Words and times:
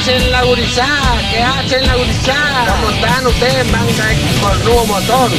hacen 0.00 0.30
la 0.30 0.42
gurizada? 0.44 1.20
¿Qué 1.30 1.42
hacen 1.42 1.86
la 1.86 1.94
gurizada? 1.94 2.66
¿Cómo 2.66 2.90
están 2.90 3.26
ustedes, 3.26 3.70
manga 3.70 4.08
con 4.40 4.64
nuevo 4.64 4.86
motor? 4.86 5.30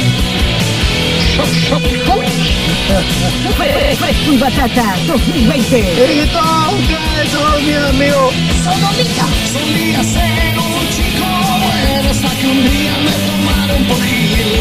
Fresco 3.56 4.32
y 4.32 4.36
Batata 4.36 4.94
2020. 5.06 5.78
¿Y 5.78 6.26
todos 6.28 6.74
ustedes 6.74 7.30
son 7.32 7.66
mis 7.66 7.76
amigos? 7.76 8.34
Sodomita. 8.62 9.26
Solía 9.52 10.04
ser 10.04 10.58
un 10.58 10.88
chico 10.94 11.26
bueno 11.64 12.10
hasta 12.10 12.30
que 12.38 12.46
un 12.46 12.70
día 12.70 12.92
me 13.04 13.12
tomaron 13.26 13.84
por 13.86 14.00
gil. 14.04 14.60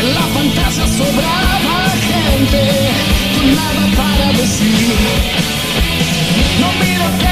En 0.00 0.14
la 0.14 0.22
fantasía 0.34 0.86
sobraba 0.86 1.92
gente 2.08 2.60
con 3.36 3.54
nada 3.54 3.84
para 3.96 4.32
decir. 4.32 4.94
No 6.60 6.72
miro 6.84 7.04
tele 7.18 7.29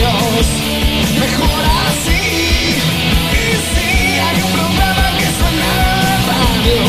mejor 0.00 1.64
así. 1.88 2.22
Y 3.32 3.46
si 3.68 3.90
hay 4.18 4.36
un 4.42 4.50
programa 4.52 5.06
que 5.18 5.26
suena 5.38 5.70
en 5.70 5.78
la 5.98 6.14
radio, 6.30 6.84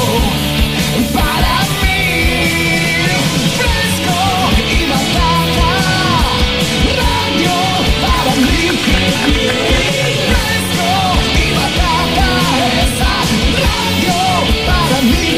para 1.13 1.55
mí, 1.81 1.99
fresco 3.57 4.19
y 4.69 4.79
batata, 4.91 5.71
radio 6.99 7.55
para 8.03 8.33
mí. 8.45 8.61
Fresco 10.29 10.91
y 11.35 11.47
batata, 11.57 12.29
esa 12.83 13.13
radio 13.65 14.19
para 14.67 14.99
mí. 15.01 15.29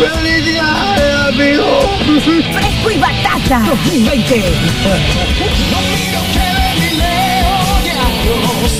¡Felicidades, 0.00 1.07
Fresco 1.38 2.90
y 2.90 2.98
Batata 2.98 3.62
2020. 3.68 4.42
No 5.70 5.78
miro 5.94 6.20
diarios, 7.84 8.72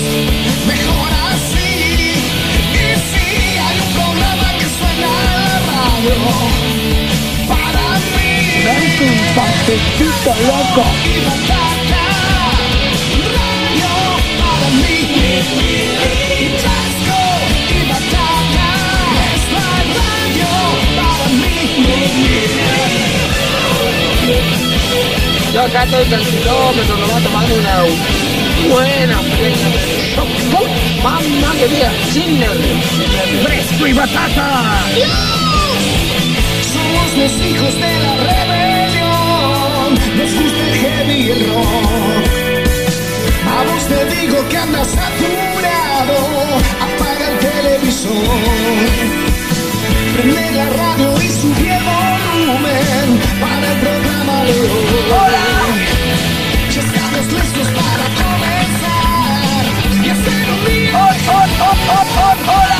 mejor 0.67 1.11
así. 1.31 1.69
Y 2.73 2.85
si 3.07 3.25
hay 3.57 3.77
un 3.79 3.89
programa 3.93 4.47
que 4.57 4.67
suena 4.77 5.07
en 5.07 5.31
la 5.45 5.55
radio, 5.71 6.15
para 7.47 7.87
mí. 8.17 8.33
¡Es 8.67 8.95
un 8.99 9.17
pasecito 9.35 10.31
loco! 10.45 10.83
Acá 25.59 25.83
estoy 25.83 26.05
tranquilómetro, 26.05 26.95
nos 26.97 27.11
va 27.11 27.19
tomar 27.19 27.43
una 27.51 27.83
buena 28.73 29.19
fresca. 29.19 30.23
¡Mamma 31.03 31.51
que 31.59 31.67
día! 31.67 31.91
¡Sin! 32.13 32.41
Fresco 33.43 33.87
y 33.87 33.91
Batata. 33.91 34.79
Somos 36.71 37.13
los 37.17 37.33
hijos 37.45 37.73
de 37.75 37.99
la 37.99 38.15
rebelión. 38.29 39.89
Nos 40.17 40.31
gusta 40.33 40.61
el 40.65 40.73
heavy 40.75 41.13
y 41.13 41.29
el 41.29 41.41
rock. 41.49 42.25
A 43.45 43.47
vos 43.65 43.83
te 43.89 43.99
digo 44.15 44.37
que 44.47 44.57
andas 44.57 44.87
saturado. 44.87 46.15
Apaga 46.79 47.25
el 47.31 47.37
televisor. 47.39 49.48
Prende 50.13 50.51
la 50.51 50.69
radio 50.69 51.07
y 51.21 51.27
sube 51.39 51.77
el 51.77 51.83
volumen 51.83 53.07
para 53.39 53.65
el 53.71 53.77
programa 53.79 54.43
de 54.43 54.53
hoy. 54.53 54.89
Ya 56.73 56.81
estamos 56.81 57.25
listos 57.31 57.67
para 57.79 58.05
comenzar 58.21 59.63
y 60.03 60.09
hacer 60.09 60.45
un 60.55 60.61
día. 60.65 60.89
Y 60.89 61.25
batata, 61.27 62.35
radio 62.45 62.59
para 62.59 62.79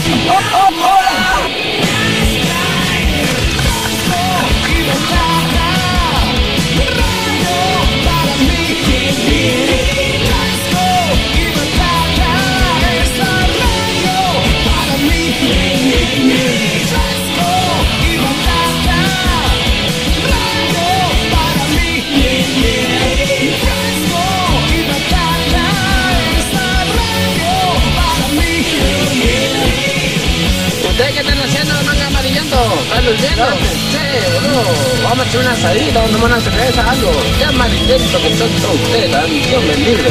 ¿Ustedes 31.00 31.16
qué 31.16 31.22
están 31.22 31.40
haciendo, 31.40 31.74
manga 31.86 32.08
amarillento? 32.08 32.58
¿Están 32.84 33.06
durmiendo? 33.06 33.46
Sí, 33.90 34.00
boludo. 34.34 34.64
Vamos 35.02 35.20
a 35.20 35.30
hacer 35.30 35.40
una 35.40 35.52
asadita, 35.54 35.94
vamos 35.94 36.10
a 36.10 36.14
tomar 36.18 36.32
una 36.34 36.42
cerveza, 36.42 36.92
algo. 36.92 37.12
Qué 37.38 37.46
amarillento 37.46 38.22
que 38.22 38.36
son 38.36 38.50
todos 38.62 38.76
ustedes, 38.76 39.10
tan 39.10 39.30
Dios 39.30 39.64
me 39.64 39.76
libre. 39.76 40.10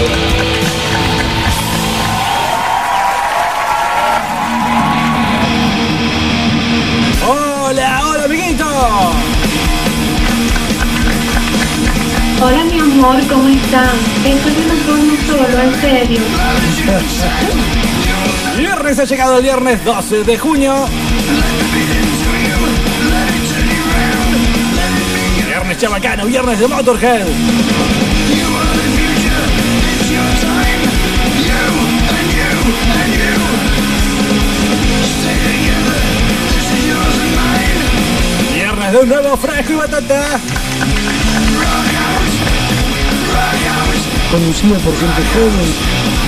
Hola, 7.29 8.01
hola, 8.07 8.25
amiguito. 8.25 8.65
Hola 12.41 12.65
mi 12.65 12.79
amor, 12.79 13.27
¿cómo 13.27 13.49
están? 13.49 13.91
Esto 14.25 14.49
es 14.49 14.57
una 14.57 14.75
forma 14.87 15.13
solo, 15.27 15.63
en 15.65 15.81
serio. 15.83 16.21
Viernes 18.59 18.99
ha 18.99 19.05
llegado 19.05 19.37
el 19.37 19.45
viernes 19.45 19.85
12 19.85 20.25
de 20.25 20.37
junio. 20.37 20.75
Viernes 25.47 25.79
chabacano, 25.79 26.27
viernes 26.27 26.59
de 26.59 26.67
Motorhead. 26.67 27.27
Viernes 38.55 38.93
de 38.93 38.99
un 38.99 39.09
nuevo 39.09 39.37
fresco 39.37 39.73
y 39.73 39.77
batata. 39.77 40.41
Conducida 44.33 44.79
por 44.79 44.99
gente 44.99 45.23
joven. 45.33 46.28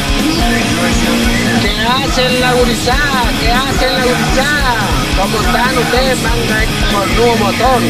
¿Qué 1.90 1.96
hacen 2.04 2.40
la 2.40 2.52
gurizada? 2.52 3.24
¿Qué 3.40 3.50
hacen 3.50 3.92
la 3.92 4.04
gurizada? 4.04 4.76
¿Cómo 5.20 5.40
están 5.40 5.76
ustedes, 5.76 6.22
manga 6.22 6.64
con 6.92 7.16
nuevo 7.16 7.36
motor? 7.36 7.82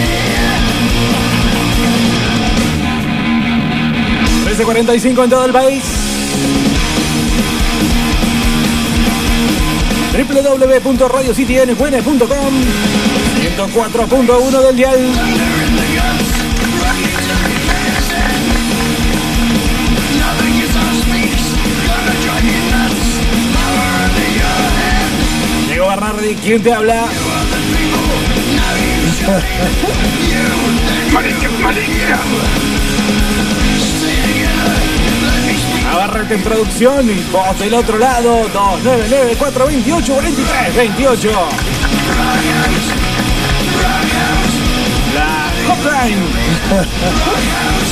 13.45 4.46 5.24
en 5.24 5.30
todo 5.30 5.44
el 5.44 5.52
país. 5.52 5.84
www.radiocitynqn.com 10.82 12.54
104.1 13.56 14.62
del 14.62 14.76
dial. 14.76 15.12
Bernardi, 26.30 26.34
¿quién 26.36 26.62
te 26.62 26.72
habla? 26.72 27.06
Navarrete 35.84 36.34
en 36.34 36.42
producción 36.42 37.10
y 37.10 37.20
vos 37.32 37.58
del 37.58 37.74
otro 37.74 37.98
lado, 37.98 38.48
299 38.52 39.36
428 39.38 40.12
43 40.12 40.76
28. 40.76 41.30
La 45.14 45.52
hotline. 45.66 46.24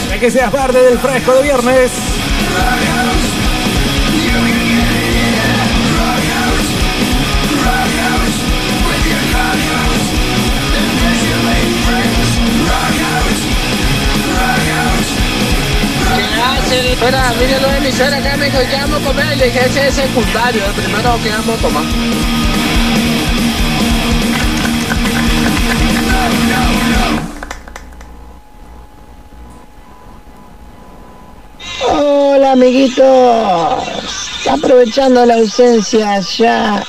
De 0.10 0.20
que 0.20 0.30
seas 0.30 0.50
parte 0.50 0.78
del 0.78 0.98
fresco 0.98 1.34
de 1.34 1.42
viernes. 1.42 1.90
Espera, 17.00 17.32
miren 17.38 17.62
los 17.62 17.72
emisores 17.74 18.12
acá, 18.12 18.36
me 18.36 18.46
dijo, 18.46 18.58
¿qué 18.68 18.74
vamos 18.74 19.00
a 19.00 19.06
comer? 19.06 19.36
Le 19.36 19.44
dije, 19.44 19.66
ese 19.66 19.86
es 19.86 19.94
secundario, 19.94 20.66
el 20.66 20.72
primero 20.72 21.16
que 21.22 21.30
vamos 21.30 21.48
a 21.48 21.62
tomar. 21.62 21.84
Hola 31.88 32.50
amiguitos, 32.50 33.06
aprovechando 34.50 35.24
la 35.24 35.34
ausencia 35.34 36.18
ya 36.18 36.82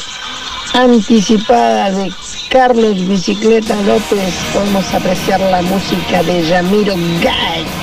anticipada 0.73 1.91
de 1.91 2.11
Carlos 2.50 3.07
Bicicleta 3.07 3.75
López, 3.83 4.33
podemos 4.53 4.91
apreciar 4.91 5.39
la 5.39 5.61
música 5.61 6.23
de 6.23 6.47
Yamiro 6.47 6.95
Gay 7.21 7.78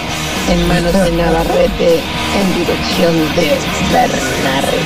en 0.48 0.68
manos 0.68 0.92
de 0.92 1.12
Navarrete 1.12 2.00
en 2.38 2.58
dirección 2.58 3.14
de 3.34 3.58
Bernardo. 3.92 4.76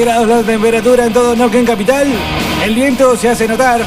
grados 0.00 0.28
la 0.28 0.42
temperatura 0.42 1.06
en 1.06 1.12
todo 1.12 1.34
Neuquén 1.36 1.64
Capital. 1.64 2.06
El 2.64 2.74
viento 2.74 3.16
se 3.16 3.28
hace 3.28 3.46
notar. 3.48 3.80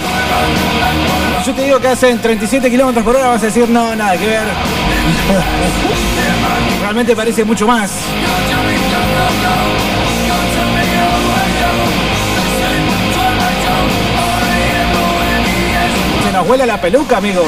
Yo 1.45 1.55
te 1.55 1.63
digo 1.63 1.79
que 1.79 1.87
hacen 1.87 2.19
37 2.19 2.69
kilómetros 2.69 3.03
por 3.03 3.15
hora, 3.15 3.27
vas 3.27 3.41
a 3.41 3.45
decir 3.45 3.69
no, 3.69 3.95
nada 3.95 4.17
que 4.17 4.25
ver. 4.25 4.43
Realmente 6.81 7.15
parece 7.15 7.45
mucho 7.45 7.65
más. 7.65 7.91
Se 16.23 16.31
nos 16.31 16.47
huele 16.47 16.65
la 16.65 16.81
peluca, 16.81 17.17
amigo. 17.17 17.43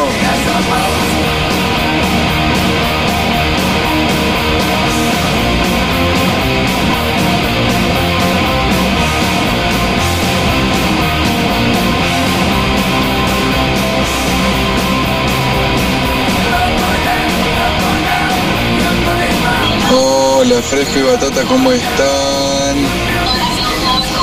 Hola, 20.42 20.60
Fresco 20.60 20.98
y 20.98 21.04
Batata, 21.04 21.44
¿cómo 21.48 21.72
están? 21.72 22.76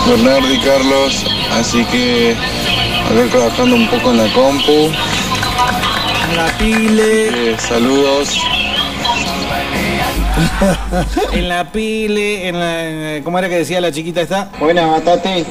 Bernardo 0.08 0.52
y 0.52 0.58
Carlos, 0.58 1.24
así 1.52 1.84
que 1.84 2.34
acá 3.04 3.30
trabajando 3.30 3.76
un 3.76 3.88
poco 3.88 4.10
en 4.10 4.16
la 4.16 4.32
compu. 4.32 4.90
En 6.28 6.36
la 6.36 6.58
pile. 6.58 7.52
Eh, 7.52 7.56
saludos. 7.60 8.36
en 11.32 11.48
la 11.48 11.70
pile, 11.70 12.48
en 12.48 12.58
la. 12.58 13.22
¿Cómo 13.22 13.38
era 13.38 13.48
que 13.48 13.58
decía 13.58 13.80
la 13.80 13.92
chiquita 13.92 14.20
esta? 14.20 14.48
Buenas, 14.58 14.90
Batate. 14.90 15.44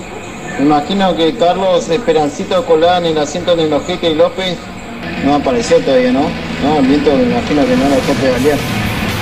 Me 0.59 0.65
imagino 0.65 1.15
que 1.15 1.33
Carlos 1.37 1.87
Esperancito 1.87 2.65
colada 2.65 2.97
en 2.97 3.05
el 3.05 3.17
asiento 3.17 3.55
de 3.55 3.73
Ojete 3.73 4.09
y 4.09 4.15
López 4.15 4.57
no 5.23 5.35
apareció 5.35 5.79
todavía, 5.79 6.11
¿no? 6.11 6.23
No, 6.61 6.79
el 6.79 6.87
viento 6.87 7.15
me 7.15 7.23
imagino 7.23 7.65
que 7.65 7.77
no 7.77 7.83
lo 7.87 7.95
dejó 7.95 8.13
pedalear. 8.15 8.59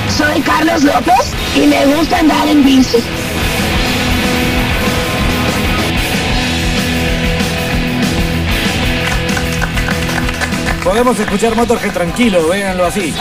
Soy 0.10 0.42
Carlos 0.42 0.84
López 0.84 1.35
y 1.56 1.68
me 1.68 1.86
gusta 1.86 2.20
andar 2.20 2.48
en 2.48 2.64
bici. 2.64 2.98
Podemos 10.84 11.20
escuchar 11.20 11.56
Motorhead 11.56 11.94
tranquilo, 11.94 12.48
véanlo 12.48 12.86
así. 12.86 13.14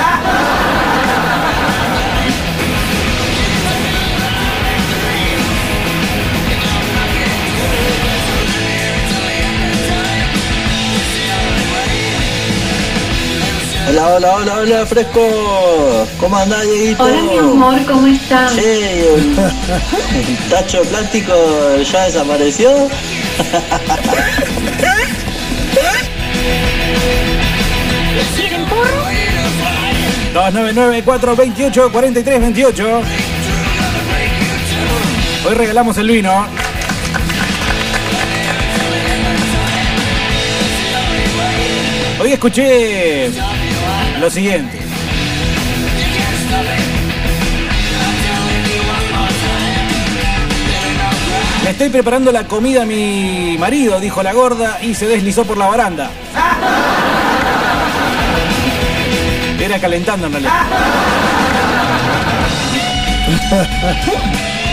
Hola, 13.94 14.16
hola, 14.16 14.34
hola, 14.34 14.56
hola, 14.56 14.84
fresco. 14.86 15.20
¿Cómo 16.18 16.36
andás, 16.36 16.64
Dieguito? 16.64 17.04
Hola, 17.04 17.22
mi 17.22 17.38
amor, 17.38 17.78
¿cómo 17.86 18.08
estás? 18.08 18.56
Che, 18.56 19.08
el, 19.14 19.36
tacho 20.50 20.80
de 20.80 20.86
plástico 20.86 21.32
ya 21.80 22.06
desapareció. 22.06 22.88
¿Quieren 28.34 28.64
porro? 28.64 29.04
299-428-4328. 30.34 33.02
Hoy 35.46 35.54
regalamos 35.54 35.96
el 35.98 36.08
vino. 36.08 36.48
Hoy 42.20 42.32
escuché 42.32 43.30
lo 44.20 44.30
siguiente. 44.30 44.78
Me 51.62 51.70
estoy 51.70 51.88
preparando 51.88 52.30
la 52.30 52.44
comida 52.44 52.82
a 52.82 52.86
mi 52.86 53.56
marido, 53.58 53.98
dijo 53.98 54.22
la 54.22 54.32
gorda 54.32 54.78
y 54.82 54.94
se 54.94 55.06
deslizó 55.06 55.44
por 55.44 55.56
la 55.56 55.66
baranda. 55.66 56.10
Era 59.58 59.78
calentando 59.78 60.26
en 60.26 60.32
realidad. 60.32 60.52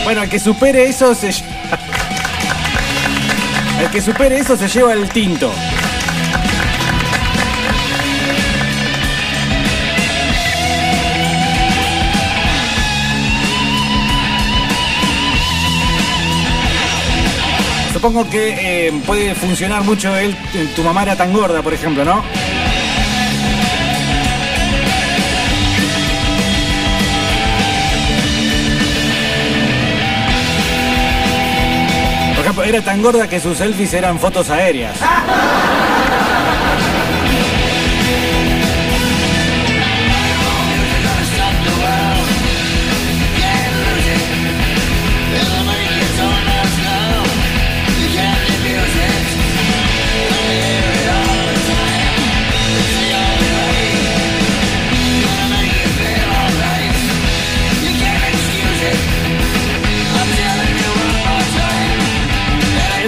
Bueno, 0.03 0.23
el 0.23 0.29
que 0.29 0.39
supere 0.39 0.89
eso 0.89 1.15
se 1.15 1.29
El 3.79 3.89
que 3.89 4.01
supere 4.01 4.39
eso 4.39 4.57
se 4.57 4.67
lleva 4.67 4.91
el 4.91 5.09
tinto. 5.09 5.51
Supongo 18.01 18.27
que 18.27 18.87
eh, 18.87 18.91
puede 19.05 19.35
funcionar 19.35 19.83
mucho 19.83 20.17
el 20.17 20.35
tu 20.75 20.81
mamá 20.81 21.03
era 21.03 21.15
tan 21.15 21.31
gorda, 21.31 21.61
por 21.61 21.71
ejemplo, 21.71 22.03
¿no? 22.03 22.23
Por 32.33 32.43
ejemplo, 32.43 32.63
era 32.63 32.81
tan 32.81 33.03
gorda 33.03 33.29
que 33.29 33.39
sus 33.39 33.59
selfies 33.59 33.93
eran 33.93 34.17
fotos 34.17 34.49
aéreas. 34.49 34.97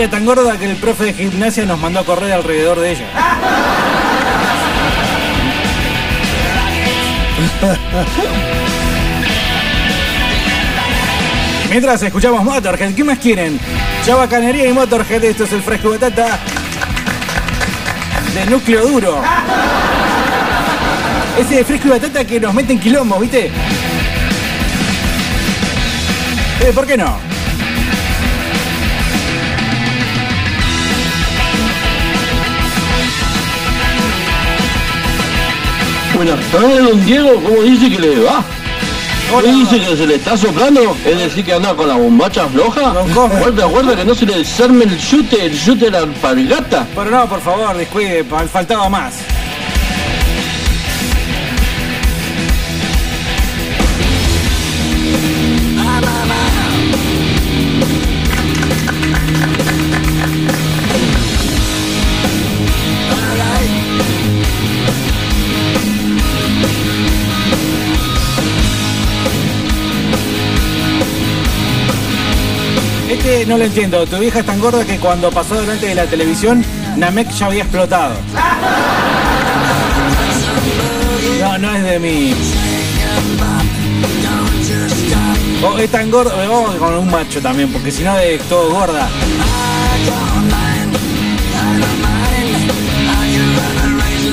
Tan 0.09 0.25
gorda 0.25 0.57
que 0.57 0.69
el 0.69 0.75
profe 0.75 1.05
de 1.05 1.13
gimnasia 1.13 1.65
nos 1.65 1.79
mandó 1.79 2.01
a 2.01 2.05
correr 2.05 2.33
alrededor 2.33 2.77
de 2.79 2.91
ella. 2.91 3.05
Mientras 11.69 12.03
escuchamos 12.03 12.43
Motorhead, 12.43 12.93
¿qué 12.93 13.03
más 13.03 13.17
quieren? 13.17 13.59
Chabacanería 14.05 14.67
y 14.67 14.73
Motorhead, 14.73 15.23
esto 15.23 15.45
es 15.45 15.53
el 15.53 15.63
fresco 15.63 15.91
batata 15.91 16.37
de 18.35 18.45
núcleo 18.47 18.85
duro. 18.85 19.21
Ese 21.39 21.63
fresco 21.63 21.87
y 21.87 21.91
batata 21.91 22.25
que 22.25 22.41
nos 22.41 22.53
mete 22.53 22.73
en 22.73 22.79
quilombo, 22.79 23.17
¿viste? 23.19 23.49
Eh, 26.61 26.71
¿Por 26.75 26.85
qué 26.85 26.97
no? 26.97 27.32
Buenas 36.15 36.39
tardes, 36.51 36.83
don 36.83 37.05
Diego. 37.05 37.35
¿Cómo 37.35 37.61
dice 37.63 37.89
que 37.89 37.99
le 37.99 38.19
va? 38.21 38.43
¿Qué 39.41 39.51
dice 39.51 39.79
que 39.79 39.97
se 39.97 40.05
le 40.05 40.15
está 40.15 40.37
soplando? 40.37 40.95
¿Es 41.05 41.17
decir 41.17 41.43
que 41.43 41.53
anda 41.53 41.73
con 41.75 41.87
la 41.87 41.95
bombacha 41.95 42.47
floja? 42.47 42.93
Guarda, 43.39 43.65
guarda 43.65 43.95
que 43.95 44.05
no 44.05 44.13
se 44.13 44.25
le 44.27 44.37
desarme 44.39 44.83
el 44.85 44.97
chute, 44.99 45.45
el 45.45 45.59
chute 45.59 45.85
de 45.85 45.91
la 45.91 45.99
alpargata. 45.99 46.85
Pero 46.93 47.09
no, 47.09 47.27
por 47.27 47.41
favor, 47.41 47.75
descuide, 47.75 48.23
fal- 48.29 48.47
faltaba 48.47 48.87
más. 48.89 49.15
No 73.47 73.57
lo 73.57 73.65
entiendo. 73.65 74.05
Tu 74.05 74.17
vieja 74.17 74.39
es 74.39 74.45
tan 74.45 74.59
gorda 74.59 74.85
que 74.85 74.97
cuando 74.99 75.29
pasó 75.29 75.59
delante 75.59 75.87
de 75.87 75.95
la 75.95 76.05
televisión, 76.05 76.63
Namek 76.95 77.29
ya 77.31 77.47
había 77.47 77.63
explotado. 77.63 78.15
No, 81.41 81.57
no 81.57 81.75
es 81.75 81.83
de 81.83 81.99
mí. 81.99 82.33
Oh, 85.61 85.77
es 85.77 85.89
tan 85.91 86.09
gordo, 86.09 86.31
eh, 86.41 86.47
vamos 86.47 86.75
con 86.75 86.93
un 86.93 87.11
macho 87.11 87.41
también, 87.41 87.71
porque 87.71 87.91
si 87.91 88.03
no 88.03 88.17
es 88.17 88.41
todo 88.43 88.71
gorda. 88.71 89.09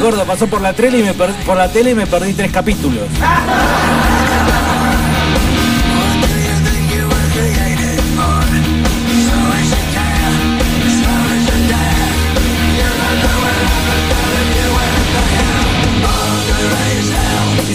Gordo, 0.01 0.25
pasó 0.25 0.47
por 0.47 0.61
la 0.61 0.73
tele 0.73 1.01
y 1.01 1.03
me 1.03 1.15
por 1.15 1.57
la 1.57 1.69
tele 1.69 1.91
y 1.91 1.95
me 1.95 2.07
perdí 2.07 2.33
tres 2.33 2.51
capítulos. 2.53 3.05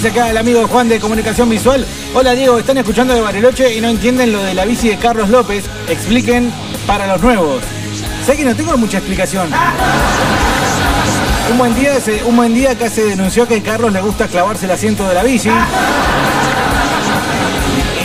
Acá 0.05 0.29
el 0.29 0.37
amigo 0.37 0.67
Juan 0.67 0.87
de 0.87 0.99
Comunicación 0.99 1.49
Visual. 1.49 1.83
Hola 2.13 2.33
Diego, 2.33 2.59
están 2.59 2.77
escuchando 2.77 3.15
de 3.15 3.21
Bariloche 3.21 3.75
y 3.75 3.81
no 3.81 3.89
entienden 3.89 4.31
lo 4.31 4.43
de 4.43 4.53
la 4.53 4.63
bici 4.63 4.87
de 4.87 4.97
Carlos 4.97 5.29
López. 5.29 5.65
Expliquen 5.89 6.53
para 6.85 7.07
los 7.07 7.23
nuevos. 7.23 7.63
Sé 8.23 8.37
que 8.37 8.45
no 8.45 8.55
tengo 8.55 8.77
mucha 8.77 8.99
explicación. 8.99 9.49
Un 11.51 11.57
buen 11.57 11.73
día, 11.73 11.93
un 12.23 12.35
buen 12.35 12.53
día 12.53 12.71
acá 12.71 12.87
se 12.87 13.03
denunció 13.03 13.47
que 13.47 13.55
a 13.55 13.63
Carlos 13.63 13.91
le 13.91 14.01
gusta 14.01 14.27
clavarse 14.27 14.65
el 14.65 14.71
asiento 14.71 15.07
de 15.07 15.15
la 15.15 15.23
bici. 15.23 15.49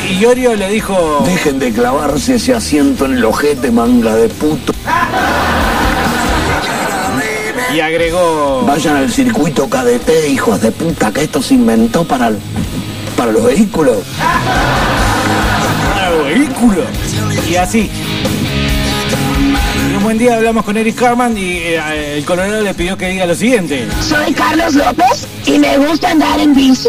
Y 0.08 0.14
Iorio 0.14 0.56
le 0.56 0.70
dijo. 0.70 1.22
Dejen 1.26 1.58
de 1.58 1.70
clavarse 1.70 2.36
ese 2.36 2.54
asiento 2.54 3.04
en 3.04 3.12
el 3.12 3.24
ojete, 3.26 3.70
manga 3.70 4.16
de 4.16 4.30
puto. 4.30 4.72
Y 7.74 7.80
agregó. 7.80 8.62
Vayan 8.66 8.96
al 8.96 9.12
circuito 9.12 9.68
KDT, 9.68 10.28
hijos 10.30 10.60
de 10.60 10.72
puta, 10.72 11.12
que 11.12 11.22
esto 11.22 11.40
se 11.42 11.54
inventó 11.54 12.04
para, 12.04 12.28
el- 12.28 12.38
para 13.16 13.32
los 13.32 13.44
vehículos. 13.44 13.98
Para 15.94 16.10
los 16.10 16.24
vehículos. 16.26 16.84
Y 17.48 17.54
así. 17.56 17.90
Y 19.90 19.96
un 19.96 20.02
buen 20.02 20.18
día 20.18 20.36
hablamos 20.36 20.64
con 20.64 20.76
Eric 20.76 20.96
Carman 20.96 21.36
y 21.36 21.52
eh, 21.58 22.16
el 22.18 22.24
Colorado 22.24 22.62
le 22.62 22.74
pidió 22.74 22.96
que 22.96 23.08
diga 23.08 23.26
lo 23.26 23.34
siguiente. 23.34 23.86
Soy 24.06 24.32
Carlos 24.32 24.74
López 24.74 25.26
y 25.46 25.58
me 25.58 25.76
gusta 25.78 26.10
andar 26.10 26.38
en 26.40 26.54
bici. 26.54 26.88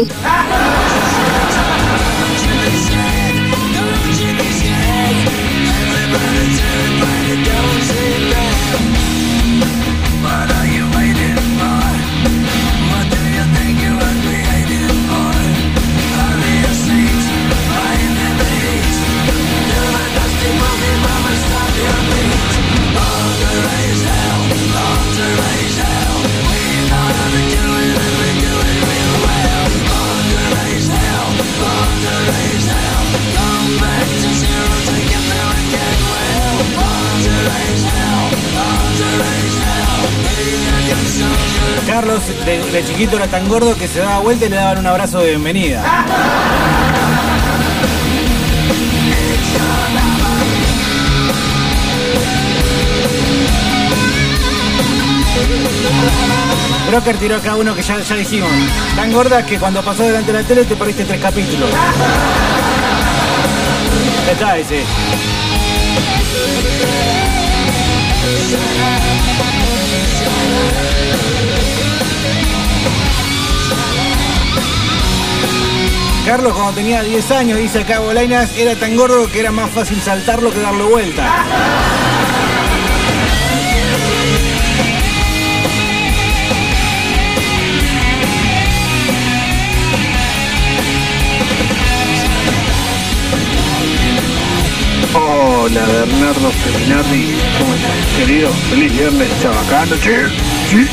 Carlos 42.02 42.26
de, 42.72 42.84
chiquito 42.84 43.14
era 43.14 43.28
tan 43.28 43.48
gordo 43.48 43.76
que 43.76 43.86
se 43.86 44.00
daba 44.00 44.18
vuelta 44.18 44.46
y 44.46 44.48
le 44.48 44.56
daban 44.56 44.78
un 44.78 44.86
abrazo 44.88 45.20
de 45.20 45.28
bienvenida. 45.28 45.84
Broker 56.88 57.16
tiró 57.18 57.36
acá 57.36 57.54
uno 57.54 57.72
que 57.72 57.82
ya, 57.82 58.00
ya 58.00 58.16
dijimos. 58.16 58.50
Tan 58.96 59.12
gorda 59.12 59.46
que 59.46 59.60
cuando 59.60 59.80
pasó 59.84 60.02
delante 60.02 60.32
de 60.32 60.42
la 60.42 60.48
tele 60.48 60.64
te 60.64 60.74
perdiste 60.74 61.04
tres 61.04 61.20
capítulos. 61.20 61.70
Está 64.28 64.58
ese. 64.58 64.82
Carlos 76.26 76.52
cuando 76.54 76.72
tenía 76.72 77.02
10 77.02 77.30
años, 77.32 77.58
dice 77.58 77.80
acá 77.80 77.98
Bolainas, 77.98 78.56
era 78.56 78.76
tan 78.76 78.96
gordo 78.96 79.28
que 79.30 79.40
era 79.40 79.50
más 79.50 79.70
fácil 79.70 80.00
saltarlo 80.00 80.52
que 80.52 80.60
darlo 80.60 80.88
vuelta. 80.88 81.44
Hola 95.14 95.84
Bernardo 95.86 96.50
Feminardi, 96.52 97.34
¿cómo 97.58 97.74
estás 97.74 98.16
querido? 98.16 98.50
Feliz 98.70 98.92
viernes, 98.92 99.28
chabacano, 99.40 99.96
che. 99.96 100.28
Sí. 100.70 100.88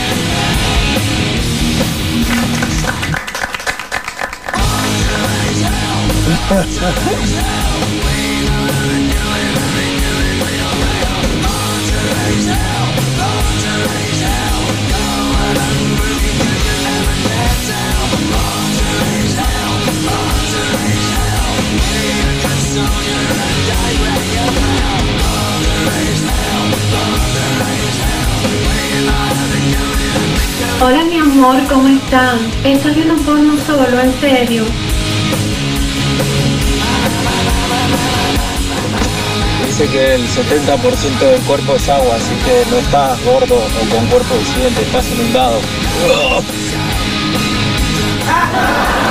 Hola 30.81 31.03
mi 31.03 31.19
amor, 31.19 31.59
¿cómo 31.69 31.87
están? 31.89 32.39
Estás 32.63 32.95
viendo 32.95 33.15
porno 33.17 33.53
solo, 33.67 33.99
en 33.99 34.19
serio. 34.19 34.88
Que 39.79 40.13
el 40.13 40.27
70% 40.27 41.19
del 41.19 41.41
cuerpo 41.43 41.75
es 41.75 41.87
agua, 41.87 42.15
así 42.15 42.35
que 42.43 42.69
no 42.69 42.77
estás 42.79 43.23
gordo 43.23 43.55
o 43.55 43.95
con 43.95 44.05
cuerpo 44.07 44.35
disidente, 44.35 44.81
estás 44.81 45.09
inundado. 45.09 45.61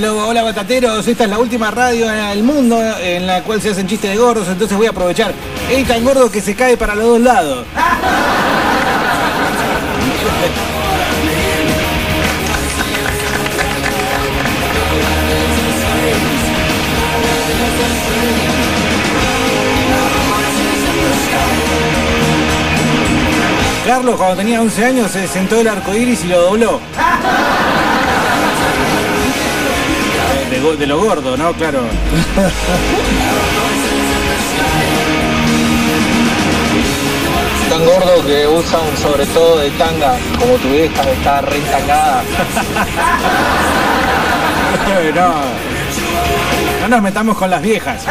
Hola 0.00 0.44
batateros, 0.44 1.08
esta 1.08 1.24
es 1.24 1.30
la 1.30 1.40
última 1.40 1.72
radio 1.72 2.08
en 2.08 2.18
el 2.18 2.44
mundo 2.44 2.80
en 3.00 3.26
la 3.26 3.42
cual 3.42 3.60
se 3.60 3.70
hacen 3.70 3.88
chistes 3.88 4.08
de 4.08 4.16
gordos, 4.16 4.46
entonces 4.46 4.76
voy 4.76 4.86
a 4.86 4.90
aprovechar. 4.90 5.34
Es 5.68 5.88
tan 5.88 6.04
gordo 6.04 6.30
que 6.30 6.40
se 6.40 6.54
cae 6.54 6.76
para 6.76 6.94
los 6.94 7.04
dos 7.04 7.20
lados. 7.20 7.66
Carlos 23.84 24.16
cuando 24.16 24.36
tenía 24.36 24.60
11 24.60 24.84
años 24.84 25.10
se 25.10 25.26
sentó 25.26 25.60
el 25.60 25.66
arco 25.66 25.92
iris 25.92 26.22
y 26.22 26.28
lo 26.28 26.40
dobló. 26.42 26.80
De, 30.58 30.86
lo 30.88 30.98
gordo, 30.98 31.36
¿no? 31.36 31.52
Claro. 31.52 31.82
Tan 37.70 37.84
gordo 37.84 38.26
que 38.26 38.48
usa 38.48 38.80
un 38.80 38.96
sobre 38.96 39.24
todo 39.26 39.58
de 39.58 39.70
tanga, 39.70 40.16
como 40.36 40.54
tu 40.54 40.68
vieja 40.68 41.00
que 41.00 41.12
está 41.12 41.42
re 41.42 41.60
tangada. 41.60 42.24
no. 45.14 45.34
No 46.80 46.88
nos 46.88 47.02
metamos 47.02 47.38
con 47.38 47.50
las 47.50 47.62
viejas. 47.62 48.04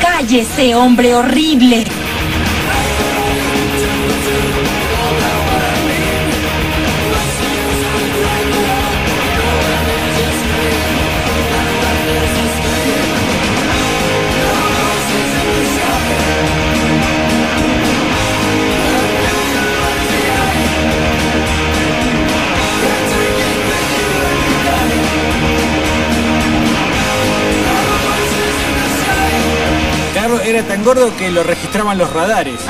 Cállese, 0.00 0.76
hombre 0.76 1.16
horrible. 1.16 1.84
Era 30.60 30.68
tan 30.68 30.84
gordo 30.84 31.16
que 31.16 31.30
lo 31.30 31.42
registraban 31.42 31.96
los 31.96 32.12
radares. 32.12 32.60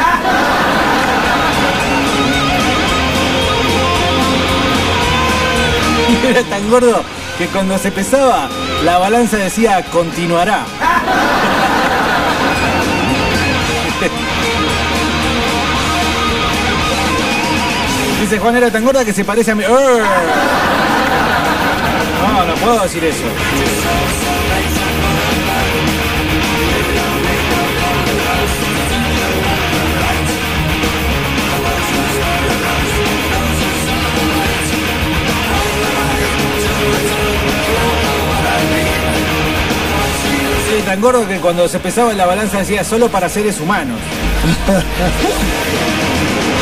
Era 6.28 6.42
tan 6.44 6.70
gordo 6.70 7.02
que 7.38 7.48
cuando 7.48 7.76
se 7.78 7.90
pesaba, 7.90 8.48
la 8.84 8.98
balanza 8.98 9.38
decía 9.38 9.82
continuará. 9.90 10.64
Dice 18.20 18.38
Juan 18.38 18.56
era 18.56 18.70
tan 18.70 18.84
gorda 18.84 19.04
que 19.04 19.12
se 19.12 19.24
parece 19.24 19.50
a 19.50 19.56
mí. 19.56 19.64
No, 19.64 19.98
no 22.44 22.54
puedo 22.54 22.82
decir 22.82 23.02
eso. 23.04 23.24
Tan 40.90 41.00
gordo 41.00 41.28
que 41.28 41.38
cuando 41.38 41.68
se 41.68 41.78
pesaba 41.78 42.10
en 42.10 42.18
la 42.18 42.26
balanza 42.26 42.58
decía 42.58 42.82
solo 42.82 43.08
para 43.08 43.28
seres 43.28 43.60
humanos. 43.60 44.00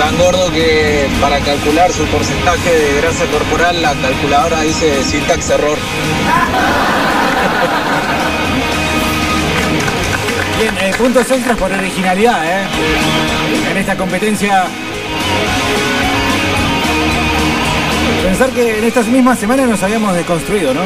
Tan 0.00 0.16
gordo 0.16 0.50
que 0.50 1.08
para 1.20 1.38
calcular 1.40 1.92
su 1.92 2.04
porcentaje 2.06 2.70
de 2.70 3.00
grasa 3.02 3.26
corporal 3.26 3.82
la 3.82 3.92
calculadora 3.94 4.62
dice 4.62 5.04
syntax 5.04 5.50
error. 5.50 5.76
Bien, 10.58 10.74
eh, 10.78 10.92
puntos 10.96 11.30
extras 11.30 11.56
por 11.58 11.70
originalidad, 11.70 12.42
¿eh? 12.44 12.64
En 13.70 13.76
esta 13.76 13.94
competencia. 13.96 14.64
Pensar 18.24 18.50
que 18.50 18.78
en 18.78 18.84
estas 18.84 19.06
mismas 19.06 19.38
semanas 19.38 19.68
nos 19.68 19.82
habíamos 19.82 20.14
deconstruido, 20.14 20.72
¿no? 20.72 20.80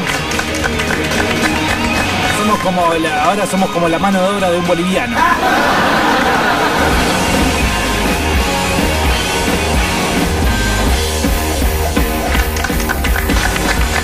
Somos 2.38 2.58
como 2.60 2.92
la- 2.94 3.24
ahora 3.24 3.46
somos 3.46 3.70
como 3.70 3.88
la 3.88 3.98
mano 4.00 4.20
de 4.20 4.28
obra 4.36 4.50
de 4.50 4.58
un 4.58 4.66
boliviano. 4.66 5.16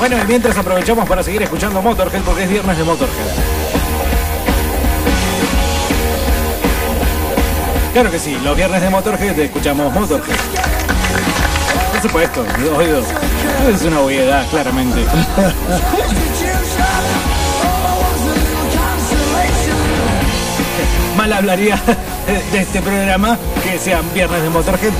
Bueno, 0.01 0.17
y 0.17 0.25
mientras 0.27 0.57
aprovechamos 0.57 1.07
para 1.07 1.23
seguir 1.23 1.43
escuchando 1.43 1.83
Motorhead 1.83 2.23
porque 2.23 2.45
es 2.45 2.49
viernes 2.49 2.79
de 2.79 2.85
Motorhead. 2.85 3.27
Claro 7.93 8.11
que 8.11 8.19
sí, 8.19 8.35
los 8.43 8.57
viernes 8.57 8.81
de 8.81 8.89
Motorhead 8.89 9.39
escuchamos 9.39 9.93
Motorhead. 9.93 10.39
Por 11.93 12.01
supuesto, 12.01 12.47
oído. 12.79 13.03
Es 13.71 13.83
una 13.83 14.01
obviedad, 14.01 14.49
claramente. 14.49 15.05
Mal 21.19 21.31
hablaría 21.35 21.79
de 22.53 22.59
este 22.59 22.81
programa 22.81 23.37
que 23.63 23.79
sean 23.79 24.11
viernes 24.15 24.43
de 24.43 24.49
Motorhead 24.49 24.93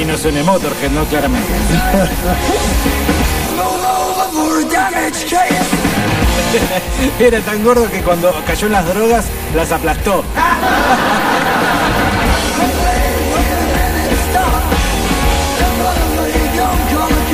y, 0.00 0.04
no 0.04 0.18
suene 0.18 0.42
Motorhead, 0.42 0.90
¿no? 0.90 1.04
Claramente. 1.04 1.46
Era 7.18 7.40
tan 7.40 7.62
gordo 7.62 7.90
que 7.90 8.00
cuando 8.00 8.32
cayó 8.46 8.66
en 8.66 8.72
las 8.72 8.86
drogas 8.86 9.26
las 9.54 9.72
aplastó. 9.72 10.24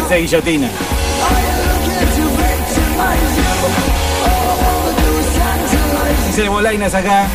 Se 0.09 0.19
guillotina. 0.19 0.69
Dice 6.29 6.49
Bolainas 6.49 6.95
acá. 6.95 7.27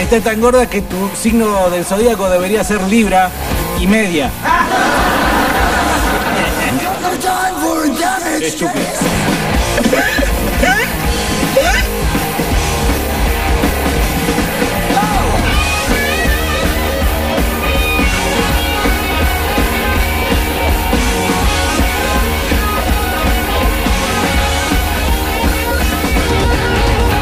Está 0.00 0.20
tan 0.20 0.40
gorda 0.40 0.68
que 0.68 0.82
tu 0.82 1.10
signo 1.20 1.70
del 1.70 1.84
zodíaco 1.84 2.30
debería 2.30 2.62
ser 2.62 2.80
Libra 2.82 3.30
y 3.80 3.86
media. 3.86 4.30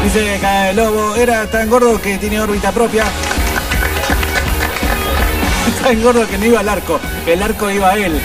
Dice 0.03 0.35
acá 0.35 0.69
el 0.69 0.75
lobo, 0.75 1.15
era 1.15 1.47
tan 1.47 1.67
gordo 1.67 1.99
que 1.99 2.19
tiene 2.19 2.39
órbita 2.39 2.71
propia. 2.71 3.05
Tan 5.83 6.01
gordo 6.01 6.27
que 6.27 6.37
no 6.37 6.45
iba 6.45 6.59
al 6.59 6.69
arco, 6.69 6.99
el 7.25 7.41
arco 7.41 7.71
iba 7.71 7.89
a 7.89 7.97
él. 7.97 8.21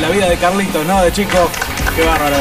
La 0.00 0.10
vida 0.10 0.28
de 0.28 0.36
Carlitos, 0.36 0.86
¿no? 0.86 1.02
De 1.02 1.12
chico. 1.12 1.50
Qué 1.96 2.04
bárbaro. 2.04 2.36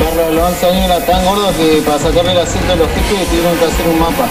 Carlos 0.00 0.26
Alonso 0.26 0.72
era 0.72 0.98
tan 1.06 1.24
gordo 1.24 1.52
que 1.56 1.82
para 1.86 1.98
sacarle 2.00 2.32
el 2.32 2.38
asiento 2.38 2.72
a 2.72 2.76
los 2.76 2.88
jefes 2.88 3.28
tuvieron 3.28 3.56
que 3.58 3.64
hacer 3.64 3.88
un 3.88 4.00
mapa. 4.00 4.28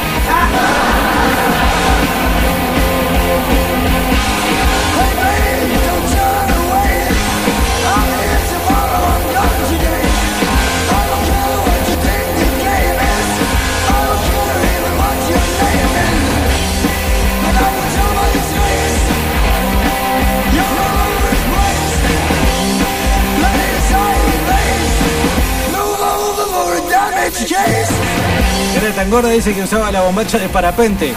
Era 27.53 28.95
tan 28.95 29.09
gorda, 29.09 29.29
dice 29.29 29.53
que 29.53 29.63
usaba 29.63 29.91
la 29.91 30.01
bombacha 30.01 30.37
de 30.37 30.47
parapente. 30.47 31.13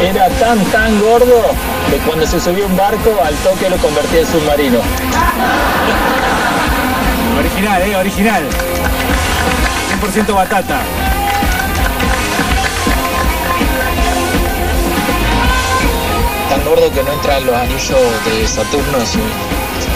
Era 0.00 0.28
tan 0.28 0.58
tan 0.66 1.00
gordo 1.00 1.42
que 1.90 1.96
cuando 1.98 2.24
se 2.24 2.38
subía 2.40 2.66
un 2.66 2.76
barco 2.76 3.16
al 3.24 3.34
toque 3.36 3.68
lo 3.68 3.76
convertía 3.78 4.20
en 4.20 4.26
submarino. 4.26 4.78
Original, 7.38 7.82
eh, 7.82 7.96
original. 7.96 8.42
100% 10.00 10.34
batata. 10.34 10.80
Tan 16.48 16.64
gordo 16.64 16.92
que 16.92 17.02
no 17.02 17.12
entran 17.12 17.44
los 17.46 17.56
anillos 17.56 18.24
de 18.24 18.46
Saturno 18.46 18.98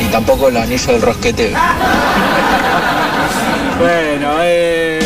y 0.00 0.04
tampoco 0.06 0.50
los 0.50 0.62
anillos 0.62 0.86
del 0.86 1.02
rosquete. 1.02 1.54
Bueno, 3.78 4.30
eh. 4.40 5.00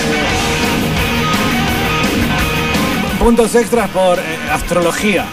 Puntos 3.18 3.54
extras 3.54 3.88
por 3.90 4.18
eh, 4.18 4.38
astrología. 4.52 5.24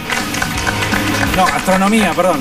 No, 1.36 1.44
astronomía, 1.44 2.12
perdón. 2.14 2.40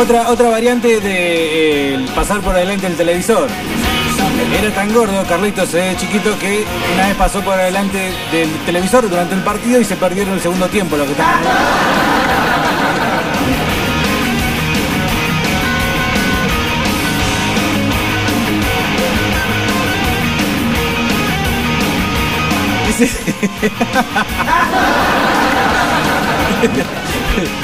Otra, 0.00 0.28
otra 0.28 0.50
variante 0.50 1.00
de 1.00 1.94
eh, 1.94 2.06
pasar 2.14 2.40
por 2.40 2.54
adelante 2.54 2.86
el 2.86 2.96
televisor. 2.96 3.48
Era 4.58 4.74
tan 4.74 4.92
gordo, 4.92 5.24
Carlitos, 5.26 5.70
chiquito, 5.96 6.36
que 6.38 6.64
una 6.94 7.06
vez 7.06 7.16
pasó 7.16 7.40
por 7.42 7.54
adelante 7.54 8.12
del 8.32 8.50
televisor 8.66 9.08
durante 9.08 9.34
el 9.34 9.42
partido 9.42 9.80
y 9.80 9.84
se 9.84 9.96
perdieron 9.96 10.34
el 10.34 10.40
segundo 10.40 10.68
tiempo, 10.68 10.96
lo 10.96 11.04
que 11.04 11.12
está. 11.12 11.40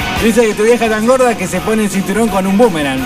Dice... 0.23 0.47
Que 0.47 0.53
tu 0.53 0.63
vieja 0.63 0.85
es 0.85 0.91
tan 0.91 1.07
gorda 1.07 1.35
que 1.35 1.47
se 1.47 1.59
pone 1.61 1.85
el 1.85 1.89
cinturón 1.89 2.29
con 2.29 2.45
un 2.45 2.57
boomerang. 2.57 2.99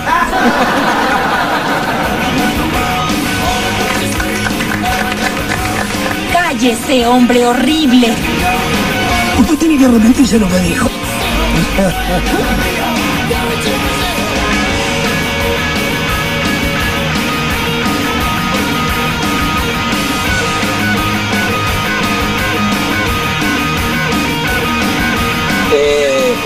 Cállese, 6.32 7.06
hombre 7.06 7.46
horrible. 7.46 8.12
Usted 9.38 9.54
tiene 9.56 9.78
que 9.78 9.84
arrepentirse 9.86 10.38
lo 10.38 10.48
que 10.48 10.58
dijo. 10.60 10.88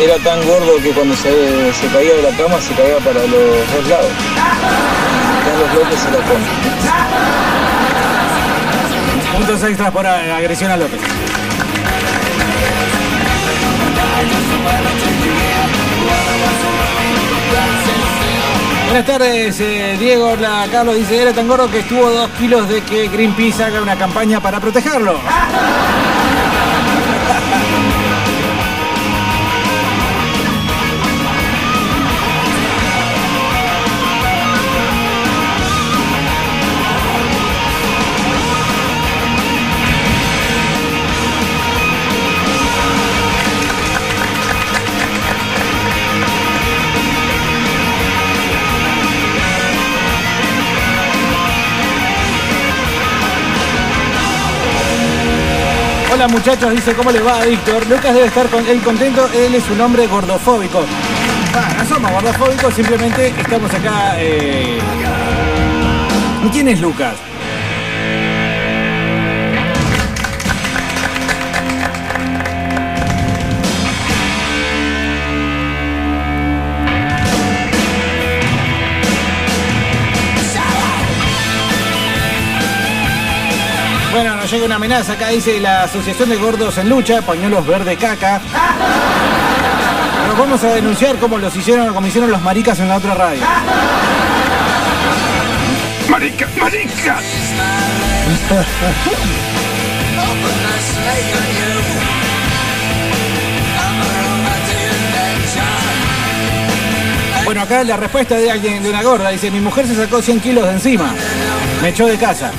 Era 0.01 0.17
tan 0.19 0.47
gordo 0.47 0.77
que 0.83 0.91
cuando 0.93 1.15
se, 1.15 1.73
se 1.75 1.87
caía 1.89 2.15
de 2.15 2.23
la 2.23 2.31
cama 2.31 2.59
se 2.61 2.75
caía 2.75 2.97
para 2.99 3.21
los 3.21 3.31
dos 3.31 3.89
lados. 3.89 4.11
Carlos 5.45 5.75
López 5.75 6.01
se 6.01 6.11
la 6.11 6.19
pone. 6.19 6.45
Puntos 9.37 9.63
extras 9.63 9.91
por 9.91 10.07
agresión 10.07 10.71
a 10.71 10.77
López. 10.79 11.01
Buenas 18.87 19.07
tardes, 19.07 19.61
eh, 19.61 19.97
Diego. 19.99 20.35
La 20.37 20.67
Carlos 20.73 20.97
dice, 20.97 21.23
era 21.23 21.33
tan 21.33 21.47
gordo 21.47 21.71
que 21.71 21.81
estuvo 21.81 22.11
dos 22.11 22.29
kilos 22.39 22.69
de 22.69 22.83
que 22.83 23.09
Greenpeace 23.09 23.63
haga 23.63 23.83
una 23.83 23.97
campaña 23.97 24.41
para 24.41 24.61
protegerlo. 24.61 25.21
Hola 56.13 56.27
muchachos, 56.27 56.73
dice 56.73 56.93
cómo 56.95 57.13
le 57.13 57.21
va 57.21 57.41
a 57.41 57.45
Víctor. 57.45 57.87
Lucas 57.87 58.13
debe 58.13 58.27
estar 58.27 58.49
con 58.49 58.67
él 58.67 58.81
contento, 58.81 59.29
él 59.33 59.55
es 59.55 59.71
un 59.71 59.81
hombre 59.81 60.09
gordofóbico. 60.09 60.85
Ah, 61.55 61.73
no 61.79 61.87
somos 61.87 62.11
gordofóbicos, 62.11 62.75
simplemente 62.75 63.29
estamos 63.29 63.73
acá. 63.73 64.15
Eh... 64.19 64.81
¿Quién 66.53 66.67
es 66.67 66.81
Lucas? 66.81 67.15
Bueno, 84.13 84.35
nos 84.35 84.51
llega 84.51 84.65
una 84.65 84.75
amenaza 84.75 85.13
acá, 85.13 85.29
dice 85.29 85.61
la 85.61 85.85
Asociación 85.85 86.31
de 86.31 86.37
Gordos 86.37 86.77
en 86.79 86.89
Lucha, 86.89 87.23
pañuelos 87.23 87.65
verde 87.65 87.97
caca. 87.97 88.41
Nos 90.27 90.37
vamos 90.37 90.65
a 90.65 90.69
denunciar 90.75 91.17
como 91.17 91.39
los 91.39 91.55
hicieron, 91.55 91.95
como 91.95 92.07
hicieron 92.07 92.31
los 92.31 92.43
maricas 92.43 92.81
en 92.81 92.89
la 92.89 92.97
otra 92.97 93.15
radio. 93.15 93.41
Marica, 96.09 96.49
marica. 96.59 97.19
Bueno, 107.45 107.63
acá 107.63 107.85
la 107.85 107.97
respuesta 107.97 108.37
de 108.37 108.51
alguien, 108.51 108.83
de 108.83 108.91
una 108.91 109.03
gorda, 109.03 109.31
dice, 109.31 109.51
mi 109.51 109.61
mujer 109.61 109.87
se 109.87 109.95
sacó 109.95 110.21
100 110.21 110.41
kilos 110.41 110.67
de 110.67 110.73
encima, 110.73 111.15
me 111.81 111.89
echó 111.89 112.07
de 112.07 112.17
casa. 112.19 112.51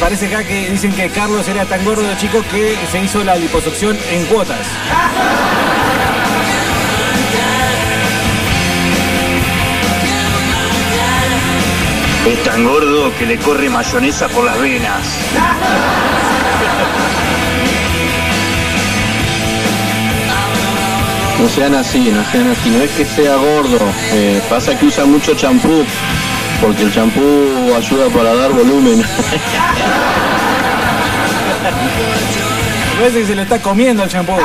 Parece 0.00 0.26
acá 0.26 0.42
que 0.42 0.70
dicen 0.70 0.92
que 0.92 1.08
Carlos 1.10 1.46
era 1.46 1.64
tan 1.66 1.84
gordo 1.84 2.02
de 2.02 2.16
chico 2.16 2.42
que 2.50 2.76
se 2.90 3.02
hizo 3.02 3.22
la 3.22 3.36
liposucción 3.36 3.96
en 4.10 4.24
cuotas. 4.26 4.66
Es 12.26 12.42
tan 12.44 12.64
gordo 12.64 13.12
que 13.18 13.26
le 13.26 13.38
corre 13.38 13.68
mayonesa 13.68 14.28
por 14.28 14.44
las 14.44 14.60
venas. 14.60 15.06
No 21.40 21.48
sean 21.48 21.74
así, 21.74 22.10
no 22.10 22.22
sean 22.30 22.50
así. 22.50 22.68
No 22.68 22.82
es 22.82 22.90
que 22.90 23.04
sea 23.04 23.36
gordo. 23.36 23.78
eh, 24.12 24.40
pasa 24.50 24.78
que 24.78 24.86
usa 24.86 25.04
mucho 25.06 25.34
champú. 25.34 25.84
Porque 26.60 26.82
el 26.82 26.92
champú 26.92 27.20
ayuda 27.74 28.08
para 28.10 28.34
dar 28.34 28.52
volumen. 28.52 29.02
Parece 32.98 33.20
que 33.20 33.26
se 33.26 33.34
lo 33.34 33.42
está 33.42 33.58
comiendo 33.60 34.02
el 34.02 34.10
champú. 34.10 34.36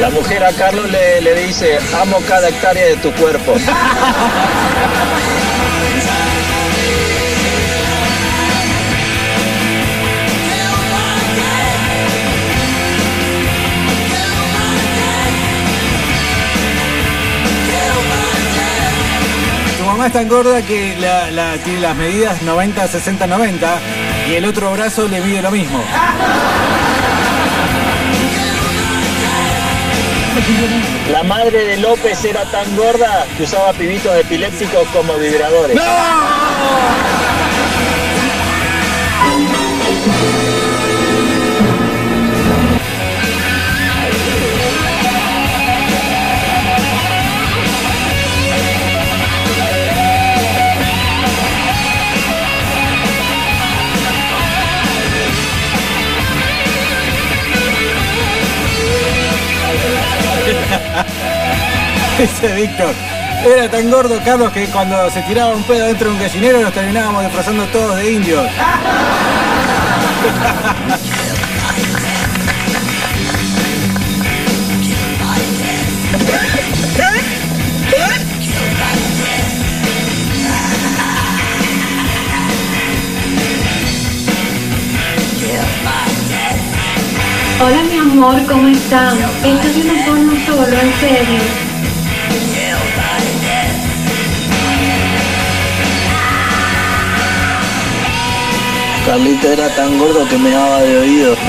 La 0.00 0.10
mujer 0.10 0.44
a 0.44 0.52
Carlos 0.52 0.90
le, 0.90 1.20
le 1.20 1.34
dice, 1.46 1.78
amo 2.00 2.18
cada 2.28 2.48
hectárea 2.48 2.86
de 2.86 2.96
tu 2.96 3.12
cuerpo. 3.12 3.54
es 20.06 20.12
tan 20.12 20.28
gorda 20.28 20.60
que 20.62 20.96
la, 20.98 21.56
tiene 21.64 21.80
las 21.80 21.96
medidas 21.96 22.42
90, 22.42 22.88
60, 22.88 23.26
90 23.26 23.78
y 24.28 24.34
el 24.34 24.44
otro 24.44 24.70
brazo 24.72 25.08
le 25.08 25.20
mide 25.20 25.40
lo 25.40 25.50
mismo. 25.50 25.82
La 31.10 31.22
madre 31.22 31.64
de 31.64 31.76
López 31.78 32.22
era 32.24 32.44
tan 32.50 32.76
gorda 32.76 33.26
que 33.36 33.44
usaba 33.44 33.72
pibitos 33.72 34.14
epilépticos 34.16 34.86
como 34.88 35.14
vibradores. 35.14 35.78
Dice 62.24 62.54
Víctor. 62.54 62.94
Era 63.44 63.70
tan 63.70 63.90
gordo 63.90 64.18
Carlos 64.24 64.50
que 64.50 64.64
cuando 64.68 65.10
se 65.10 65.20
tiraba 65.24 65.52
un 65.54 65.62
pedo 65.64 65.84
dentro 65.88 66.08
de 66.08 66.14
un 66.14 66.22
gallinero 66.22 66.62
nos 66.62 66.72
terminábamos 66.72 67.22
disfrazando 67.22 67.66
todos 67.66 67.96
de 67.96 68.12
indios. 68.12 68.50
Hola 87.60 87.82
mi 87.82 87.98
amor, 87.98 88.46
¿cómo 88.46 88.68
están? 88.68 89.18
Esto 89.44 89.68
es 89.68 89.84
una 89.84 90.04
forma 90.06 90.32
solo, 90.46 90.80
en 90.80 90.92
serio. 91.00 91.73
Carlito 99.06 99.48
era 99.52 99.68
tan 99.76 99.98
gordo 99.98 100.26
que 100.28 100.38
me 100.38 100.50
daba 100.50 100.80
de 100.80 100.98
oído. 100.98 101.36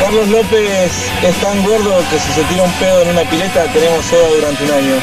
Carlos 0.00 0.28
López 0.28 1.10
es 1.22 1.36
tan 1.40 1.64
gordo 1.64 1.98
que 2.10 2.18
si 2.20 2.32
se 2.32 2.44
tira 2.44 2.62
un 2.62 2.72
pedo 2.74 3.02
en 3.02 3.08
una 3.08 3.22
pileta 3.22 3.64
tenemos 3.72 4.04
soda 4.04 4.28
durante 4.36 4.64
un 4.64 4.70
año. 4.70 4.94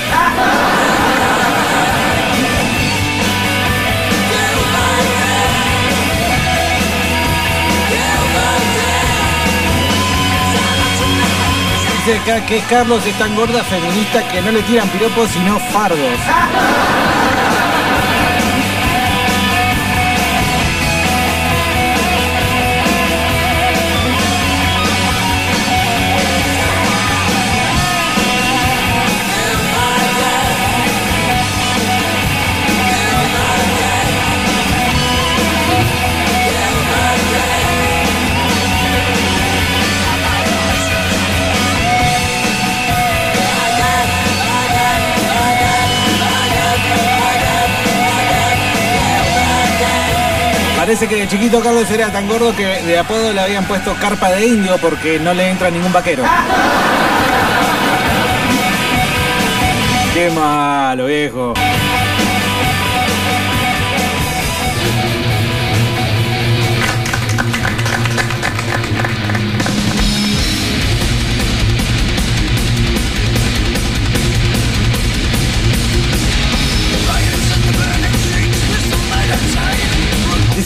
Dice 12.04 12.18
acá 12.18 12.44
que 12.48 12.60
Carlos 12.62 13.06
es 13.06 13.16
tan 13.20 13.36
gorda 13.36 13.64
feminista 13.64 14.28
que 14.28 14.42
no 14.42 14.52
le 14.52 14.64
tiran 14.64 14.90
piropos 14.90 15.30
sino 15.30 15.60
fardos. 15.60 16.18
Parece 50.92 51.08
que 51.08 51.22
de 51.22 51.28
chiquito 51.30 51.62
Carlos 51.62 51.90
era 51.90 52.12
tan 52.12 52.28
gordo 52.28 52.54
que 52.54 52.66
de 52.66 53.00
apodo 53.00 53.32
le 53.32 53.40
habían 53.40 53.64
puesto 53.64 53.96
carpa 53.96 54.30
de 54.30 54.46
indio 54.46 54.78
porque 54.78 55.20
no 55.20 55.34
le 55.34 55.50
entra 55.50 55.72
ningún 55.72 55.94
vaquero. 55.94 56.22
Qué 60.14 60.30
malo, 60.32 61.06
viejo. 61.06 61.54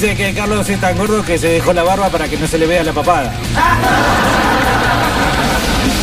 Dice 0.06 0.18
que 0.18 0.34
Carlos 0.36 0.70
es 0.70 0.80
tan 0.80 0.96
gordo 0.96 1.24
que 1.26 1.36
se 1.36 1.48
dejó 1.48 1.74
la 1.74 1.82
barba 1.82 2.10
para 2.10 2.28
que 2.28 2.38
no 2.38 2.46
se 2.46 2.60
le 2.60 2.68
vea 2.68 2.84
la 2.84 2.94
papada. 2.94 3.34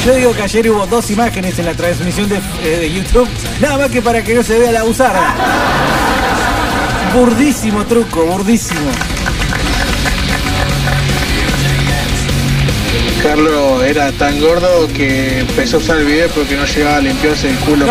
Yo 0.05 0.15
digo 0.15 0.35
que 0.35 0.43
ayer 0.43 0.71
hubo 0.71 0.85
dos 0.89 1.09
imágenes 1.13 1.57
en 1.61 1.67
la 1.67 1.75
transmisión 1.75 2.29
de, 2.29 2.41
eh, 2.65 2.79
de 2.81 2.93
YouTube, 2.93 3.29
nada 3.61 3.79
más 3.79 3.91
que 3.93 4.03
para 4.03 4.25
que 4.25 4.35
no 4.35 4.43
se 4.43 4.59
vea 4.59 4.73
la 4.73 4.83
usada. 4.83 5.37
Burdísimo 7.15 7.87
truco, 7.87 8.25
burdísimo. 8.25 8.91
Carlos 13.23 13.85
era 13.85 14.11
tan 14.11 14.41
gordo 14.41 14.89
que 14.89 15.39
empezó 15.39 15.77
a 15.77 15.79
usar 15.79 15.99
el 15.99 16.07
video 16.07 16.29
porque 16.31 16.57
no 16.57 16.65
llegaba 16.65 16.97
a 16.97 17.01
limpiarse 17.01 17.51
el 17.51 17.57
culo. 17.59 17.87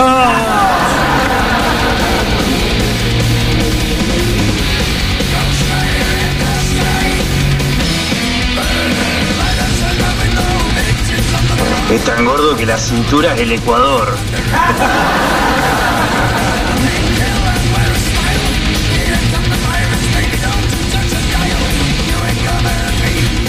Es 11.92 12.06
tan 12.06 12.24
gordo 12.24 12.56
que 12.56 12.66
la 12.66 12.78
cintura 12.78 13.34
es 13.36 13.42
el 13.42 13.52
Ecuador. 13.52 14.16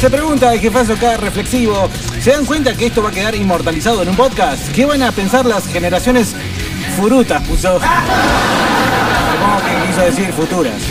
Se 0.00 0.10
pregunta 0.10 0.52
el 0.52 0.58
jefazo 0.58 0.94
acá 0.94 1.16
reflexivo, 1.18 1.88
¿se 2.20 2.32
dan 2.32 2.44
cuenta 2.44 2.74
que 2.76 2.86
esto 2.86 3.00
va 3.00 3.10
a 3.10 3.12
quedar 3.12 3.36
inmortalizado 3.36 4.02
en 4.02 4.08
un 4.08 4.16
podcast? 4.16 4.72
¿Qué 4.72 4.86
van 4.86 5.04
a 5.04 5.12
pensar 5.12 5.46
las 5.46 5.68
generaciones 5.68 6.34
furutas? 6.96 7.46
Puso. 7.46 7.78
Supongo 9.32 9.58
que 9.64 9.86
quiso 9.86 10.00
decir 10.00 10.32
futuras. 10.32 10.82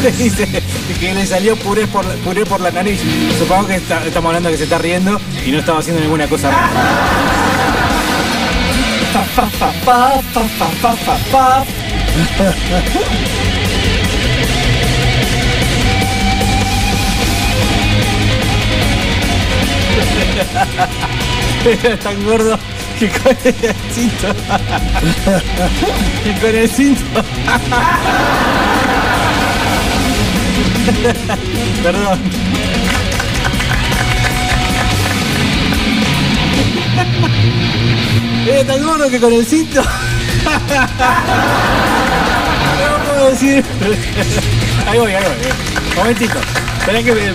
dice 0.18 0.48
que 0.98 1.14
le 1.14 1.26
salió 1.26 1.56
puré 1.56 1.86
por, 1.86 2.04
la, 2.04 2.14
puré 2.16 2.44
nariz. 2.72 3.00
Supongo 3.38 3.66
que 3.66 3.76
estamos 3.76 4.26
hablando 4.26 4.50
que 4.50 4.56
se 4.56 4.64
está 4.64 4.78
riendo 4.78 5.20
y 5.44 5.50
no 5.50 5.58
estaba 5.58 5.80
haciendo 5.80 6.00
ninguna 6.00 6.26
cosa 6.26 6.50
rara. 6.50 6.70
Era 21.66 21.96
tan 21.98 22.24
gordo 22.24 22.58
que 22.98 23.08
con 23.10 23.36
el 23.44 23.74
cinto. 23.92 24.28
y 26.24 26.32
con 26.40 26.54
el 26.56 26.70
cinto. 26.70 27.22
Perdón. 31.82 32.18
Era 38.46 38.64
tan 38.64 38.84
gordo 38.84 39.10
que 39.10 39.20
con 39.20 39.32
el 39.32 39.44
cinto. 39.46 39.82
No 42.80 42.96
puedo 43.04 43.30
decir. 43.30 43.62
Ahí 44.88 44.98
voy, 44.98 45.12
ahí 45.12 45.22
voy. 45.22 45.34
Momentito. 45.96 46.38
Esperá 46.80 47.02
que 47.02 47.12
me. 47.12 47.20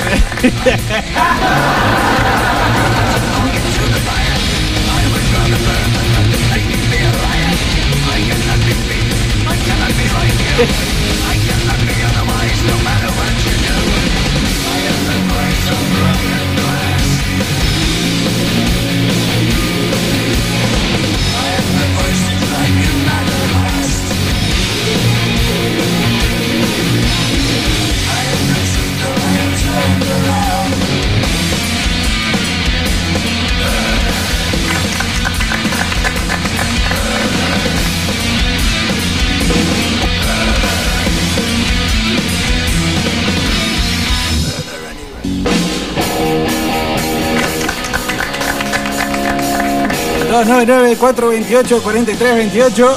299-428-4328. 50.43 52.95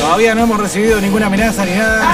Todavía 0.00 0.34
no 0.36 0.42
hemos 0.42 0.60
recibido 0.60 1.00
ninguna 1.00 1.26
amenaza 1.26 1.64
ni 1.64 1.72
nada. 1.72 2.06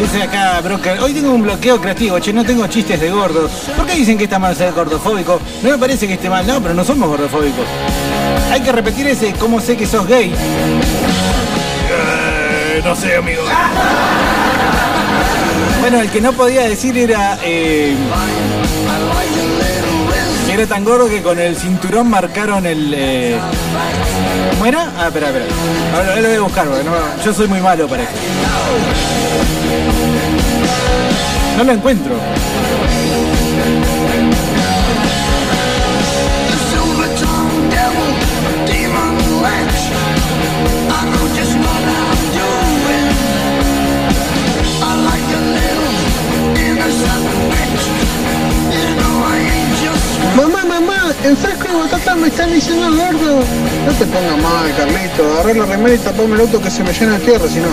Dice 0.00 0.22
acá 0.22 0.60
Broker, 0.62 0.98
hoy 1.00 1.12
tengo 1.12 1.32
un 1.32 1.42
bloqueo 1.42 1.78
creativo, 1.80 2.18
che, 2.18 2.32
no 2.32 2.44
tengo 2.44 2.66
chistes 2.66 3.00
de 3.00 3.10
gordos. 3.10 3.50
¿Por 3.76 3.86
qué 3.86 3.94
dicen 3.94 4.16
que 4.16 4.24
está 4.24 4.38
mal 4.38 4.56
ser 4.56 4.72
gordofóbico? 4.72 5.38
No 5.62 5.70
me 5.70 5.78
parece 5.78 6.08
que 6.08 6.14
esté 6.14 6.30
mal, 6.30 6.46
no, 6.46 6.62
pero 6.62 6.72
no 6.74 6.82
somos 6.82 7.08
gordofóbicos. 7.08 7.66
Hay 8.50 8.60
que 8.62 8.72
repetir 8.72 9.06
ese, 9.06 9.32
¿cómo 9.34 9.60
sé 9.60 9.76
que 9.76 9.86
sos 9.86 10.06
gay? 10.06 10.32
Eh, 11.90 12.80
no 12.84 12.94
sé, 12.96 13.16
amigo. 13.16 13.42
Bueno, 15.80 16.00
el 16.00 16.10
que 16.10 16.20
no 16.20 16.32
podía 16.32 16.62
decir 16.62 16.96
era... 16.98 17.38
eh, 17.42 17.94
era 20.52 20.66
tan 20.66 20.82
gordo 20.84 21.08
que 21.08 21.22
con 21.22 21.38
el 21.38 21.56
cinturón 21.56 22.08
marcaron 22.10 22.66
el... 22.66 22.92
eh, 22.96 23.36
¿Cómo 24.52 24.66
era? 24.66 24.90
Ah, 24.98 25.06
espera, 25.08 25.28
espera. 25.28 25.44
Ahora 25.94 26.20
lo 26.20 26.28
voy 26.28 26.36
a 26.36 26.40
buscar, 26.40 26.66
porque 26.68 26.84
no- 26.84 27.24
yo 27.24 27.32
soy 27.34 27.46
muy 27.48 27.60
malo 27.60 27.86
para 27.86 28.02
esto. 28.04 28.14
No 31.58 31.64
lo 31.64 31.72
encuentro. 31.72 32.12
Mamá, 50.38 50.64
mamá, 50.64 51.12
el 51.24 51.36
frasco 51.36 51.66
de 51.66 51.74
batata 51.74 52.14
me 52.14 52.28
están 52.28 52.52
diciendo 52.52 52.86
gordo. 52.92 53.42
No 53.86 53.92
te 53.92 54.06
pongas 54.06 54.38
mal, 54.38 54.72
Carlito. 54.76 55.32
Agarré 55.32 55.54
la 55.54 55.66
remera 55.66 55.94
y 55.96 55.98
tapame 55.98 56.36
el 56.36 56.42
auto 56.42 56.62
que 56.62 56.70
se 56.70 56.84
me 56.84 56.92
llena 56.92 57.18
de 57.18 57.24
tierra, 57.24 57.48
si 57.48 57.58
no. 57.58 57.66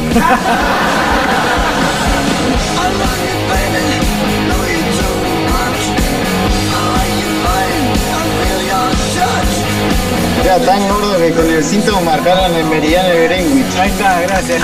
Era 10.44 10.58
tan 10.58 10.90
gordo 10.90 11.18
que 11.20 11.32
con 11.34 11.48
el 11.48 11.64
cinto 11.64 12.02
marcaron 12.02 12.52
el 12.56 12.66
meridiano 12.66 13.10
de 13.10 13.28
Greenwich. 13.28 13.76
Ahí 13.76 13.92
está, 13.92 14.22
gracias. 14.22 14.64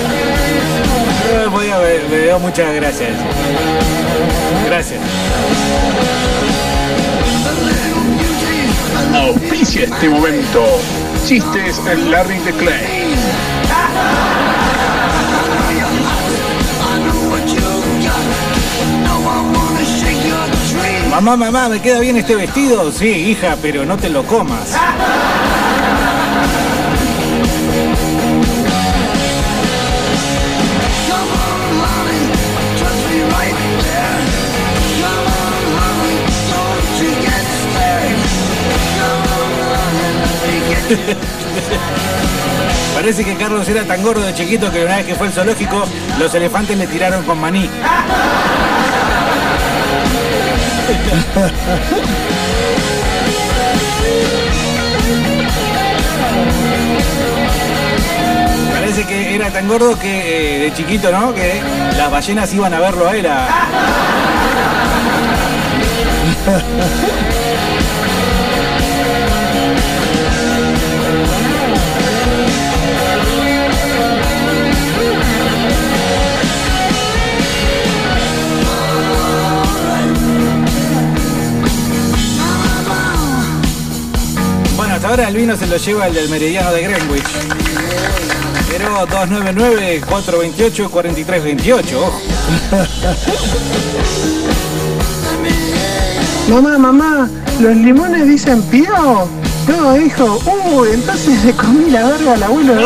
Me, 1.86 2.18
dio 2.18 2.38
muchas 2.40 2.74
gracias. 2.74 3.10
Gracias. 4.66 5.00
Auspicia 9.14 9.84
este 9.84 10.08
momento. 10.08 10.64
Chistes 11.24 11.80
en 11.86 12.10
Larry 12.10 12.38
de 12.38 12.52
Clay. 12.54 13.16
Mamá, 21.10 21.36
mamá, 21.36 21.68
¿me 21.68 21.80
queda 21.80 22.00
bien 22.00 22.16
este 22.16 22.34
vestido? 22.34 22.90
Sí, 22.90 23.08
hija, 23.08 23.56
pero 23.62 23.86
no 23.86 23.96
te 23.96 24.10
lo 24.10 24.24
comas. 24.24 24.74
Parece 42.94 43.24
que 43.24 43.34
Carlos 43.36 43.68
era 43.68 43.84
tan 43.84 44.02
gordo 44.02 44.22
de 44.22 44.34
chiquito 44.34 44.70
que 44.70 44.84
una 44.84 44.96
vez 44.96 45.06
que 45.06 45.14
fue 45.14 45.26
al 45.26 45.32
zoológico, 45.32 45.84
los 46.18 46.34
elefantes 46.34 46.78
le 46.78 46.86
tiraron 46.86 47.24
con 47.24 47.38
maní. 47.38 47.68
Parece 58.72 59.04
que 59.04 59.34
era 59.34 59.50
tan 59.50 59.68
gordo 59.68 59.98
que 59.98 60.56
eh, 60.56 60.60
de 60.60 60.72
chiquito, 60.72 61.10
¿no? 61.10 61.34
Que 61.34 61.60
las 61.96 62.10
ballenas 62.10 62.54
iban 62.54 62.72
a 62.72 62.80
verlo 62.80 63.08
a 63.08 63.16
él. 63.16 63.26
ahora 85.06 85.28
el 85.28 85.36
vino 85.36 85.56
se 85.56 85.66
lo 85.66 85.76
lleva 85.76 86.06
el 86.08 86.14
del 86.14 86.28
meridiano 86.28 86.72
de 86.72 86.82
Greenwich. 86.82 87.24
Pero 88.70 89.06
299-428-4328, 89.08 91.94
ojo. 91.94 92.20
Mamá, 96.48 96.78
mamá, 96.78 97.28
¿los 97.58 97.74
limones 97.74 98.28
dicen 98.28 98.62
pío? 98.62 99.28
No, 99.66 100.00
hijo. 100.00 100.40
Uy, 100.46 100.90
entonces 100.92 101.44
le 101.44 101.52
comí 101.54 101.90
la 101.90 102.06
verga 102.06 102.34
al 102.34 102.42
abuelo 102.44 102.76
de 102.76 102.84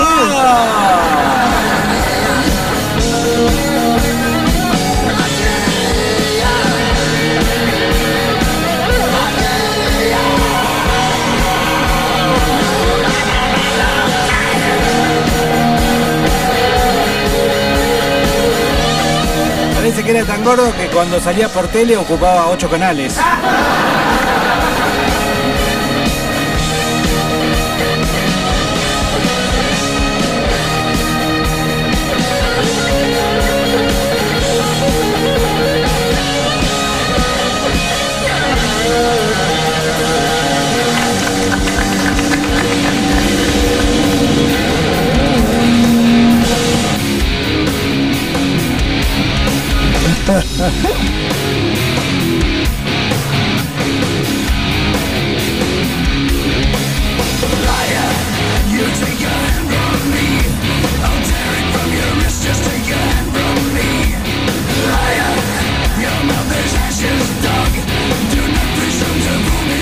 Parece 19.91 20.05
que 20.05 20.16
era 20.16 20.24
tan 20.24 20.45
gordo 20.45 20.72
que 20.76 20.86
cuando 20.86 21.18
salía 21.18 21.49
por 21.49 21.66
tele 21.66 21.97
ocupaba 21.97 22.47
ocho 22.47 22.70
canales. 22.70 23.18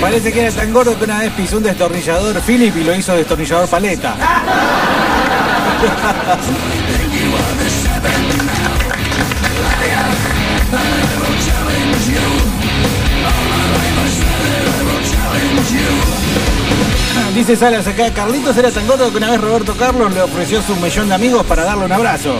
Parece 0.01 0.31
que 0.33 0.41
era 0.41 0.51
tan 0.51 0.73
gordo 0.73 0.97
que 0.97 1.03
una 1.03 1.19
vez 1.19 1.31
pisó 1.33 1.57
un 1.57 1.63
destornillador 1.63 2.41
Philip 2.41 2.75
y 2.75 2.83
lo 2.83 2.95
hizo 2.95 3.15
destornillador 3.15 3.69
paleta. 3.69 4.15
Dice 17.39 17.55
Salas 17.55 17.87
acá, 17.87 18.11
Carlitos 18.13 18.57
era 18.57 18.69
tan 18.69 18.85
gordo 18.85 19.09
que 19.11 19.15
una 19.15 19.31
vez 19.31 19.39
Roberto 19.39 19.73
Carlos 19.73 20.13
le 20.13 20.21
ofreció 20.21 20.61
su 20.61 20.75
millón 20.75 21.07
de 21.07 21.15
amigos 21.15 21.45
para 21.45 21.63
darle 21.63 21.85
un 21.85 21.91
abrazo. 21.93 22.37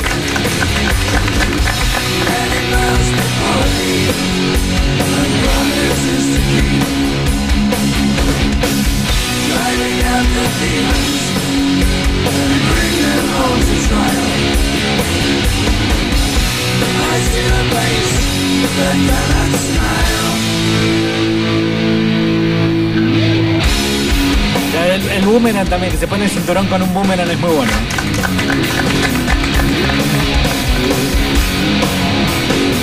El, 25.00 25.10
el 25.12 25.26
boomerang 25.26 25.68
también, 25.68 25.94
que 25.94 25.98
se 25.98 26.08
pone 26.08 26.26
el 26.26 26.30
cinturón 26.30 26.68
con 26.68 26.82
un 26.82 26.94
boomerang 26.94 27.30
es 27.30 27.40
muy 27.40 27.52
bueno. 27.52 27.72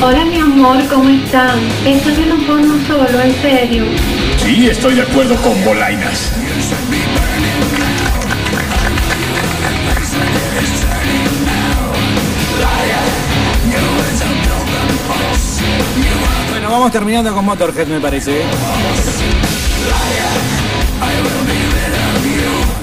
Hola 0.01 0.25
mi 0.25 0.39
amor, 0.39 0.87
¿cómo 0.89 1.09
están? 1.09 1.59
Esto 1.85 2.11
es 2.11 2.19
un 2.19 2.45
porno 2.47 2.75
solo, 2.87 3.21
en 3.21 3.35
serio. 3.43 3.85
Sí, 4.43 4.69
estoy 4.69 4.95
de 4.95 5.03
acuerdo 5.03 5.37
con 5.37 5.63
Bolainas. 5.65 6.33
Bueno, 16.51 16.71
vamos 16.71 16.93
terminando 16.93 17.35
con 17.35 17.45
Motorhead, 17.45 17.87
me 17.89 18.01
parece. 18.01 18.43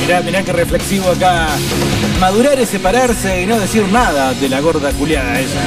Mirá, 0.00 0.20
mirá 0.22 0.42
qué 0.42 0.52
reflexivo 0.52 1.10
acá. 1.10 1.48
Madurar 2.20 2.58
es 2.60 2.68
separarse 2.68 3.42
y 3.42 3.46
no 3.46 3.58
decir 3.58 3.82
nada 3.90 4.34
de 4.34 4.48
la 4.48 4.60
gorda 4.60 4.92
culiada 4.92 5.40
esa. 5.40 5.60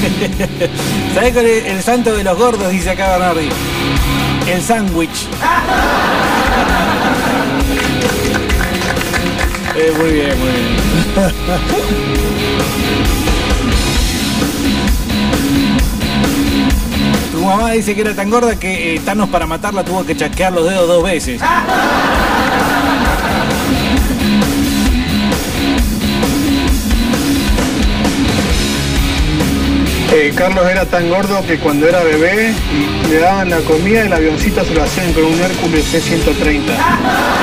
¿Sabés 1.14 1.32
cuál 1.32 1.46
es 1.46 1.66
el 1.66 1.82
santo 1.82 2.16
de 2.16 2.24
los 2.24 2.38
gordos? 2.38 2.70
Dice 2.70 2.90
acá 2.90 3.10
Bernardi. 3.10 3.48
El 4.46 4.62
sándwich. 4.62 5.28
Eh, 9.76 9.92
muy 9.96 10.10
bien, 10.10 10.38
muy 10.40 10.48
bien. 10.50 10.99
Tu 17.32 17.38
mamá 17.38 17.72
dice 17.72 17.94
que 17.94 18.00
era 18.02 18.14
tan 18.14 18.30
gorda 18.30 18.56
que 18.56 18.94
eh, 18.94 19.00
Thanos 19.04 19.28
para 19.28 19.46
matarla 19.46 19.84
tuvo 19.84 20.04
que 20.04 20.16
chasquear 20.16 20.52
los 20.52 20.68
dedos 20.68 20.86
dos 20.86 21.02
veces. 21.02 21.40
Eh, 30.12 30.32
Carlos 30.34 30.68
era 30.68 30.84
tan 30.86 31.08
gordo 31.08 31.40
que 31.46 31.58
cuando 31.58 31.88
era 31.88 32.02
bebé 32.02 32.52
y 32.72 33.08
le 33.08 33.20
daban 33.20 33.48
la 33.48 33.60
comida 33.60 34.02
el 34.02 34.12
avioncito 34.12 34.64
se 34.64 34.74
lo 34.74 34.82
hacían 34.82 35.12
con 35.12 35.24
un 35.24 35.40
Hércules 35.40 35.84
C-130. 35.84 37.39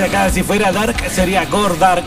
Acá 0.00 0.30
si 0.30 0.44
fuera 0.44 0.70
Dark 0.70 0.96
sería 1.10 1.44
Gore 1.46 1.76
Dark. 1.76 2.04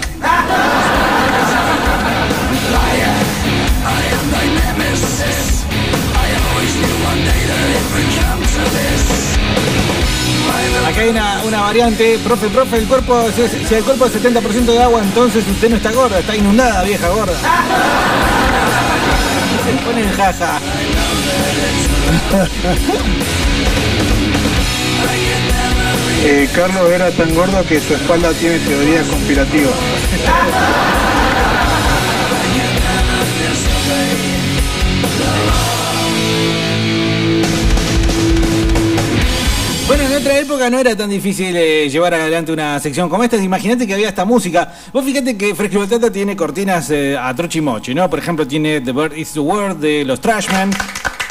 Acá 10.88 11.02
hay 11.02 11.10
una, 11.10 11.42
una 11.44 11.62
variante, 11.62 12.18
profe, 12.24 12.48
profe, 12.48 12.78
el 12.78 12.88
cuerpo, 12.88 13.26
si, 13.36 13.76
el 13.76 13.84
cuerpo 13.84 14.06
es 14.06 14.24
70% 14.24 14.66
de 14.66 14.84
agua, 14.84 15.02
entonces 15.02 15.46
usted 15.46 15.70
no 15.70 15.76
está 15.76 15.92
gorda, 15.92 16.20
está 16.20 16.34
inundada, 16.34 16.84
vieja 16.84 17.10
gorda. 17.10 17.38
Se 19.66 19.74
ponen 19.86 20.10
jaja. 20.14 20.60
Eh, 26.24 26.48
Carlos 26.54 26.92
era 26.92 27.10
tan 27.10 27.34
gordo 27.34 27.64
que 27.68 27.80
su 27.80 27.96
espalda 27.96 28.32
tiene 28.34 28.60
teoría 28.60 29.02
conspirativa. 29.02 29.72
Bueno, 39.88 40.04
en 40.04 40.14
otra 40.14 40.38
época 40.38 40.70
no 40.70 40.78
era 40.78 40.96
tan 40.96 41.10
difícil 41.10 41.56
eh, 41.56 41.90
llevar 41.90 42.14
adelante 42.14 42.52
una 42.52 42.80
sección 42.80 43.10
como 43.10 43.24
esta. 43.24 43.38
Imagínate 43.38 43.88
que 43.88 43.96
había 43.96 44.10
esta 44.10 44.24
música. 44.24 44.72
Vos 44.94 45.04
fíjate 45.04 45.36
que 45.36 45.56
Fresco 45.56 45.80
Batata 45.80 46.12
tiene 46.12 46.36
cortinas 46.36 46.92
eh, 46.92 47.18
a 47.20 47.34
trochi 47.36 47.58
y 47.58 47.62
mochi, 47.62 47.96
¿no? 47.96 48.08
Por 48.10 48.20
ejemplo, 48.20 48.48
tiene 48.48 48.80
The 48.80 48.92
Bird 48.92 49.18
is 49.18 49.34
the 49.34 49.40
World 49.40 49.80
de 49.80 50.06
los 50.06 50.22
Trashmen. 50.22 50.70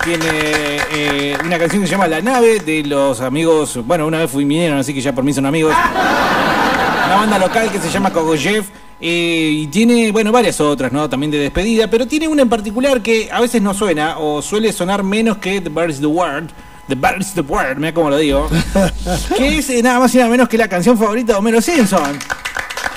Tiene 0.05 0.79
eh, 0.93 1.37
una 1.45 1.59
canción 1.59 1.83
que 1.83 1.87
se 1.87 1.93
llama 1.93 2.09
La 2.09 2.23
Nave 2.23 2.61
de 2.61 2.83
los 2.85 3.21
amigos. 3.21 3.79
Bueno, 3.85 4.07
una 4.07 4.19
vez 4.19 4.31
fui 4.31 4.45
vinieron, 4.45 4.79
así 4.79 4.95
que 4.95 5.01
ya 5.01 5.15
por 5.15 5.23
mí 5.25 5.33
son 5.35 5.45
amigos. 5.45 5.75
Una 7.07 7.17
banda 7.17 7.39
local 7.39 7.71
que 7.71 7.79
se 7.79 7.91
llama 7.91 8.11
Kogoyev. 8.11 8.65
eh, 8.99 9.51
y 9.53 9.67
tiene, 9.67 10.11
bueno, 10.11 10.33
varias 10.33 10.59
otras, 10.61 10.91
¿no? 10.91 11.09
También 11.11 11.31
de 11.31 11.39
despedida. 11.39 11.89
Pero 11.89 12.07
tiene 12.07 12.29
una 12.29 12.43
en 12.43 12.49
particular 12.49 13.03
que 13.03 13.29
a 13.31 13.41
veces 13.41 13.61
no 13.61 13.75
suena 13.75 14.17
o 14.19 14.41
suele 14.41 14.73
sonar 14.73 15.03
menos 15.03 15.37
que 15.37 15.61
The 15.61 15.69
Bird 15.69 15.91
is 15.91 16.01
the 16.01 16.07
World. 16.07 16.51
The 16.89 16.95
Bird 16.95 17.21
is 17.21 17.35
the 17.35 17.43
World, 17.43 17.77
mira 17.77 17.93
cómo 17.93 18.09
lo 18.09 18.17
digo. 18.17 18.49
que 19.37 19.59
es 19.59 19.69
eh, 19.69 19.83
nada 19.83 20.01
más 20.01 20.15
y 20.15 20.19
nada 20.19 20.31
menos 20.31 20.49
que 20.49 20.57
la 20.57 20.69
canción 20.69 20.97
favorita 20.97 21.35
de 21.35 21.39
Homero 21.39 21.61
Simpson. 21.61 22.19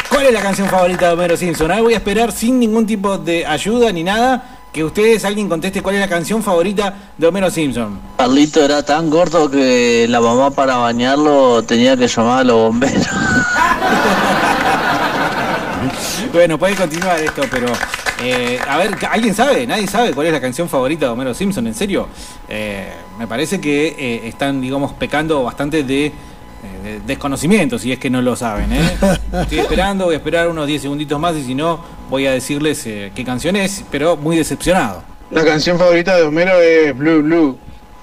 ¿Cuál 0.10 0.28
es 0.28 0.34
la 0.34 0.42
canción 0.42 0.70
favorita 0.70 1.08
de 1.08 1.14
Homero 1.14 1.36
Simpson? 1.36 1.70
Ahora 1.70 1.84
voy 1.84 1.94
a 1.96 1.98
esperar 1.98 2.32
sin 2.32 2.60
ningún 2.60 2.86
tipo 2.86 3.18
de 3.18 3.46
ayuda 3.46 3.92
ni 3.92 4.04
nada 4.04 4.53
que 4.74 4.84
ustedes, 4.84 5.24
alguien 5.24 5.48
conteste 5.48 5.82
cuál 5.82 5.96
es 5.96 6.02
la 6.02 6.10
canción 6.10 6.42
favorita 6.42 7.12
de 7.16 7.28
Homero 7.28 7.52
Simpson. 7.52 8.00
Carlito 8.18 8.66
era 8.66 8.84
tan 8.84 9.10
gordo 9.12 9.50
que 9.50 10.08
la 10.10 10.20
mamá 10.20 10.50
para 10.50 10.78
bañarlo 10.78 11.62
tenía 11.64 11.96
que 11.96 12.08
llamar 12.08 12.40
a 12.40 12.44
los 12.44 12.58
bomberos. 12.58 13.08
Bueno, 16.32 16.58
puede 16.58 16.74
continuar 16.76 17.20
esto, 17.20 17.44
pero 17.52 17.68
eh, 18.20 18.60
a 18.68 18.78
ver, 18.78 18.98
¿alguien 19.12 19.36
sabe? 19.36 19.68
¿Nadie 19.68 19.86
sabe 19.86 20.14
cuál 20.14 20.26
es 20.26 20.34
la 20.34 20.42
canción 20.42 20.68
favorita 20.68 21.06
de 21.06 21.12
Homero 21.12 21.32
Simpson? 21.36 21.68
¿En 21.68 21.76
serio? 21.76 22.08
Eh, 22.50 22.92
me 23.20 23.28
parece 23.28 23.62
que 23.62 23.90
eh, 23.90 24.28
están, 24.28 24.60
digamos, 24.60 24.94
pecando 24.94 25.44
bastante 25.44 25.84
de, 25.84 26.12
eh, 26.84 27.00
de 27.00 27.02
desconocimiento, 27.06 27.78
si 27.80 27.92
es 27.92 28.00
que 28.00 28.10
no 28.10 28.22
lo 28.22 28.36
saben. 28.36 28.72
¿eh? 28.74 28.98
Estoy 29.42 29.60
esperando, 29.60 30.06
voy 30.06 30.16
a 30.16 30.18
esperar 30.18 30.48
unos 30.50 30.68
10 30.68 30.82
segunditos 30.84 31.20
más 31.20 31.36
y 31.36 31.44
si 31.44 31.56
no, 31.56 31.80
voy 32.10 32.28
a 32.28 32.32
decirles 32.32 32.86
eh, 32.86 33.12
qué 33.16 33.24
canción 33.24 33.56
es, 33.56 33.84
pero 33.92 34.16
muy 34.18 34.38
decepcionado. 34.38 35.04
La 35.32 35.44
canción 35.44 35.80
favorita 35.80 36.16
de 36.16 36.24
Homero 36.24 36.60
es 36.62 36.96
Blue 36.98 37.22
Blue. 37.24 37.58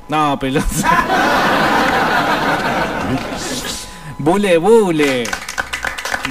No, 0.08 0.38
pelota. 0.38 0.66
Bule, 4.18 4.58
bule. 4.58 5.24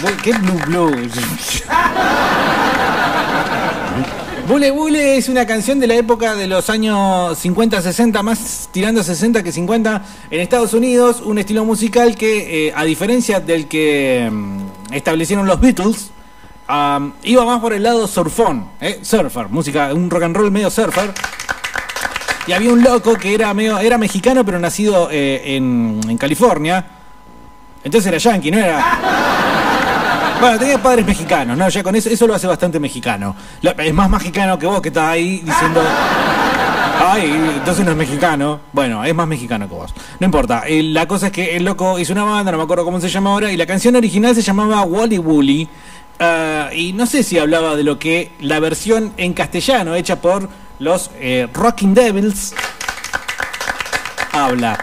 Bu- 0.01 0.15
¿Qué 0.21 0.33
blue 0.33 0.59
blue? 0.67 0.91
Bule 4.49 4.71
Bule 4.71 5.15
es 5.15 5.29
una 5.29 5.45
canción 5.45 5.79
de 5.79 5.85
la 5.85 5.93
época 5.93 6.35
de 6.35 6.47
los 6.47 6.71
años 6.71 7.37
50-60, 7.45 8.23
más 8.23 8.67
tirando 8.71 9.03
60 9.03 9.43
que 9.43 9.51
50 9.51 10.03
en 10.31 10.39
Estados 10.39 10.73
Unidos, 10.73 11.21
un 11.23 11.37
estilo 11.37 11.65
musical 11.65 12.15
que, 12.15 12.69
eh, 12.69 12.73
a 12.75 12.83
diferencia 12.83 13.39
del 13.41 13.67
que 13.67 14.27
mm, 14.31 14.91
establecieron 14.91 15.45
los 15.45 15.61
Beatles, 15.61 16.09
iba 17.25 17.45
más 17.45 17.59
por 17.61 17.73
el 17.73 17.83
lado 17.83 18.07
surfón, 18.07 18.71
eh, 18.81 18.97
surfer, 19.03 19.49
música, 19.49 19.93
un 19.93 20.09
rock 20.09 20.23
and 20.23 20.35
roll 20.35 20.49
medio 20.49 20.71
surfer. 20.71 21.13
Y 22.47 22.51
había 22.51 22.73
un 22.73 22.81
loco 22.81 23.13
que 23.17 23.35
era 23.35 23.53
medio, 23.53 23.77
era 23.77 23.99
mexicano 23.99 24.43
pero 24.43 24.57
nacido 24.57 25.09
eh, 25.11 25.57
en, 25.57 26.01
en 26.09 26.17
California. 26.17 26.87
Entonces 27.83 28.07
era 28.07 28.17
yankee, 28.17 28.49
no 28.49 28.57
era. 28.57 29.48
Bueno, 30.39 30.57
tenía 30.57 30.81
padres 30.81 31.05
mexicanos, 31.05 31.57
¿no? 31.57 31.67
Ya 31.67 31.83
con 31.83 31.95
eso, 31.95 32.09
eso 32.09 32.25
lo 32.25 32.33
hace 32.33 32.47
bastante 32.47 32.79
mexicano. 32.79 33.35
Es 33.77 33.93
más 33.93 34.09
mexicano 34.09 34.57
que 34.57 34.65
vos 34.65 34.81
que 34.81 34.87
estás 34.87 35.09
ahí 35.09 35.41
diciendo. 35.43 35.81
Ay, 37.01 37.31
entonces 37.57 37.83
no 37.83 37.91
es 37.91 37.97
mexicano. 37.97 38.61
Bueno, 38.71 39.03
es 39.03 39.13
más 39.13 39.27
mexicano 39.27 39.67
que 39.67 39.73
vos. 39.75 39.93
No 40.19 40.25
importa. 40.25 40.63
Eh, 40.65 40.81
La 40.83 41.07
cosa 41.07 41.27
es 41.27 41.31
que 41.33 41.57
el 41.57 41.65
loco 41.65 41.99
hizo 41.99 42.13
una 42.13 42.23
banda, 42.23 42.51
no 42.51 42.57
me 42.57 42.63
acuerdo 42.63 42.85
cómo 42.85 43.01
se 43.01 43.09
llama 43.09 43.31
ahora, 43.31 43.51
y 43.51 43.57
la 43.57 43.65
canción 43.65 43.95
original 43.97 44.33
se 44.33 44.41
llamaba 44.41 44.81
Wally 44.83 45.17
Woolly. 45.17 45.67
Ah, 46.19 46.69
y 46.73 46.93
no 46.93 47.05
sé 47.05 47.23
si 47.23 47.37
hablaba 47.37 47.75
de 47.75 47.83
lo 47.83 47.99
que 47.99 48.31
la 48.39 48.59
versión 48.59 49.13
en 49.17 49.33
castellano 49.33 49.95
hecha 49.95 50.21
por 50.21 50.49
los 50.79 51.11
eh, 51.19 51.47
Rocking 51.53 51.93
Devils 51.93 52.53
habla. 54.31 54.77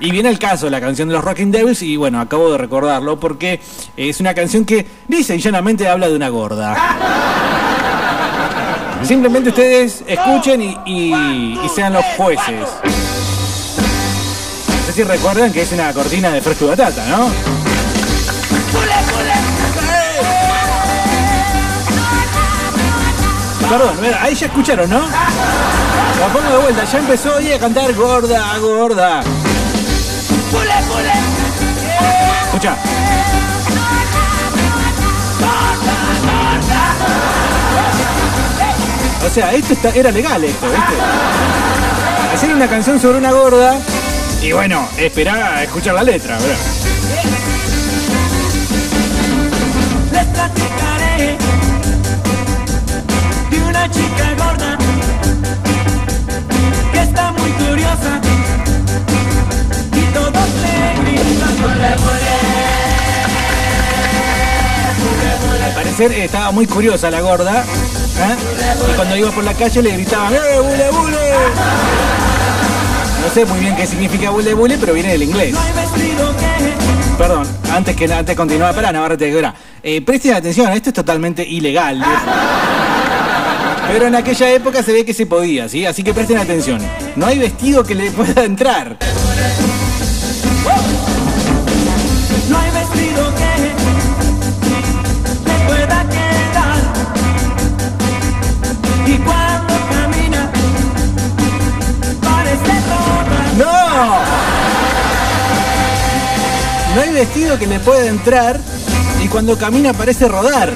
Y 0.00 0.12
viene 0.12 0.28
el 0.28 0.38
caso, 0.38 0.70
la 0.70 0.80
canción 0.80 1.08
de 1.08 1.14
los 1.14 1.24
Rocking 1.24 1.50
Devils, 1.50 1.82
y 1.82 1.96
bueno, 1.96 2.20
acabo 2.20 2.52
de 2.52 2.58
recordarlo 2.58 3.18
porque 3.18 3.60
es 3.96 4.20
una 4.20 4.32
canción 4.32 4.64
que 4.64 4.86
dice 5.08 5.34
y 5.34 5.40
llanamente 5.40 5.88
habla 5.88 6.08
de 6.08 6.14
una 6.14 6.28
gorda. 6.28 6.76
Simplemente 9.02 9.48
ustedes 9.50 10.04
escuchen 10.06 10.62
y, 10.86 11.58
sean 11.74 11.94
los 11.94 12.04
jueces. 12.16 12.68
No 14.68 14.86
sé 14.86 14.92
si 14.92 15.02
recuerdan 15.02 15.52
que 15.52 15.62
es 15.62 15.72
una 15.72 15.92
cortina 15.92 16.30
de 16.30 16.40
fresco 16.42 16.66
y 16.66 16.68
batata, 16.68 17.04
¿no? 17.06 17.28
Perdón, 23.68 23.96
ahí 24.20 24.34
ya 24.34 24.46
escucharon, 24.46 24.88
¿no? 24.88 25.00
La 25.00 26.26
pongo 26.32 26.50
de 26.50 26.58
vuelta, 26.62 26.84
ya 26.84 26.98
empezó 26.98 27.34
hoy 27.34 27.52
a 27.52 27.58
cantar 27.58 27.92
gorda, 27.94 28.58
gorda. 28.58 29.22
Escucha. 32.46 32.76
O 39.26 39.30
sea, 39.30 39.52
esto 39.52 39.72
está- 39.74 39.90
era 39.90 40.10
legal 40.10 40.42
esto, 40.44 40.66
¿viste? 40.66 40.94
Hacer 42.34 42.54
una 42.54 42.68
canción 42.68 43.00
sobre 43.00 43.18
una 43.18 43.32
gorda 43.32 43.76
y 44.42 44.52
bueno, 44.52 44.88
esperar 44.96 45.42
a 45.42 45.62
escuchar 45.64 45.94
la 45.94 46.02
letra, 46.02 46.38
¿verdad? 46.38 46.56
Les 50.12 50.24
platicaré 50.26 51.36
de 53.50 53.60
una 53.68 53.90
chica 53.90 54.34
gorda 54.38 54.78
que 56.92 57.00
está 57.00 57.32
muy 57.32 57.50
curiosa 57.52 58.20
Al 65.64 65.74
parecer 65.74 66.12
eh, 66.12 66.24
estaba 66.24 66.50
muy 66.52 66.66
curiosa 66.66 67.10
la 67.10 67.20
gorda. 67.20 67.62
¿eh? 67.62 68.36
Y 68.90 68.96
cuando 68.96 69.16
iba 69.16 69.30
por 69.30 69.44
la 69.44 69.54
calle 69.54 69.82
le 69.82 69.90
gritaban 69.92 70.34
¡Eh, 70.34 70.38
bule, 70.60 70.90
bule! 70.90 71.18
No 73.22 73.34
sé 73.34 73.44
muy 73.44 73.60
bien 73.60 73.76
qué 73.76 73.86
significa 73.86 74.30
bule, 74.30 74.54
bule, 74.54 74.78
pero 74.78 74.94
viene 74.94 75.10
del 75.10 75.24
inglés. 75.24 75.54
Perdón, 77.18 77.46
antes 77.72 77.96
que 77.96 78.04
antes 78.04 78.26
de 78.26 78.36
continuar, 78.36 78.74
pará, 78.74 78.92
no, 78.92 79.00
ahora 79.00 79.16
te 79.16 79.24
digo, 79.26 79.40
eh, 79.82 80.00
Presten 80.02 80.34
atención, 80.34 80.72
esto 80.72 80.90
es 80.90 80.94
totalmente 80.94 81.42
ilegal. 81.42 81.96
viejo. 81.96 82.12
Pero 83.88 84.06
en 84.06 84.14
aquella 84.14 84.50
época 84.50 84.82
se 84.82 84.92
ve 84.92 85.04
que 85.04 85.14
se 85.14 85.26
podía, 85.26 85.68
¿sí? 85.68 85.84
Así 85.86 86.02
que 86.02 86.14
presten 86.14 86.38
atención. 86.38 86.80
No 87.16 87.26
hay 87.26 87.38
vestido 87.38 87.82
que 87.84 87.94
le 87.94 88.10
pueda 88.10 88.44
entrar. 88.44 88.98
Vestido 107.18 107.58
que 107.58 107.66
le 107.66 107.80
pueda 107.80 108.06
entrar 108.06 108.60
y 109.20 109.26
cuando 109.26 109.58
camina 109.58 109.92
parece 109.92 110.28
rodar. 110.28 110.72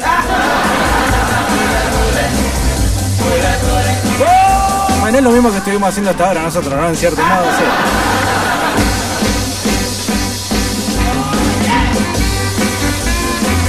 Bueno, 5.00 5.18
es 5.18 5.24
lo 5.24 5.30
mismo 5.30 5.52
que 5.52 5.58
estuvimos 5.58 5.88
haciendo 5.88 6.10
hasta 6.10 6.26
ahora 6.26 6.42
nosotros, 6.42 6.74
¿no? 6.74 6.88
En 6.88 6.96
cierto 6.96 7.22
modo, 7.22 7.44
sí. 7.56 7.64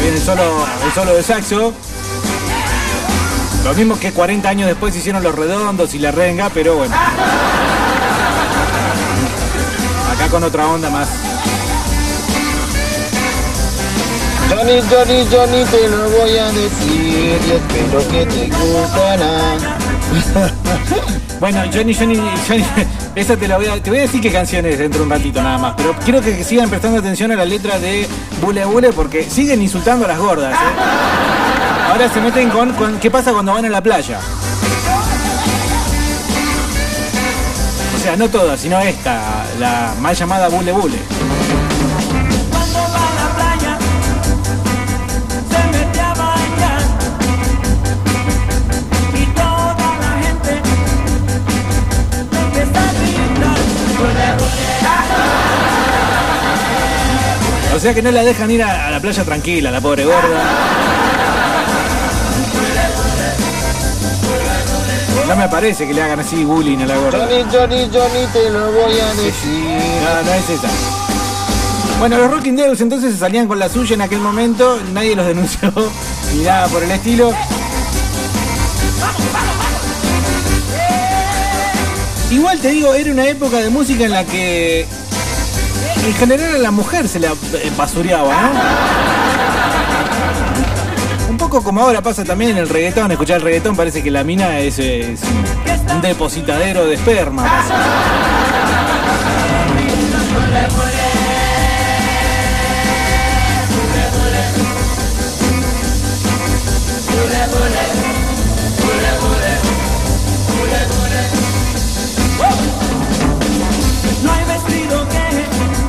Viene 0.01 0.17
el 0.17 0.23
solo, 0.23 0.65
el 0.83 0.93
solo 0.93 1.13
de 1.13 1.21
saxo. 1.21 1.73
Lo 3.63 3.73
mismo 3.75 3.99
que 3.99 4.11
40 4.11 4.49
años 4.49 4.67
después 4.67 4.95
hicieron 4.95 5.21
los 5.21 5.35
redondos 5.35 5.93
y 5.93 5.99
la 5.99 6.11
renga, 6.11 6.49
pero 6.49 6.77
bueno. 6.77 6.95
Acá 10.15 10.27
con 10.31 10.43
otra 10.43 10.67
onda 10.67 10.89
más. 10.89 11.32
Johnny, 14.63 14.79
Johnny, 14.89 15.25
Johnny, 15.29 15.65
te 15.65 15.89
lo 15.89 16.09
voy 16.09 16.37
a 16.37 16.45
decir 16.53 17.37
espero 17.51 18.07
que 18.07 18.25
te 18.25 18.47
gustará. 18.47 19.57
Bueno, 21.41 21.59
Johnny, 21.73 21.93
Johnny, 21.93 22.15
Johnny, 22.47 22.63
esa 23.15 23.35
te 23.35 23.49
la 23.49 23.57
voy 23.57 23.65
a, 23.65 23.83
te 23.83 23.89
voy 23.89 23.99
a 23.99 24.03
decir 24.03 24.21
qué 24.21 24.31
canción 24.31 24.65
es 24.65 24.79
dentro 24.79 24.99
de 24.99 25.03
un 25.03 25.09
ratito 25.09 25.43
nada 25.43 25.57
más, 25.57 25.73
pero 25.75 25.93
quiero 26.05 26.21
que 26.21 26.41
sigan 26.45 26.69
prestando 26.69 26.99
atención 26.99 27.33
a 27.33 27.35
la 27.35 27.43
letra 27.43 27.77
de 27.77 28.07
Bule 28.39 28.63
Bule 28.63 28.93
porque 28.93 29.29
siguen 29.29 29.61
insultando 29.61 30.05
a 30.05 30.07
las 30.07 30.19
gordas, 30.19 30.53
¿eh? 30.53 31.89
Ahora 31.91 32.07
se 32.13 32.21
meten 32.21 32.49
con, 32.49 32.71
con 32.73 32.97
qué 32.99 33.11
pasa 33.11 33.33
cuando 33.33 33.51
van 33.51 33.65
a 33.65 33.69
la 33.69 33.83
playa. 33.83 34.19
O 37.93 38.01
sea, 38.01 38.15
no 38.15 38.29
todas, 38.29 38.61
sino 38.61 38.79
esta, 38.79 39.43
la 39.59 39.93
mal 39.99 40.15
llamada 40.15 40.47
Bule 40.47 40.71
Bule. 40.71 41.12
Sea 57.83 57.93
que 57.93 58.01
no 58.01 58.11
la 58.11 58.23
dejan 58.23 58.49
ir 58.49 58.63
a, 58.63 58.87
a 58.87 58.91
la 58.91 59.01
playa 59.01 59.25
tranquila, 59.25 59.69
la 59.69 59.81
pobre 59.81 60.05
gorda. 60.05 60.41
No 65.27 65.35
me 65.35 65.49
parece 65.49 65.85
que 65.85 65.93
le 65.93 66.01
hagan 66.01 66.21
así 66.21 66.45
bullying 66.45 66.77
a 66.77 66.85
la 66.85 66.95
gorda. 66.95 67.27
Johnny, 67.27 67.43
Johnny, 67.51 67.89
Johnny, 67.91 68.25
te 68.31 68.49
lo 68.51 68.71
voy 68.71 68.93
a 68.99 69.13
decir. 69.15 69.81
No, 70.01 70.23
no 70.23 70.33
es 70.33 70.49
esa. 70.49 70.69
Bueno, 71.99 72.17
los 72.19 72.31
Rocking 72.31 72.55
Devils 72.55 72.79
entonces 72.79 73.11
se 73.11 73.19
salían 73.19 73.49
con 73.49 73.59
la 73.59 73.67
suya 73.67 73.95
en 73.95 74.01
aquel 74.01 74.19
momento, 74.19 74.79
nadie 74.93 75.13
los 75.17 75.25
denunció 75.27 75.73
ni 76.33 76.43
nada 76.43 76.67
por 76.67 76.83
el 76.83 76.91
estilo. 76.91 77.33
Igual 82.31 82.59
te 82.59 82.69
digo, 82.69 82.93
era 82.93 83.11
una 83.11 83.27
época 83.27 83.57
de 83.57 83.69
música 83.69 84.05
en 84.05 84.11
la 84.11 84.23
que 84.23 84.87
en 86.05 86.13
general 86.13 86.55
a 86.55 86.57
la 86.57 86.71
mujer 86.71 87.07
se 87.07 87.19
la 87.19 87.31
eh, 87.31 87.71
basureaba, 87.77 88.41
¿no? 88.41 88.49
Un 91.29 91.37
poco 91.37 91.63
como 91.63 91.81
ahora 91.81 92.01
pasa 92.01 92.23
también 92.23 92.51
en 92.51 92.57
el 92.57 92.69
reggaetón, 92.69 93.11
escuchar 93.11 93.37
el 93.37 93.43
reggaetón 93.43 93.75
parece 93.75 94.03
que 94.03 94.11
la 94.11 94.23
mina 94.23 94.59
es, 94.59 94.79
es 94.79 95.21
un, 95.23 96.01
depositadero 96.01 96.85
de 96.85 96.95
esperma. 96.95 97.45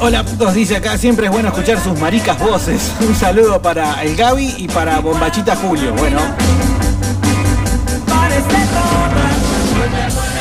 Hola 0.07 0.23
putos, 0.23 0.53
dice 0.53 0.77
acá, 0.77 0.99
siempre 0.99 1.25
es 1.25 1.33
bueno 1.33 1.49
escuchar 1.49 1.83
sus 1.83 1.99
maricas 1.99 2.39
voces. 2.39 2.93
Un 3.01 3.17
saludo 3.17 3.63
para 3.63 4.03
el 4.03 4.15
Gaby 4.15 4.57
y 4.59 4.69
para 4.69 4.99
Bombachita 4.99 5.57
Julio. 5.57 5.95
Bueno. 5.95 6.19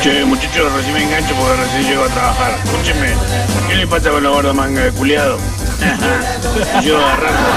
Che, 0.02 0.22
muchachos, 0.26 0.70
recién 0.70 0.92
me 0.92 1.04
engancho 1.04 1.34
porque 1.34 1.62
recién 1.62 1.82
llego 1.84 2.04
a 2.04 2.08
trabajar. 2.08 2.52
Escúcheme, 2.62 3.08
¿qué 3.66 3.76
le 3.76 3.86
pasa 3.86 4.10
con 4.10 4.22
la 4.22 4.28
gorda 4.28 4.52
manga 4.52 4.82
de 4.82 4.90
culiado? 4.92 5.38
Yo 6.84 6.98
agarrando 6.98 7.48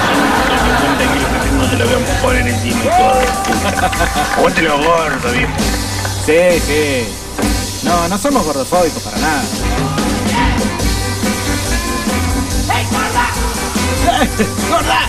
150 0.96 1.12
kilos 1.12 1.28
que 1.28 1.46
tengo 1.46 1.68
se 1.68 1.76
la 1.76 1.84
voy 1.84 1.94
a 1.94 2.22
poner 2.22 2.48
encima 2.48 2.84
y 2.84 2.88
todo. 2.88 4.38
Aguante 4.38 4.62
los 4.62 4.78
gordos, 4.78 5.32
viejo. 5.34 5.52
sí, 6.24 6.62
sí. 6.66 7.84
No, 7.84 8.08
no 8.08 8.16
somos 8.16 8.46
gordofóbicos 8.46 9.02
para 9.02 9.18
nada. 9.18 9.42
gorda! 14.70 15.00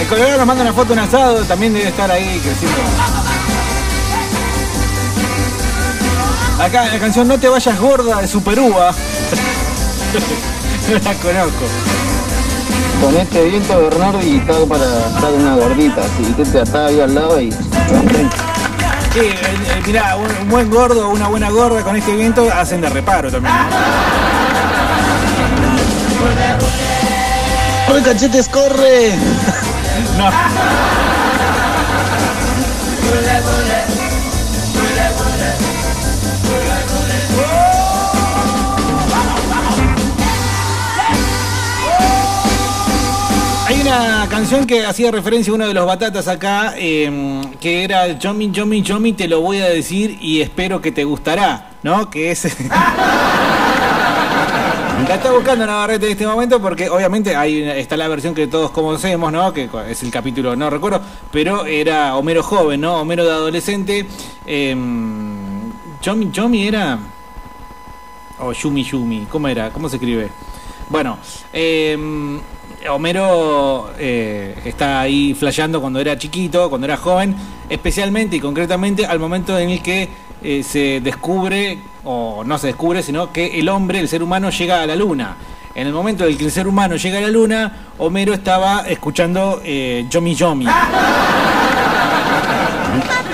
El 0.00 0.06
Colorado 0.06 0.38
nos 0.38 0.46
manda 0.46 0.62
una 0.62 0.72
foto 0.72 0.88
de 0.88 0.92
un 0.94 0.98
asado, 1.00 1.44
también 1.44 1.72
debe 1.72 1.88
estar 1.88 2.10
ahí 2.10 2.40
creciendo. 2.42 2.78
Acá 6.58 6.86
la 6.86 6.98
canción 6.98 7.28
No 7.28 7.38
te 7.38 7.48
vayas 7.48 7.78
gorda 7.78 8.20
de 8.20 8.28
Superúa. 8.28 8.92
no 10.88 10.94
la 10.94 11.14
conozco. 11.14 11.64
Con 13.02 13.16
este 13.16 13.44
viento, 13.44 13.82
Bernardo, 13.82 14.22
y 14.22 14.36
está 14.36 14.52
para 14.66 14.84
estar 14.84 15.32
una 15.32 15.56
gordita. 15.56 16.02
Si 16.16 16.22
te, 16.32 16.44
te 16.44 16.60
atás 16.60 16.90
ahí 16.90 17.00
al 17.00 17.14
lado 17.14 17.40
y. 17.40 17.50
Sí, 17.50 17.58
mirá, 19.86 20.16
un, 20.16 20.30
un 20.42 20.48
buen 20.48 20.70
gordo 20.70 21.08
una 21.08 21.28
buena 21.28 21.50
gorda 21.50 21.82
con 21.82 21.96
este 21.96 22.14
viento 22.14 22.48
hacen 22.52 22.80
de 22.80 22.90
reparo 22.90 23.30
también. 23.30 23.54
¡Corre, 27.86 28.02
cachetes, 28.02 28.48
corre! 28.48 29.12
No. 30.18 30.30
Hay 43.68 43.80
una 43.80 44.26
canción 44.28 44.66
que 44.66 44.84
hacía 44.84 45.10
referencia 45.10 45.52
a 45.52 45.54
uno 45.54 45.66
de 45.66 45.74
los 45.74 45.86
batatas 45.86 46.28
acá, 46.28 46.74
eh, 46.76 47.40
que 47.60 47.84
era 47.84 48.18
Yomi, 48.18 48.50
Yomi, 48.50 48.82
Yomi, 48.82 49.12
te 49.12 49.28
lo 49.28 49.40
voy 49.40 49.58
a 49.58 49.68
decir 49.68 50.18
y 50.20 50.40
espero 50.40 50.80
que 50.80 50.92
te 50.92 51.04
gustará, 51.04 51.70
¿no? 51.82 52.10
Que 52.10 52.32
es... 52.32 52.46
La 55.08 55.14
está 55.14 55.30
buscando 55.30 55.64
Navarrete 55.64 56.06
en 56.06 56.12
este 56.12 56.26
momento 56.26 56.60
porque 56.60 56.90
obviamente 56.90 57.36
ahí 57.36 57.62
está 57.62 57.96
la 57.96 58.08
versión 58.08 58.34
que 58.34 58.48
todos 58.48 58.72
conocemos, 58.72 59.30
¿no? 59.32 59.52
Que 59.52 59.68
es 59.88 60.02
el 60.02 60.10
capítulo, 60.10 60.56
no 60.56 60.68
recuerdo, 60.68 61.00
pero 61.30 61.64
era 61.64 62.16
Homero 62.16 62.42
joven, 62.42 62.80
¿no? 62.80 63.00
Homero 63.00 63.24
de 63.24 63.30
adolescente. 63.30 64.04
Eh, 64.46 64.74
Yomi, 66.02 66.30
Yomi 66.32 66.66
era... 66.66 66.98
O 68.40 68.52
Yumi 68.52 68.82
Yumi, 68.82 69.26
¿cómo 69.30 69.46
era? 69.46 69.70
¿Cómo 69.70 69.88
se 69.88 69.96
escribe? 69.96 70.28
Bueno, 70.88 71.18
eh, 71.52 71.96
Homero 72.88 73.90
eh, 73.98 74.56
está 74.64 75.00
ahí 75.00 75.34
flasheando 75.34 75.80
cuando 75.80 76.00
era 76.00 76.18
chiquito, 76.18 76.68
cuando 76.68 76.86
era 76.86 76.96
joven, 76.96 77.34
especialmente 77.68 78.36
y 78.36 78.40
concretamente 78.40 79.06
al 79.06 79.18
momento 79.18 79.58
en 79.58 79.70
el 79.70 79.82
que 79.82 80.08
eh, 80.42 80.62
se 80.62 81.00
descubre, 81.00 81.78
o 82.06 82.44
no 82.44 82.56
se 82.58 82.68
descubre, 82.68 83.02
sino 83.02 83.32
que 83.32 83.58
el 83.58 83.68
hombre, 83.68 83.98
el 84.00 84.08
ser 84.08 84.22
humano, 84.22 84.48
llega 84.50 84.80
a 84.82 84.86
la 84.86 84.96
luna. 84.96 85.36
En 85.74 85.86
el 85.86 85.92
momento 85.92 86.24
en 86.24 86.30
el 86.30 86.38
que 86.38 86.44
el 86.46 86.50
ser 86.52 86.66
humano 86.66 86.96
llega 86.96 87.18
a 87.18 87.20
la 87.20 87.28
luna, 87.28 87.88
Homero 87.98 88.32
estaba 88.32 88.80
escuchando 88.88 89.60
eh, 89.64 90.06
Yomi 90.08 90.34
Yomi. 90.34 90.66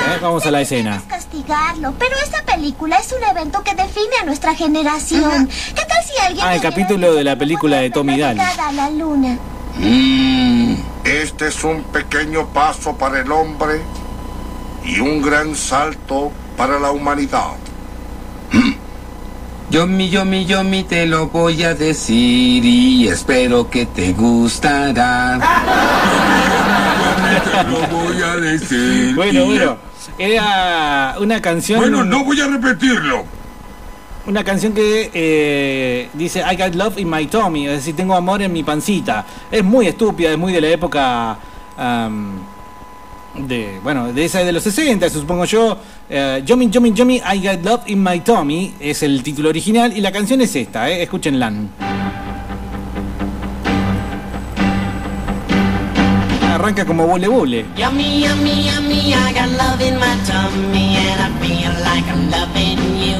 Eh, 0.04 0.18
Vamos 0.20 0.44
a 0.46 0.50
la 0.50 0.60
escena. 0.60 1.00
castigarlo, 1.08 1.94
pero 1.98 2.14
esta 2.24 2.42
película 2.44 2.96
es 2.96 3.12
un 3.12 3.22
evento 3.24 3.62
que 3.62 3.74
define 3.74 4.16
a 4.20 4.24
nuestra 4.24 4.54
generación. 4.54 5.48
¿Qué 5.48 5.82
tal 5.86 6.04
si 6.04 6.20
alguien 6.26 6.44
Ah, 6.46 6.54
el 6.54 6.60
capítulo 6.60 7.14
de 7.14 7.24
la 7.24 7.36
película 7.36 7.78
de 7.78 7.90
Tommy 7.90 8.18
Daly. 8.18 8.38
llegada 8.40 8.68
a 8.68 8.72
la 8.72 8.90
luna? 8.90 9.38
Mm, 9.78 10.74
este 11.04 11.48
es 11.48 11.64
un 11.64 11.82
pequeño 11.84 12.46
paso 12.48 12.96
para 12.96 13.20
el 13.20 13.30
hombre 13.32 13.80
y 14.84 14.98
un 15.00 15.22
gran 15.22 15.54
salto 15.56 16.30
para 16.56 16.78
la 16.78 16.90
humanidad. 16.90 17.52
Yomi, 19.70 20.10
yomi, 20.10 20.44
yomi, 20.44 20.84
te 20.84 21.06
lo 21.06 21.28
voy 21.28 21.62
a 21.62 21.74
decir 21.74 22.62
y 22.62 23.08
espero 23.08 23.70
que 23.70 23.86
te 23.86 24.12
gustará. 24.12 25.38
Lo 27.70 27.86
voy 27.86 28.22
a 28.22 28.36
decir. 28.36 29.14
Bueno, 29.14 29.46
bueno. 29.46 29.78
Era 30.18 31.14
una 31.20 31.40
canción. 31.40 31.80
Bueno, 31.80 32.04
no 32.04 32.22
voy 32.22 32.38
a 32.40 32.48
repetirlo. 32.48 33.24
Una 34.26 34.44
canción 34.44 34.74
que 34.74 35.10
eh, 35.14 36.08
dice 36.12 36.40
I 36.40 36.54
got 36.54 36.74
love 36.74 36.98
in 36.98 37.08
my 37.08 37.26
tummy, 37.26 37.66
es 37.66 37.78
decir, 37.78 37.96
tengo 37.96 38.14
amor 38.14 38.42
en 38.42 38.52
mi 38.52 38.62
pancita. 38.62 39.24
Es 39.50 39.64
muy 39.64 39.86
estúpida, 39.86 40.32
es 40.32 40.38
muy 40.38 40.52
de 40.52 40.60
la 40.60 40.68
época 40.68 41.38
de, 43.34 43.80
bueno, 43.82 44.12
de 44.12 44.24
esa 44.24 44.40
de 44.40 44.52
los 44.52 44.62
60, 44.62 45.08
supongo 45.10 45.44
yo. 45.44 45.78
Eh, 46.08 46.42
Yomi, 46.44 46.70
Yomi, 46.70 47.20
I 47.24 47.38
got 47.38 47.64
love 47.64 47.82
in 47.86 48.02
my 48.02 48.20
tummy 48.20 48.74
es 48.78 49.02
el 49.02 49.22
título 49.22 49.48
original 49.48 49.96
y 49.96 50.00
la 50.00 50.12
canción 50.12 50.40
es 50.40 50.54
esta, 50.54 50.90
eh, 50.90 51.02
escúchenla. 51.02 51.52
Arranca 56.54 56.84
como 56.84 57.06
bule 57.06 57.28
bule. 57.28 57.64
Yummy, 57.76 58.22
yummy, 58.24 58.66
yummy, 58.66 59.14
I 59.14 59.32
got 59.32 59.48
love 59.48 59.80
in 59.80 59.98
my 59.98 60.16
tummy 60.26 60.96
and 60.96 61.20
I 61.20 61.30
feel 61.40 61.72
like 61.82 62.06
I'm 62.08 62.30
loving 62.30 62.78
you. 63.00 63.16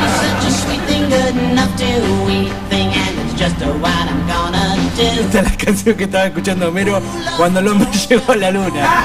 You're 0.00 0.16
such 0.20 0.44
a 0.44 0.50
sweet 0.50 0.82
thing, 0.88 1.08
good 1.08 1.36
enough 1.36 1.74
to 1.76 1.84
eat 2.28 2.52
thing, 2.68 2.92
and 2.92 3.18
it's 3.20 3.34
just 3.38 3.56
what 3.80 4.08
I'm 4.10 4.26
gonna. 4.26 4.61
Esta 4.98 5.40
es 5.40 5.50
la 5.50 5.56
canción 5.56 5.96
que 5.96 6.04
estaba 6.04 6.26
escuchando 6.26 6.68
Homero 6.68 7.00
cuando 7.36 7.60
el 7.60 7.68
hombre 7.68 7.88
llegó 8.08 8.32
a 8.32 8.36
la 8.36 8.50
luna. 8.50 9.04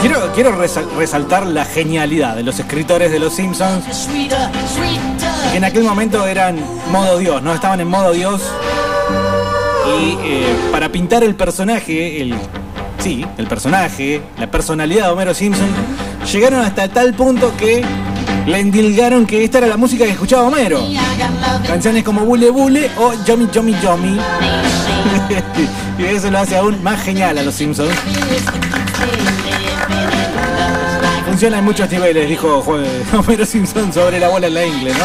Quiero, 0.00 0.32
quiero 0.32 0.52
resal- 0.56 0.88
resaltar 0.96 1.46
la 1.46 1.64
genialidad 1.64 2.36
de 2.36 2.42
los 2.42 2.58
escritores 2.58 3.10
de 3.10 3.18
Los 3.18 3.34
Simpsons, 3.34 3.84
que 5.50 5.56
en 5.56 5.64
aquel 5.64 5.82
momento 5.82 6.26
eran 6.26 6.58
modo 6.90 7.18
Dios, 7.18 7.42
¿no? 7.42 7.52
Estaban 7.52 7.80
en 7.80 7.88
modo 7.88 8.12
Dios. 8.12 8.40
Y 10.00 10.16
eh, 10.22 10.56
para 10.70 10.88
pintar 10.90 11.24
el 11.24 11.34
personaje, 11.34 12.22
el. 12.22 12.34
Sí, 13.02 13.24
el 13.38 13.46
personaje, 13.46 14.22
la 14.38 14.50
personalidad 14.50 15.06
de 15.06 15.12
Homero 15.12 15.32
Simpson, 15.34 15.68
llegaron 16.32 16.60
hasta 16.62 16.88
tal 16.88 17.14
punto 17.14 17.52
que 17.56 17.84
le 18.48 18.60
endilgaron 18.60 19.26
que 19.26 19.44
esta 19.44 19.58
era 19.58 19.66
la 19.66 19.76
música 19.76 20.06
que 20.06 20.12
escuchaba 20.12 20.44
Homero. 20.44 20.80
Canciones 21.66 22.02
como 22.02 22.24
Bule 22.24 22.48
Bule 22.50 22.90
o 22.96 23.12
Yomi 23.24 23.48
Yomi 23.52 23.74
Yomi. 23.82 24.18
y 25.98 26.04
eso 26.04 26.30
lo 26.30 26.38
hace 26.38 26.56
aún 26.56 26.82
más 26.82 27.02
genial 27.02 27.36
a 27.36 27.42
los 27.42 27.54
Simpsons. 27.54 27.92
Funciona 31.26 31.58
en 31.58 31.64
muchos 31.64 31.90
niveles, 31.90 32.26
dijo 32.26 32.64
Homero 33.12 33.44
Simpson 33.44 33.92
sobre 33.92 34.18
la 34.18 34.28
bola 34.28 34.46
en 34.46 34.54
la 34.54 34.64
ingle, 34.64 34.92
¿no? 34.94 35.04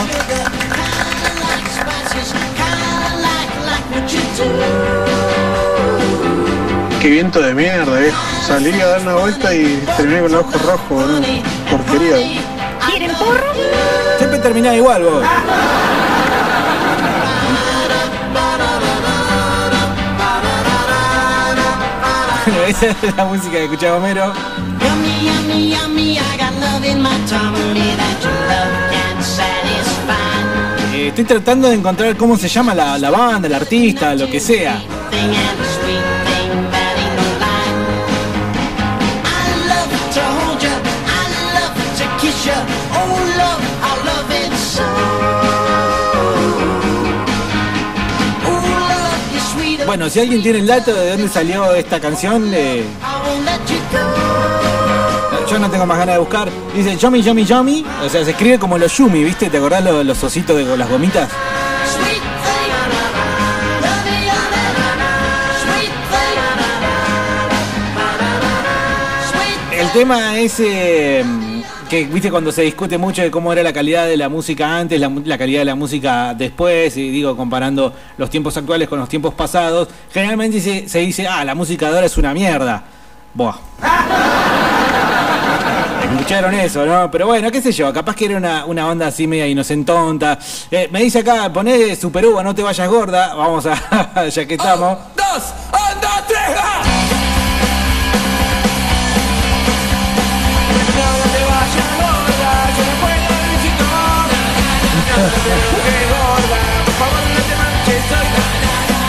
Qué 7.01 7.09
viento 7.09 7.41
de 7.41 7.53
mierda, 7.53 7.99
viejo. 7.99 8.21
Salí 8.47 8.71
a 8.79 8.87
dar 8.87 9.01
una 9.01 9.15
vuelta 9.15 9.53
y 9.53 9.83
terminé 9.97 10.21
con 10.21 10.31
los 10.31 10.41
ojos 10.41 10.61
rojos, 10.61 10.89
boludo. 10.89 11.21
Porquería. 11.69 12.52
Siempre 14.17 14.39
terminás 14.39 14.75
igual 14.75 15.03
vos. 15.03 15.23
Bueno, 22.45 22.63
esa 22.67 22.87
es 22.87 23.15
la 23.15 23.25
música 23.25 23.51
que 23.51 23.63
escuchaba 23.65 23.97
Homero. 23.97 24.33
Eh, 30.93 31.07
estoy 31.07 31.23
tratando 31.23 31.69
de 31.69 31.75
encontrar 31.75 32.15
cómo 32.17 32.37
se 32.37 32.47
llama 32.47 32.75
la, 32.75 32.97
la 32.97 33.09
banda, 33.09 33.47
el 33.47 33.53
artista, 33.53 34.13
lo 34.15 34.29
que 34.29 34.39
sea. 34.39 34.81
Bueno, 49.93 50.09
si 50.09 50.19
alguien 50.19 50.41
tiene 50.41 50.57
el 50.57 50.65
dato 50.65 50.91
de 50.91 51.11
dónde 51.11 51.29
salió 51.29 51.71
esta 51.75 51.99
canción, 51.99 52.51
eh, 52.51 52.83
yo 55.47 55.59
no 55.59 55.69
tengo 55.69 55.85
más 55.85 55.99
ganas 55.99 56.15
de 56.15 56.19
buscar. 56.19 56.49
Dice 56.73 56.97
Yomi 56.97 57.21
Yomi 57.21 57.45
Yomi, 57.45 57.85
o 58.03 58.09
sea, 58.09 58.25
se 58.25 58.31
escribe 58.31 58.57
como 58.57 58.79
los 58.79 58.91
Yumi, 58.97 59.23
¿viste? 59.23 59.51
¿Te 59.51 59.57
acordás 59.57 59.83
los, 59.83 60.03
los 60.03 60.23
ositos 60.23 60.57
de 60.57 60.77
las 60.77 60.89
gomitas? 60.89 61.29
El 69.71 69.91
tema 69.91 70.39
es 70.39 70.59
eh, 70.59 71.23
que, 71.93 72.05
viste, 72.05 72.31
cuando 72.31 72.51
se 72.51 72.63
discute 72.63 72.97
mucho 72.97 73.21
de 73.21 73.29
cómo 73.29 73.53
era 73.53 73.61
la 73.61 73.71
calidad 73.71 74.07
de 74.07 74.17
la 74.17 74.27
música 74.27 74.79
antes, 74.79 74.99
la, 74.99 75.37
calidad 75.37 75.59
de 75.59 75.65
la 75.65 75.75
música 75.75 76.33
después, 76.33 76.97
y 76.97 77.11
digo, 77.11 77.37
comparando 77.37 77.93
los 78.17 78.31
tiempos 78.31 78.57
actuales 78.57 78.89
con 78.89 78.97
los 78.97 79.07
tiempos 79.07 79.35
pasados, 79.35 79.89
generalmente 80.11 80.59
se, 80.59 80.99
dice, 80.99 81.27
ah, 81.27 81.45
la 81.45 81.53
música 81.53 81.89
de 81.89 81.93
ahora 81.93 82.07
es 82.07 82.17
una 82.17 82.33
mierda. 82.33 82.83
Buah. 83.35 83.57
Escucharon 86.11 86.55
eso, 86.55 86.83
¿no? 86.83 87.11
Pero 87.11 87.27
bueno, 87.27 87.51
qué 87.51 87.61
sé 87.61 87.71
yo, 87.71 87.93
capaz 87.93 88.15
que 88.15 88.25
era 88.25 88.37
una, 88.37 88.65
una 88.65 88.87
onda 88.87 89.05
así 89.07 89.27
media 89.27 89.45
inocentonta. 89.45 90.39
Eh, 90.71 90.89
me 90.91 91.03
dice 91.03 91.19
acá, 91.19 91.53
poné 91.53 91.95
Super 91.95 92.25
no 92.25 92.55
te 92.55 92.63
vayas 92.63 92.89
gorda. 92.89 93.35
Vamos 93.35 93.67
a, 93.67 94.29
ya 94.33 94.47
que 94.47 94.55
estamos. 94.55 94.97
un, 94.97 95.03
dos, 95.15 95.53
tres, 95.71 95.92
gorda, 105.15 106.57
no 107.33 107.41
te 107.47 107.53
hoy. 107.53 108.23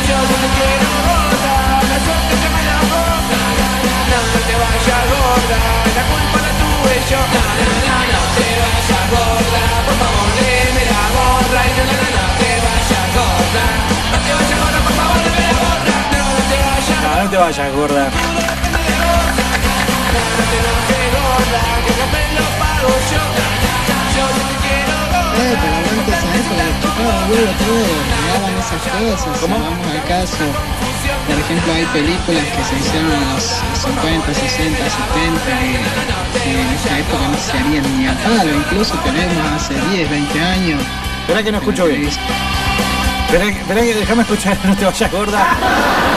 Yo 0.07 0.17
no 0.21 0.49
te 0.59 0.71
gorda, 1.07 1.55
que 2.43 2.49
me 2.53 2.63
vayas 4.63 5.03
gorda, 5.15 5.59
la 5.97 6.03
culpa 6.11 6.39
la 6.45 6.53
tuve 6.61 6.95
yo. 7.11 7.21
Eh, 24.15 25.57
cosas. 29.11 29.41
Si 29.41 29.47
vamos 29.51 29.87
al 29.87 30.05
caso, 30.05 30.45
por 31.27 31.39
ejemplo, 31.39 31.73
hay 31.73 31.85
películas 31.87 32.45
que 32.45 32.65
se 32.65 32.77
hicieron 32.79 33.13
en 33.13 33.35
los 33.35 33.43
50, 33.75 34.35
60, 34.35 34.79
70, 34.79 35.41
que, 36.43 36.61
en 36.61 36.69
esa 36.69 36.99
época 36.99 37.29
no 37.29 37.39
se 37.39 37.59
harían 37.59 37.99
ni 37.99 38.07
a 38.07 38.15
palo, 38.23 38.55
incluso 38.55 38.95
tenemos 38.99 39.53
hace 39.53 39.75
10, 39.75 40.11
20 40.11 40.41
años. 40.41 40.83
Espera 41.23 41.43
que 41.43 41.53
no 41.53 41.59
escucho 41.59 41.87
bien. 41.87 42.07
Espera 42.07 43.81
que 43.83 43.95
déjame 43.95 44.23
escuchar, 44.23 44.57
no 44.65 44.77
te 44.77 44.85
vayas 44.85 45.11
gorda. 45.11 46.14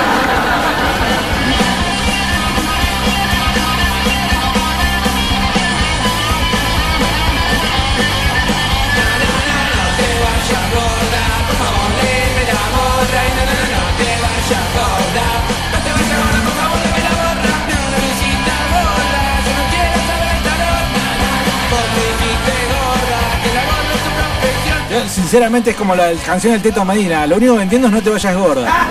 Sinceramente 25.28 25.72
es 25.72 25.76
como 25.76 25.94
la 25.94 26.14
canción 26.26 26.54
del 26.54 26.62
Teto 26.62 26.86
Medina. 26.86 27.28
Lo 27.28 27.36
único 27.36 27.58
que 27.58 27.64
entiendo 27.64 27.88
es 27.90 27.94
no 27.94 28.02
te 28.02 28.10
vayas 28.10 28.34
gorda. 28.34 28.88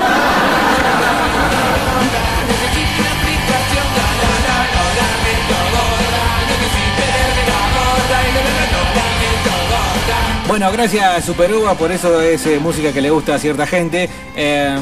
Bueno, 10.47 10.71
gracias 10.73 11.25
Super 11.25 11.55
Uva, 11.55 11.75
por 11.75 11.91
eso 11.91 12.21
es 12.21 12.45
eh, 12.47 12.59
música 12.59 12.93
que 12.93 13.01
le 13.01 13.09
gusta 13.09 13.37
a 13.37 13.39
cierta 13.39 13.67
gente. 13.67 14.11
Eh, 14.37 14.79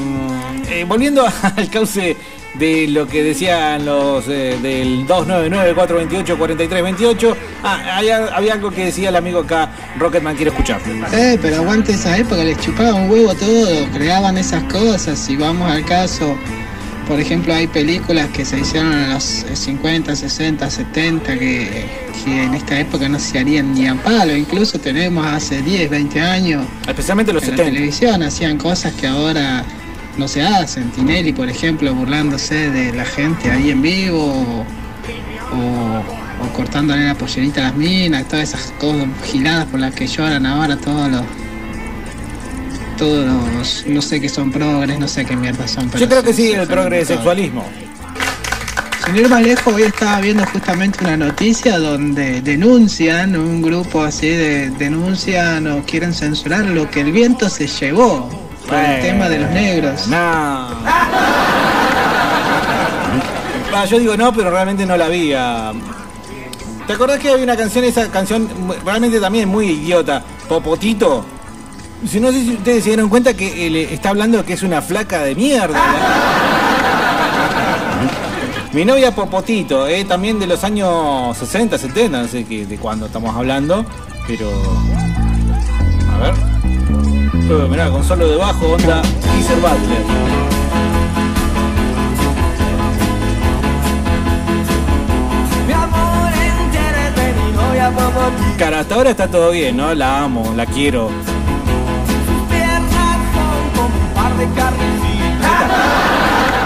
eh, 0.70 0.84
volviendo 0.88 1.24
al 1.56 1.70
cauce 1.70 2.16
de 2.54 2.86
lo 2.88 3.06
que 3.08 3.22
decían 3.22 3.84
los 3.84 4.26
eh, 4.28 4.56
del 4.62 5.06
299-428-4328, 5.06 7.34
ah, 7.62 7.96
hay- 7.96 8.08
había 8.10 8.52
algo 8.54 8.70
que 8.70 8.86
decía 8.86 9.08
el 9.08 9.16
amigo 9.16 9.40
acá, 9.40 9.70
Rocketman 9.98 10.36
quiere 10.36 10.50
escuchar. 10.50 10.80
Eh, 11.12 11.38
pero 11.40 11.56
aguante 11.56 11.92
esa 11.92 12.16
época, 12.16 12.44
les 12.44 12.58
chupaban 12.60 13.10
huevo 13.10 13.34
todo, 13.34 13.86
creaban 13.92 14.38
esas 14.38 14.62
cosas. 14.64 15.18
Si 15.18 15.36
vamos 15.36 15.70
al 15.70 15.84
caso, 15.84 16.36
por 17.08 17.20
ejemplo, 17.20 17.54
hay 17.54 17.66
películas 17.66 18.28
que 18.28 18.44
se 18.44 18.58
hicieron 18.60 18.92
en 18.92 19.10
los 19.12 19.42
eh, 19.44 19.56
50, 19.56 20.14
60, 20.16 20.70
70 20.70 21.38
que, 21.38 21.84
que 22.24 22.42
en 22.44 22.54
esta 22.54 22.78
época 22.80 23.08
no 23.08 23.18
se 23.18 23.38
harían 23.38 23.74
ni 23.74 23.86
a 23.86 23.94
palo. 23.94 24.34
Incluso 24.34 24.78
tenemos 24.78 25.26
hace 25.26 25.60
10, 25.62 25.90
20 25.90 26.20
años. 26.20 26.64
Especialmente 26.86 27.32
los 27.32 27.42
en 27.42 27.50
70. 27.50 27.62
la 27.64 27.70
televisión 27.74 28.22
hacían 28.22 28.56
cosas 28.58 28.92
que 28.94 29.06
ahora 29.06 29.64
no 30.16 30.28
se 30.28 30.42
hacen. 30.42 30.90
Tinelli, 30.90 31.32
por 31.32 31.48
ejemplo, 31.48 31.94
burlándose 31.94 32.70
de 32.70 32.92
la 32.92 33.04
gente 33.04 33.50
ahí 33.50 33.70
en 33.70 33.82
vivo. 33.82 34.18
O, 35.52 35.56
o- 35.56 36.24
o 36.42 36.48
cortándole 36.52 37.06
la 37.06 37.14
pollerita 37.14 37.60
a 37.60 37.64
las 37.64 37.76
minas, 37.76 38.26
todas 38.26 38.48
esas 38.52 38.72
cosas 38.80 39.06
giladas 39.30 39.66
por 39.66 39.78
las 39.78 39.94
que 39.94 40.06
lloran 40.06 40.44
ahora 40.46 40.76
todos 40.76 41.08
los. 41.10 41.22
Todos 42.98 43.26
los. 43.54 43.84
No 43.86 44.02
sé 44.02 44.20
qué 44.20 44.28
son 44.28 44.50
progres, 44.52 44.98
no 44.98 45.08
sé 45.08 45.24
qué 45.24 45.36
mierda 45.36 45.66
son. 45.68 45.88
pero 45.88 46.00
Yo 46.00 46.08
creo 46.08 46.22
que 46.22 46.32
sí, 46.32 46.46
el 46.52 46.60
ofenden 46.60 46.66
todo. 46.68 46.76
progresexualismo. 46.76 47.64
Sin 49.06 49.16
ir 49.16 49.28
más 49.28 49.42
lejos, 49.42 49.74
hoy 49.74 49.82
estaba 49.82 50.20
viendo 50.20 50.46
justamente 50.46 50.98
una 51.04 51.16
noticia 51.16 51.78
donde 51.78 52.40
denuncian, 52.40 53.36
un 53.36 53.60
grupo 53.60 54.02
así 54.02 54.28
de 54.28 54.70
denuncian 54.70 55.66
o 55.66 55.82
quieren 55.84 56.14
censurar 56.14 56.64
lo 56.66 56.90
que 56.90 57.02
el 57.02 57.12
viento 57.12 57.48
se 57.50 57.66
llevó 57.66 58.28
por 58.68 58.78
el 58.78 59.00
tema 59.02 59.28
de 59.28 59.38
los 59.38 59.50
negros. 59.50 60.06
No. 60.08 60.16
Ah, 63.76 63.86
yo 63.88 63.98
digo 63.98 64.16
no, 64.16 64.32
pero 64.32 64.50
realmente 64.50 64.86
no 64.86 64.96
la 64.96 65.08
vi. 65.08 65.32
ah. 65.32 65.72
¿Te 66.86 66.92
acordás 66.92 67.18
que 67.18 67.30
había 67.30 67.44
una 67.44 67.56
canción, 67.56 67.84
esa 67.84 68.10
canción 68.10 68.48
realmente 68.84 69.18
también 69.18 69.48
muy 69.48 69.66
idiota? 69.70 70.22
Popotito. 70.48 71.24
Si 72.08 72.20
no 72.20 72.30
sé 72.30 72.44
si 72.44 72.52
ustedes 72.54 72.84
se 72.84 72.90
dieron 72.90 73.08
cuenta 73.08 73.34
que 73.34 73.66
él 73.66 73.76
está 73.76 74.10
hablando 74.10 74.44
que 74.44 74.52
es 74.52 74.62
una 74.62 74.82
flaca 74.82 75.22
de 75.22 75.34
mierda. 75.34 75.80
Mi 78.72 78.84
novia 78.84 79.14
Popotito, 79.14 79.86
eh, 79.86 80.04
también 80.04 80.38
de 80.38 80.46
los 80.46 80.62
años 80.64 81.36
60, 81.38 81.78
70, 81.78 82.22
no 82.22 82.28
sé 82.28 82.44
qué, 82.44 82.66
de 82.66 82.76
cuándo 82.76 83.06
estamos 83.06 83.34
hablando, 83.34 83.86
pero... 84.26 84.50
A 86.12 86.18
ver. 86.18 86.53
Eh, 87.46 87.66
mirá, 87.68 87.90
con 87.90 88.02
solo 88.02 88.26
debajo, 88.26 88.68
onda 88.72 89.02
Geezer 89.34 89.56
Butler. 89.56 90.02
De. 95.66 95.74
Cara, 98.58 98.80
hasta 98.80 98.94
ahora 98.94 99.10
está 99.10 99.28
todo 99.28 99.50
bien, 99.50 99.76
¿no? 99.76 99.92
La 99.94 100.22
amo, 100.22 100.54
la 100.56 100.64
quiero. 100.64 101.10
De. 102.50 102.64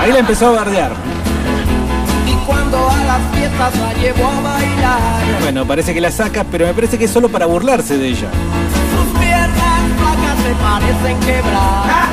Ahí 0.01 0.13
la 0.13 0.19
empezó 0.21 0.49
a 0.49 0.53
bardear. 0.53 0.93
Bueno, 5.43 5.67
parece 5.67 5.93
que 5.93 6.01
la 6.01 6.13
saca, 6.13 6.45
pero 6.45 6.67
me 6.67 6.75
parece 6.75 6.99
que 6.99 7.07
es 7.07 7.11
solo 7.11 7.29
para 7.29 7.47
burlarse 7.47 7.99
de 7.99 8.09
ella. 8.09 8.29
Se 10.49 10.55
parecen 10.55 11.21
quebrar. 11.21 12.09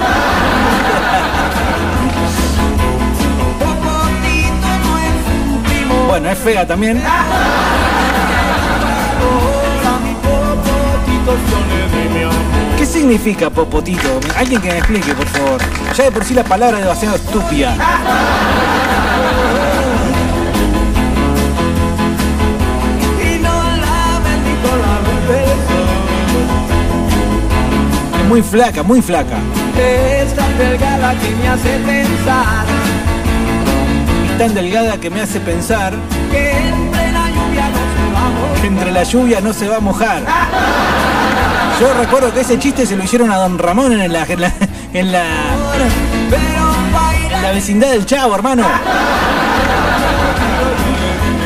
Bueno, 6.05 6.29
es 6.29 6.37
fea 6.39 6.67
también. 6.67 7.01
¿Qué 12.77 12.85
significa 12.85 13.49
popotito? 13.49 14.19
Alguien 14.37 14.61
que 14.61 14.67
me 14.67 14.77
explique, 14.79 15.13
por 15.15 15.27
favor. 15.27 15.61
Ya 15.95 16.03
de 16.03 16.11
por 16.11 16.25
sí 16.25 16.33
la 16.33 16.43
palabra 16.43 16.79
es 16.79 16.83
demasiado 16.83 17.15
estúpida. 17.15 17.73
Muy 28.27 28.41
flaca, 28.41 28.83
muy 28.83 29.01
flaca. 29.01 29.37
Es 29.77 30.33
tan 30.35 30.57
delgada 30.57 31.13
que 31.15 31.29
me 31.35 31.47
hace 31.49 31.77
pensar 31.79 32.65
Es 34.25 34.37
tan 34.37 34.53
delgada 34.53 34.97
que 34.97 35.09
me 35.09 35.21
hace 35.21 35.39
pensar 35.39 35.93
que 36.31 36.51
entre 36.51 37.11
la 37.11 37.29
lluvia 37.29 37.69
no 37.69 37.77
se 37.77 38.13
va 38.13 38.55
a 38.57 38.61
que 38.61 38.67
entre 38.67 38.91
la 38.91 39.03
lluvia 39.03 39.41
no 39.41 39.53
se 39.53 39.67
va 39.67 39.77
a 39.77 39.79
mojar. 39.79 40.23
Yo 41.79 41.93
recuerdo 41.93 42.33
que 42.33 42.41
ese 42.41 42.57
chiste 42.57 42.85
se 42.85 42.95
lo 42.95 43.03
hicieron 43.03 43.31
a 43.31 43.37
Don 43.37 43.59
Ramón 43.59 43.91
en 43.99 44.11
la, 44.11 44.23
en 44.23 44.41
la, 44.41 44.53
en 44.93 45.11
la, 45.11 45.25
en 47.31 47.41
la 47.41 47.51
vecindad 47.51 47.91
del 47.91 48.05
Chavo, 48.05 48.33
hermano. 48.33 48.65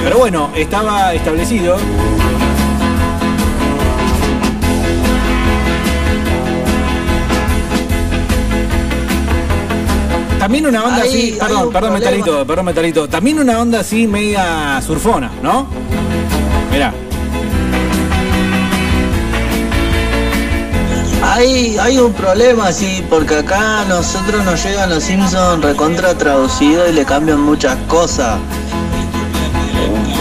Pero 0.04 0.18
bueno, 0.18 0.50
estaba 0.56 1.14
establecido. 1.14 1.78
También 10.50 10.66
una 10.66 10.84
onda 10.84 11.04
Ahí 11.04 11.10
así, 11.10 11.38
perdón, 11.40 11.68
un 11.68 11.72
perdón 11.72 11.90
problema. 11.92 12.00
metalito, 12.00 12.48
perdón 12.48 12.66
metalito. 12.66 13.08
También 13.08 13.40
una 13.40 13.60
onda 13.60 13.82
así 13.82 14.08
media 14.08 14.82
surfona, 14.82 15.30
¿no? 15.44 15.68
Mirá. 16.72 16.92
Hay, 21.22 21.78
hay 21.78 22.00
un 22.00 22.14
problema, 22.14 22.72
sí, 22.72 23.06
porque 23.12 23.36
acá 23.36 23.82
a 23.82 23.86
nosotros 23.86 24.44
nos 24.44 24.66
llegan 24.66 24.90
los 24.90 25.04
Simpsons 25.04 25.64
recontra 25.64 26.16
traducido 26.16 26.90
y 26.90 26.94
le 26.94 27.06
cambian 27.06 27.42
muchas 27.42 27.78
cosas. 27.88 28.40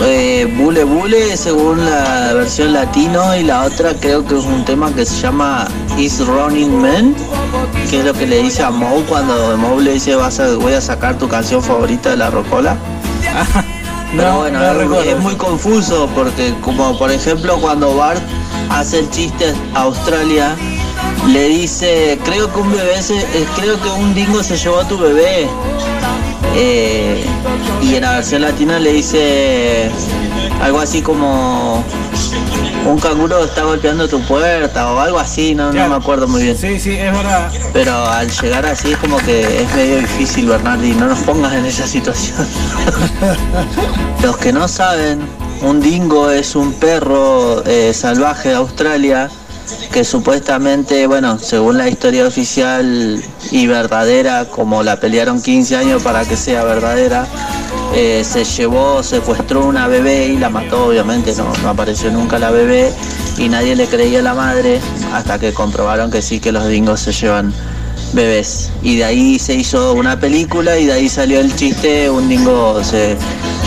Eh, 0.05 0.47
Bule 0.59 0.85
Bule 0.85 1.39
según 1.39 1.87
la 1.87 2.35
versión 2.35 2.75
latino 2.75 3.35
y 3.35 3.45
la 3.45 3.63
otra 3.65 3.95
creo 3.95 4.27
que 4.27 4.37
es 4.37 4.45
un 4.45 4.63
tema 4.67 4.95
que 4.95 5.07
se 5.07 5.23
llama 5.23 5.67
Is 5.99 6.25
Running 6.25 6.81
Man, 6.81 7.15
que 7.91 7.99
es 7.99 8.05
lo 8.05 8.13
que 8.15 8.27
le 8.27 8.43
dice 8.43 8.63
a 8.63 8.71
Moe 8.71 9.03
cuando 9.09 9.57
Moe 9.57 9.83
le 9.83 9.95
dice 9.95 10.15
Vas 10.15 10.39
a, 10.39 10.55
voy 10.57 10.73
a 10.75 10.81
sacar 10.81 11.19
tu 11.19 11.29
canción 11.29 11.63
favorita 11.63 12.11
de 12.11 12.17
la 12.19 12.31
Rocola. 12.31 12.77
Pero 14.17 14.23
No, 14.33 14.39
bueno, 14.39 14.59
no 14.61 14.65
es, 14.71 14.77
recuerdo. 14.77 15.03
es 15.11 15.19
muy 15.19 15.35
confuso 15.35 16.09
porque 16.15 16.55
como 16.63 16.97
por 16.99 17.11
ejemplo 17.11 17.59
cuando 17.61 17.95
Bart 17.97 18.23
hace 18.71 19.01
el 19.01 19.11
chiste 19.11 19.53
a 19.75 19.83
Australia, 19.83 20.55
le 21.27 21.49
dice, 21.49 22.19
creo 22.25 22.51
que 22.53 22.61
un 22.61 22.71
bebé 22.71 23.03
se, 23.03 23.19
eh, 23.19 23.47
creo 23.57 23.81
que 23.83 23.91
un 23.91 24.15
dingo 24.15 24.43
se 24.43 24.57
llevó 24.57 24.79
a 24.81 24.89
tu 24.89 24.99
bebé. 24.99 25.49
Eh, 26.57 27.23
y 27.83 27.95
en 27.97 28.03
la 28.03 28.13
versión 28.15 28.43
latina 28.43 28.79
le 28.79 28.93
dice 28.95 29.91
algo 30.63 30.81
así 30.81 31.03
como 31.03 31.85
un 32.89 32.99
canguro 32.99 33.45
está 33.45 33.65
golpeando 33.65 34.09
tu 34.09 34.21
puerta 34.23 34.93
o 34.93 34.99
algo 34.99 35.19
así, 35.19 35.55
no, 35.55 35.73
no 35.73 35.89
me 35.89 35.95
acuerdo 35.95 36.27
muy 36.27 36.43
bien. 36.43 36.57
Sí, 36.57 36.81
sí, 36.81 36.93
es 36.93 37.13
verdad. 37.13 37.51
Pero 37.73 37.95
al 38.07 38.31
llegar 38.31 38.67
así 38.67 38.93
es 38.93 38.99
como 38.99 39.19
que 39.19 39.63
es 39.63 39.75
medio 39.75 39.99
difícil, 39.99 40.47
Bernardi, 40.47 40.93
no 40.93 41.07
nos 41.07 41.19
pongas 41.21 41.53
en 41.53 41.67
esa 41.67 41.87
situación. 41.87 42.47
Los 44.23 44.39
que 44.39 44.53
no 44.53 44.69
saben, 44.69 45.21
un 45.63 45.81
dingo 45.81 46.31
es 46.31 46.57
un 46.57 46.73
perro 46.73 47.63
eh, 47.67 47.93
salvaje 47.93 48.51
de 48.51 48.55
Australia 48.57 49.31
que 49.93 50.05
supuestamente, 50.05 51.07
bueno, 51.07 51.39
según 51.39 51.77
la 51.77 51.89
historia 51.89 52.27
oficial 52.27 53.23
y 53.51 53.67
verdadera, 53.67 54.47
como 54.47 54.83
la 54.83 54.99
pelearon 54.99 55.43
15 55.43 55.77
años 55.77 56.03
para 56.03 56.25
que 56.25 56.37
sea 56.37 56.65
verdadera, 56.65 57.27
eh, 57.95 58.23
se 58.25 58.45
llevó, 58.45 59.03
secuestró 59.03 59.67
una 59.67 59.89
bebé 59.89 60.29
y 60.29 60.39
la 60.39 60.51
mató, 60.51 60.87
obviamente, 60.87 61.35
no, 61.37 61.53
no 61.63 61.69
apareció 61.71 62.11
nunca 62.11 62.39
la 62.39 62.51
bebé 62.51 62.93
y 63.39 63.49
nadie 63.49 63.77
le 63.77 63.87
creía 63.87 64.21
a 64.21 64.23
la 64.23 64.35
madre 64.35 64.81
hasta 65.13 65.39
que 65.39 65.53
comprobaron 65.53 66.11
que 66.11 66.23
sí 66.23 66.41
que 66.41 66.53
los 66.53 66.67
dingos 66.69 67.01
se 67.01 67.13
llevan 67.13 67.53
bebés. 68.13 68.71
Y 68.83 68.97
de 68.97 69.05
ahí 69.05 69.39
se 69.39 69.55
hizo 69.55 69.95
una 69.95 70.19
película 70.19 70.79
y 70.79 70.87
de 70.87 70.93
ahí 70.93 71.09
salió 71.09 71.41
el 71.41 71.55
chiste, 71.55 72.11
un 72.11 72.29
dingo 72.29 72.83
se 72.83 73.17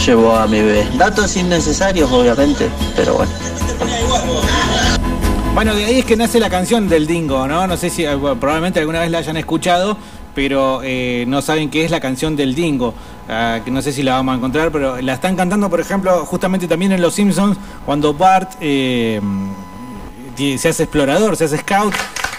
llevó 0.05 0.35
a 0.35 0.47
mi 0.47 0.61
bebé. 0.61 0.87
Datos 0.97 1.35
innecesarios, 1.35 2.11
obviamente, 2.11 2.69
pero 2.95 3.15
bueno. 3.15 3.31
Bueno, 5.53 5.75
de 5.75 5.83
ahí 5.85 5.99
es 5.99 6.05
que 6.05 6.15
nace 6.15 6.39
la 6.39 6.49
canción 6.49 6.87
del 6.87 7.05
Dingo, 7.05 7.45
¿no? 7.45 7.67
No 7.67 7.75
sé 7.75 7.89
si 7.89 8.05
bueno, 8.05 8.39
probablemente 8.39 8.79
alguna 8.79 9.01
vez 9.01 9.11
la 9.11 9.17
hayan 9.17 9.35
escuchado, 9.35 9.97
pero 10.33 10.79
eh, 10.81 11.25
no 11.27 11.41
saben 11.41 11.69
qué 11.69 11.83
es 11.83 11.91
la 11.91 11.99
canción 11.99 12.37
del 12.37 12.55
Dingo. 12.55 12.93
Ah, 13.33 13.61
que 13.63 13.71
no 13.71 13.81
sé 13.81 13.93
si 13.93 14.03
la 14.03 14.15
vamos 14.15 14.33
a 14.33 14.37
encontrar, 14.39 14.73
pero 14.73 14.99
la 14.99 15.13
están 15.13 15.37
cantando, 15.37 15.69
por 15.69 15.79
ejemplo, 15.79 16.25
justamente 16.25 16.67
también 16.67 16.91
en 16.91 17.01
Los 17.01 17.13
Simpsons, 17.13 17.57
cuando 17.85 18.13
Bart 18.13 18.55
eh, 18.59 19.21
se 20.57 20.67
hace 20.67 20.83
explorador, 20.83 21.37
se 21.37 21.45
hace 21.45 21.59
scout 21.59 21.93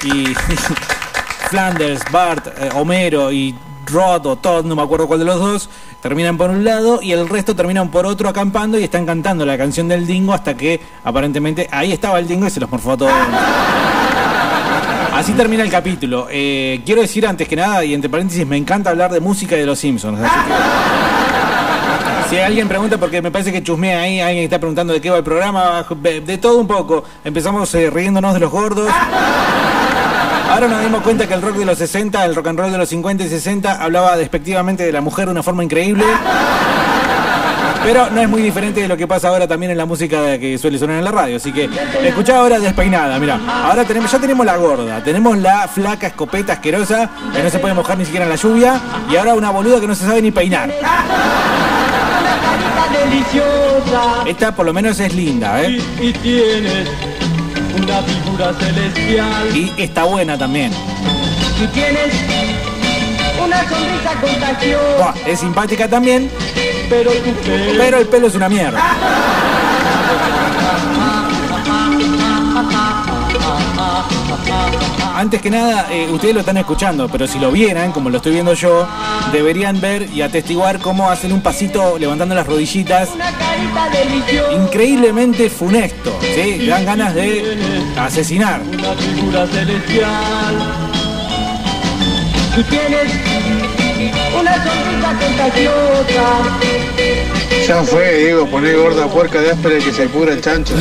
y 0.04 0.26
Flanders, 1.48 2.02
Bart, 2.12 2.46
eh, 2.58 2.68
Homero 2.74 3.32
y 3.32 3.54
Rod 3.86 4.26
o 4.26 4.36
Todd, 4.36 4.66
no 4.66 4.76
me 4.76 4.82
acuerdo 4.82 5.06
cuál 5.06 5.20
de 5.20 5.24
los 5.24 5.40
dos, 5.40 5.70
terminan 6.02 6.36
por 6.36 6.50
un 6.50 6.62
lado 6.62 7.00
y 7.00 7.12
el 7.12 7.26
resto 7.26 7.56
terminan 7.56 7.90
por 7.90 8.04
otro 8.04 8.28
acampando 8.28 8.78
y 8.78 8.84
están 8.84 9.06
cantando 9.06 9.46
la 9.46 9.56
canción 9.56 9.88
del 9.88 10.06
dingo 10.06 10.34
hasta 10.34 10.58
que 10.58 10.78
aparentemente 11.04 11.68
ahí 11.72 11.92
estaba 11.92 12.18
el 12.18 12.28
dingo 12.28 12.46
y 12.46 12.50
se 12.50 12.60
los 12.60 12.70
morfó 12.70 12.92
a 12.92 12.96
todos. 12.98 13.12
Así 15.12 15.32
termina 15.32 15.62
el 15.62 15.70
capítulo. 15.70 16.26
Eh, 16.30 16.80
quiero 16.86 17.02
decir 17.02 17.26
antes 17.26 17.46
que 17.46 17.54
nada, 17.54 17.84
y 17.84 17.92
entre 17.94 18.08
paréntesis, 18.08 18.46
me 18.46 18.56
encanta 18.56 18.90
hablar 18.90 19.12
de 19.12 19.20
música 19.20 19.56
y 19.56 19.60
de 19.60 19.66
los 19.66 19.78
Simpsons. 19.78 20.18
Así 20.20 20.34
que, 20.48 22.30
si 22.30 22.38
alguien 22.38 22.66
pregunta, 22.66 22.96
porque 22.98 23.20
me 23.20 23.30
parece 23.30 23.52
que 23.52 23.62
chusmea 23.62 24.00
ahí, 24.00 24.20
alguien 24.20 24.44
está 24.44 24.58
preguntando 24.58 24.92
de 24.92 25.00
qué 25.00 25.10
va 25.10 25.18
el 25.18 25.24
programa, 25.24 25.86
de, 25.96 26.22
de 26.22 26.38
todo 26.38 26.58
un 26.58 26.66
poco. 26.66 27.04
Empezamos 27.24 27.74
eh, 27.74 27.90
riéndonos 27.90 28.32
de 28.32 28.40
los 28.40 28.50
gordos. 28.50 28.90
Ahora 30.50 30.66
nos 30.68 30.82
dimos 30.82 31.02
cuenta 31.02 31.26
que 31.26 31.34
el 31.34 31.42
rock 31.42 31.56
de 31.56 31.64
los 31.66 31.78
60, 31.78 32.24
el 32.24 32.34
rock 32.34 32.48
and 32.48 32.58
roll 32.58 32.72
de 32.72 32.78
los 32.78 32.88
50 32.88 33.24
y 33.24 33.28
60 33.28 33.82
hablaba 33.82 34.16
despectivamente 34.16 34.84
de 34.84 34.92
la 34.92 35.00
mujer 35.00 35.26
de 35.26 35.32
una 35.32 35.42
forma 35.42 35.62
increíble. 35.62 36.04
Pero 37.84 38.10
no 38.10 38.20
es 38.20 38.28
muy 38.28 38.42
diferente 38.42 38.80
de 38.80 38.88
lo 38.88 38.96
que 38.96 39.06
pasa 39.06 39.28
ahora 39.28 39.46
también 39.48 39.72
en 39.72 39.78
la 39.78 39.86
música 39.86 40.38
que 40.38 40.56
suele 40.58 40.78
sonar 40.78 40.98
en 40.98 41.04
la 41.04 41.10
radio. 41.10 41.36
Así 41.36 41.52
que 41.52 41.68
escuchá 42.04 42.38
ahora 42.38 42.58
despeinada, 42.58 43.18
mira. 43.18 43.40
Ahora 43.64 43.84
tenemos, 43.84 44.10
ya 44.10 44.18
tenemos 44.18 44.46
la 44.46 44.56
gorda, 44.56 45.02
tenemos 45.02 45.36
la 45.38 45.68
flaca 45.68 46.06
escopeta 46.06 46.54
asquerosa, 46.54 47.10
que 47.34 47.42
no 47.42 47.50
se 47.50 47.58
puede 47.58 47.74
mojar 47.74 47.98
ni 47.98 48.04
siquiera 48.04 48.24
en 48.24 48.30
la 48.30 48.36
lluvia, 48.36 48.80
y 49.10 49.16
ahora 49.16 49.34
una 49.34 49.50
boluda 49.50 49.80
que 49.80 49.86
no 49.86 49.94
se 49.94 50.04
sabe 50.04 50.22
ni 50.22 50.30
peinar. 50.30 50.70
Esta 54.26 54.54
por 54.54 54.66
lo 54.66 54.72
menos 54.72 55.00
es 55.00 55.14
linda, 55.14 55.62
¿eh? 55.62 55.80
Y 56.00 56.12
tienes 56.12 56.88
una 57.76 58.02
figura 58.02 58.52
celestial. 58.54 59.56
Y 59.56 59.72
está 59.76 60.04
buena 60.04 60.38
también. 60.38 60.72
Y 61.62 61.66
tienes 61.68 62.14
una 63.44 63.58
sonrisa 63.68 64.20
contagiosa. 64.20 64.96
Buah, 64.98 65.14
es 65.26 65.40
simpática 65.40 65.88
también, 65.88 66.30
Pero 66.92 67.10
tu 67.10 67.32
pelo. 67.40 67.74
pero 67.78 67.98
el 68.00 68.06
pelo 68.06 68.26
es 68.26 68.34
una 68.34 68.50
mierda. 68.50 68.78
Antes 75.14 75.40
que 75.40 75.50
nada, 75.50 75.86
eh, 75.90 76.10
ustedes 76.10 76.34
lo 76.34 76.40
están 76.40 76.58
escuchando, 76.58 77.08
pero 77.08 77.26
si 77.26 77.38
lo 77.38 77.50
vieran, 77.50 77.92
como 77.92 78.10
lo 78.10 78.18
estoy 78.18 78.32
viendo 78.32 78.52
yo, 78.52 78.86
deberían 79.32 79.80
ver 79.80 80.06
y 80.12 80.20
atestiguar 80.20 80.80
cómo 80.80 81.10
hacen 81.10 81.32
un 81.32 81.40
pasito 81.40 81.98
levantando 81.98 82.34
las 82.34 82.46
rodillitas. 82.46 83.08
Increíblemente 84.52 85.48
funesto, 85.48 86.18
¿sí? 86.20 86.66
Dan 86.66 86.84
ganas 86.84 87.14
de 87.14 87.56
asesinar. 87.96 88.60
Una 88.60 88.92
figura 88.92 89.46
celestial. 89.46 90.56
Y 92.58 92.62
tienes 92.64 93.61
una 94.38 94.54
sonrisa 94.64 95.18
contagiosa. 95.20 96.24
Ya 97.66 97.82
fue, 97.84 98.18
Diego, 98.18 98.46
poné 98.46 98.74
gorda 98.74 99.06
puerca 99.06 99.40
de 99.40 99.52
áspera 99.52 99.78
y 99.78 99.82
que 99.82 99.92
se 99.92 100.08
pura 100.08 100.32
el 100.32 100.40
chancho. 100.40 100.74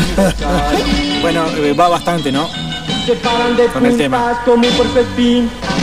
Bueno, 1.21 1.45
eh, 1.57 1.73
va 1.73 1.89
bastante, 1.89 2.31
¿no? 2.31 2.49
Se 3.05 3.13
paran 3.15 3.55
de 3.55 3.65
Con 3.67 3.85
el 3.85 3.97
tema. 3.97 4.41
como. 4.45 4.61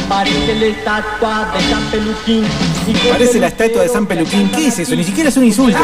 Parece 0.08 0.54
la 0.54 0.66
estatua 0.66 1.52
de 1.54 1.60
San 1.68 1.82
Peluquín. 1.90 2.44
Parece 3.10 3.40
la 3.40 3.46
estatua 3.48 3.82
de 3.82 3.88
San 3.88 4.06
Peluquín. 4.06 4.50
¿Qué 4.50 4.68
es 4.68 4.78
eso? 4.78 4.96
Ni 4.96 5.04
siquiera 5.04 5.28
es 5.28 5.36
un 5.36 5.44
insulto. 5.44 5.78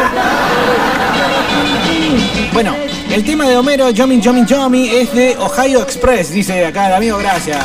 Bueno, 2.53 2.75
el 3.11 3.25
tema 3.25 3.49
de 3.49 3.57
Homero, 3.57 3.91
Yomi 3.91 4.21
Yomi 4.21 4.47
Yomi, 4.47 4.89
es 4.89 5.13
de 5.13 5.37
Ohio 5.37 5.83
Express, 5.83 6.31
dice 6.33 6.65
acá 6.65 6.87
el 6.89 6.95
amigo, 6.95 7.19
gracias. 7.19 7.65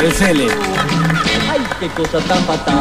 El 0.00 0.12
Cele. 0.12 0.48
Qué 1.82 1.88
cosa 1.88 2.18
tan 2.28 2.38
fatal. 2.44 2.76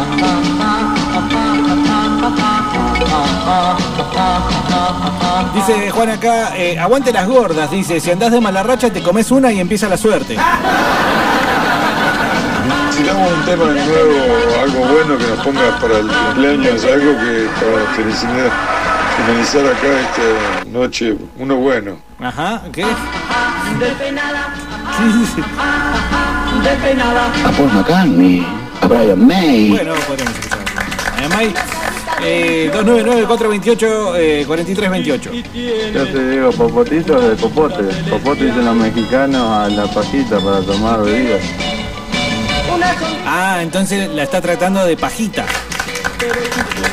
Dice 5.55 5.89
Juan 5.89 6.09
acá, 6.11 6.55
eh, 6.55 6.77
aguante 6.79 7.11
las 7.11 7.27
gordas, 7.27 7.71
dice, 7.71 7.99
si 7.99 8.11
andás 8.11 8.31
de 8.31 8.39
mala 8.39 8.61
racha 8.63 8.91
te 8.91 9.01
comes 9.01 9.31
una 9.31 9.51
y 9.51 9.59
empieza 9.59 9.89
la 9.89 9.97
suerte. 9.97 10.37
Si 12.91 13.03
damos 13.03 13.31
un 13.33 13.41
tema 13.45 13.65
nuevo, 13.65 14.13
algo 14.61 14.79
bueno 14.85 15.17
que 15.17 15.27
nos 15.27 15.39
pongas 15.39 15.81
para 15.81 15.97
el 15.97 16.07
cumpleaños, 16.07 16.83
algo 16.85 17.17
que 17.17 17.47
para 17.59 17.85
finalizar, 17.95 18.51
finalizar 19.17 19.65
acá 19.65 19.87
esta 19.99 20.69
noche, 20.69 21.15
uno 21.37 21.55
bueno. 21.55 21.97
Ajá, 22.19 22.61
¿qué? 22.71 22.85
Despeinada, 23.79 24.53
¿Qué 24.97 25.03
dice? 25.17 25.41
despeinada. 26.63 27.31
Ah, 27.43 27.49
A 27.49 27.51
Paul 27.51 27.71
McCartney, 27.73 28.45
Brian 28.87 29.25
May. 29.25 29.69
Bueno, 29.69 29.93
podríamos 30.07 30.37
escuchar. 30.37 30.59
Además, 31.17 31.53
eh, 32.23 32.71
299-428, 32.73 34.15
eh, 34.17 34.43
4328. 34.45 35.31
Yo 35.93 36.07
te 36.07 36.29
digo 36.29 36.51
popotito 36.51 37.19
de 37.19 37.35
popote. 37.35 37.83
Popote 38.09 38.45
dicen 38.45 38.65
los 38.65 38.75
mexicanos 38.75 39.41
a 39.49 39.69
la 39.69 39.87
pajita 39.87 40.39
para 40.39 40.61
tomar 40.61 41.01
bebidas. 41.03 41.41
Ah, 43.25 43.59
entonces 43.61 44.09
la 44.09 44.23
está 44.23 44.41
tratando 44.41 44.85
de 44.85 44.97
pajita. 44.97 45.45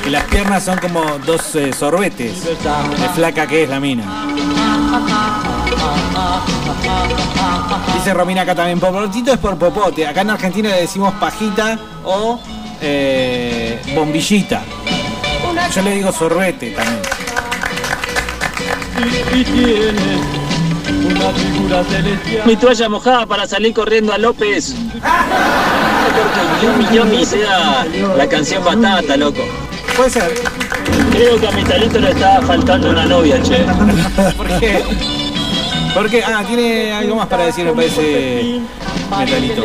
Que 0.02 0.10
las 0.10 0.24
piernas 0.24 0.64
son 0.64 0.78
como 0.78 1.18
dos 1.26 1.54
eh, 1.56 1.72
sorbetes. 1.72 2.44
De 2.44 3.08
flaca 3.14 3.46
que 3.46 3.64
es 3.64 3.68
la 3.68 3.80
mina. 3.80 4.04
Dice 7.94 8.14
Romina 8.14 8.42
acá 8.42 8.54
también, 8.54 8.78
popotito 8.78 9.32
es 9.32 9.38
por 9.38 9.58
popote. 9.58 10.06
Acá 10.06 10.20
en 10.22 10.30
Argentina 10.30 10.68
le 10.70 10.82
decimos 10.82 11.12
pajita 11.14 11.78
o 12.04 12.40
eh, 12.80 13.80
bombillita. 13.94 14.62
Yo 15.74 15.82
le 15.82 15.94
digo 15.96 16.12
sorbete 16.12 16.70
también. 16.70 17.00
y 19.34 19.44
tienes 19.44 20.38
una 21.04 21.30
figura 21.32 21.84
celestial. 21.84 22.46
Mi 22.46 22.56
toalla 22.56 22.88
mojada 22.88 23.26
para 23.26 23.46
salir 23.46 23.74
corriendo 23.74 24.12
a 24.12 24.18
López. 24.18 24.74
Porque 26.12 26.66
Yomi 26.66 26.96
Yomi 26.96 27.26
sea 27.26 27.86
la 28.16 28.28
canción 28.28 28.64
batata, 28.64 29.16
loco. 29.16 29.42
Puede 29.96 30.10
ser. 30.10 30.34
Creo 31.12 31.40
que 31.40 31.48
a 31.48 31.50
mi 31.52 31.64
talento 31.64 31.98
le 31.98 32.10
estaba 32.10 32.46
faltando 32.46 32.90
una 32.90 33.04
novia, 33.04 33.42
che. 33.42 33.64
¿Por 34.36 34.46
qué? 34.60 34.84
Porque, 35.94 36.22
ah, 36.22 36.44
tiene 36.46 36.92
algo 36.92 37.16
más 37.16 37.26
para 37.26 37.46
decir, 37.46 37.64
me 37.64 37.72
parece 37.72 38.60
Metalito. 39.18 39.62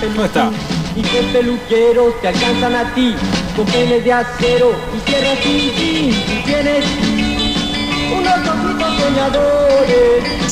¿Dónde 0.00 0.24
está? 0.24 0.50
Y 0.96 1.02
que 1.02 1.22
peluqueros 1.32 2.20
te 2.20 2.28
alcanzan 2.28 2.74
a 2.74 2.94
ti 2.94 3.14
con 3.54 3.66
penes 3.66 4.02
de 4.04 4.12
acero 4.12 4.72
y 4.96 5.10
cierras 5.10 5.38
y 5.44 6.42
tienes 6.44 6.84
unos 8.12 8.48
ojitos 8.48 9.00
soñadores. 9.00 10.46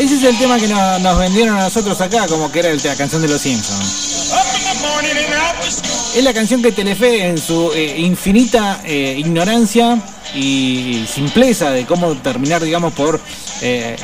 Ese 0.00 0.14
es 0.14 0.24
el 0.24 0.38
tema 0.38 0.58
que 0.58 0.66
no- 0.66 0.98
nos 1.00 1.18
vendieron 1.18 1.58
a 1.58 1.64
nosotros 1.64 2.00
acá, 2.00 2.26
como 2.26 2.50
que 2.50 2.60
era 2.60 2.72
la 2.72 2.96
canción 2.96 3.20
de 3.20 3.28
los 3.28 3.38
Simpsons. 3.42 4.32
Es 6.16 6.24
la 6.24 6.32
canción 6.32 6.62
que 6.62 6.72
Telefe, 6.72 7.28
en 7.28 7.36
su 7.36 7.70
eh, 7.74 7.96
infinita 7.98 8.80
eh, 8.82 9.16
ignorancia 9.18 9.98
y 10.34 11.04
simpleza 11.12 11.70
de 11.70 11.84
cómo 11.84 12.14
terminar, 12.16 12.62
digamos, 12.62 12.94
por 12.94 13.20
eh, 13.60 13.94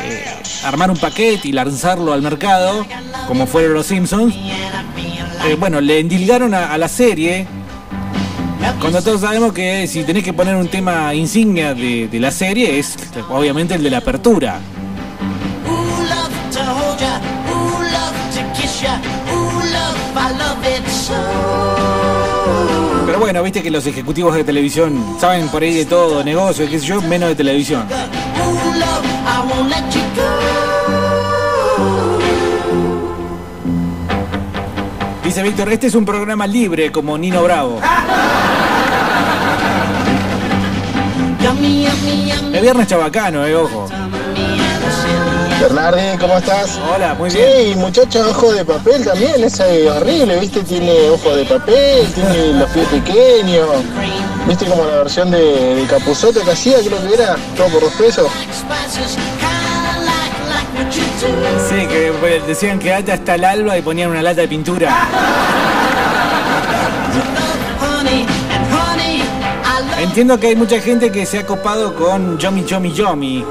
armar 0.65 0.91
un 0.91 0.99
paquete 0.99 1.49
y 1.49 1.53
lanzarlo 1.53 2.13
al 2.13 2.21
mercado, 2.21 2.87
como 3.27 3.47
fueron 3.47 3.73
los 3.73 3.87
Simpsons, 3.87 4.35
bueno, 5.59 5.81
le 5.81 6.01
endilgaron 6.01 6.53
a, 6.53 6.77
la 6.77 6.89
serie. 6.89 7.47
Cuando 8.81 9.01
todos 9.01 9.23
sabemos 9.23 9.55
que 9.55 9.87
si 9.87 10.05
tenés 10.05 10.25
que 10.25 10.35
poner 10.35 10.57
un 10.57 10.69
tema 10.69 11.15
insignia 11.15 11.73
de 11.73 12.19
la 12.21 12.31
serie 12.31 12.79
es 12.79 12.97
obviamente 13.31 13.75
el 13.77 13.83
de 13.83 13.89
la 13.91 13.99
apertura. 13.99 14.61
Ooh, 16.67 16.73
love 16.73 16.75
to 16.75 16.75
hold 16.75 16.99
ya. 17.01 17.21
Ooh, 17.51 17.83
love 17.95 18.17
to 18.35 18.43
kiss 18.61 18.83
ya. 18.83 18.99
Ooh, 19.33 19.61
love, 19.73 19.99
I 20.17 20.33
love 20.37 20.67
it 20.67 20.87
so. 20.89 21.15
Pero 23.07 23.19
bueno, 23.21 23.43
viste 23.43 23.63
que 23.63 23.71
los 23.71 23.87
ejecutivos 23.87 24.35
de 24.35 24.43
televisión 24.43 25.17
saben 25.21 25.49
por 25.49 25.63
ahí 25.63 25.75
de 25.75 25.87
todo, 25.87 26.25
negocio, 26.25 26.69
qué 26.69 26.79
sé 26.81 26.87
yo, 26.87 27.01
menos 27.03 27.29
de 27.29 27.35
televisión. 27.37 27.87
Dice 35.25 35.43
Víctor, 35.43 35.73
este 35.73 35.87
es 35.89 35.95
un 35.95 36.05
programa 36.05 36.47
libre 36.47 36.91
como 36.91 37.17
Nino 37.19 37.43
Bravo. 37.43 37.81
El 42.53 42.61
viernes 42.61 42.87
chabacano, 42.89 43.47
eh, 43.47 43.55
ojo. 43.55 43.87
Bernardi, 45.61 46.19
¿cómo 46.19 46.37
estás? 46.39 46.79
Hola, 46.95 47.15
muy 47.15 47.31
bien. 47.31 47.47
Sí, 47.57 47.75
muchacha, 47.77 48.27
ojo 48.27 48.53
de 48.53 48.65
papel 48.65 49.05
también, 49.05 49.43
es 49.43 49.59
horrible, 49.61 50.39
¿viste? 50.39 50.61
Tiene 50.63 51.11
ojo 51.11 51.35
de 51.35 51.45
papel, 51.45 52.07
tiene 52.15 52.53
los 52.55 52.71
pies 52.71 52.87
pequeños. 52.89 53.69
¿Viste 54.47 54.67
como 54.67 54.85
la 54.85 54.97
versión 54.99 55.31
de, 55.31 55.77
de 55.77 55.87
Capuzoto 55.87 56.45
que 56.45 56.53
hacía, 56.53 56.79
creo 56.79 57.01
que 57.07 57.15
era? 57.15 57.37
Todo 57.57 57.69
por 57.69 57.83
dos 57.83 57.93
pesos. 57.95 58.29
Sí, 61.69 61.87
que 61.87 62.09
eh, 62.09 62.43
decían 62.47 62.79
que 62.79 62.93
alta 62.93 63.15
hasta 63.15 63.35
el 63.35 63.45
alba 63.45 63.79
y 63.79 63.83
ponían 63.83 64.11
una 64.11 64.23
lata 64.23 64.43
de 64.43 64.49
pintura. 64.49 64.95
Entiendo 69.99 70.39
que 70.39 70.49
hay 70.49 70.57
mucha 70.57 70.81
gente 70.81 71.11
que 71.11 71.27
se 71.27 71.39
ha 71.39 71.47
copado 71.47 71.95
con 71.95 72.39
Yomi 72.39 72.65
Yomi 72.65 72.93
Yomi. 72.93 73.45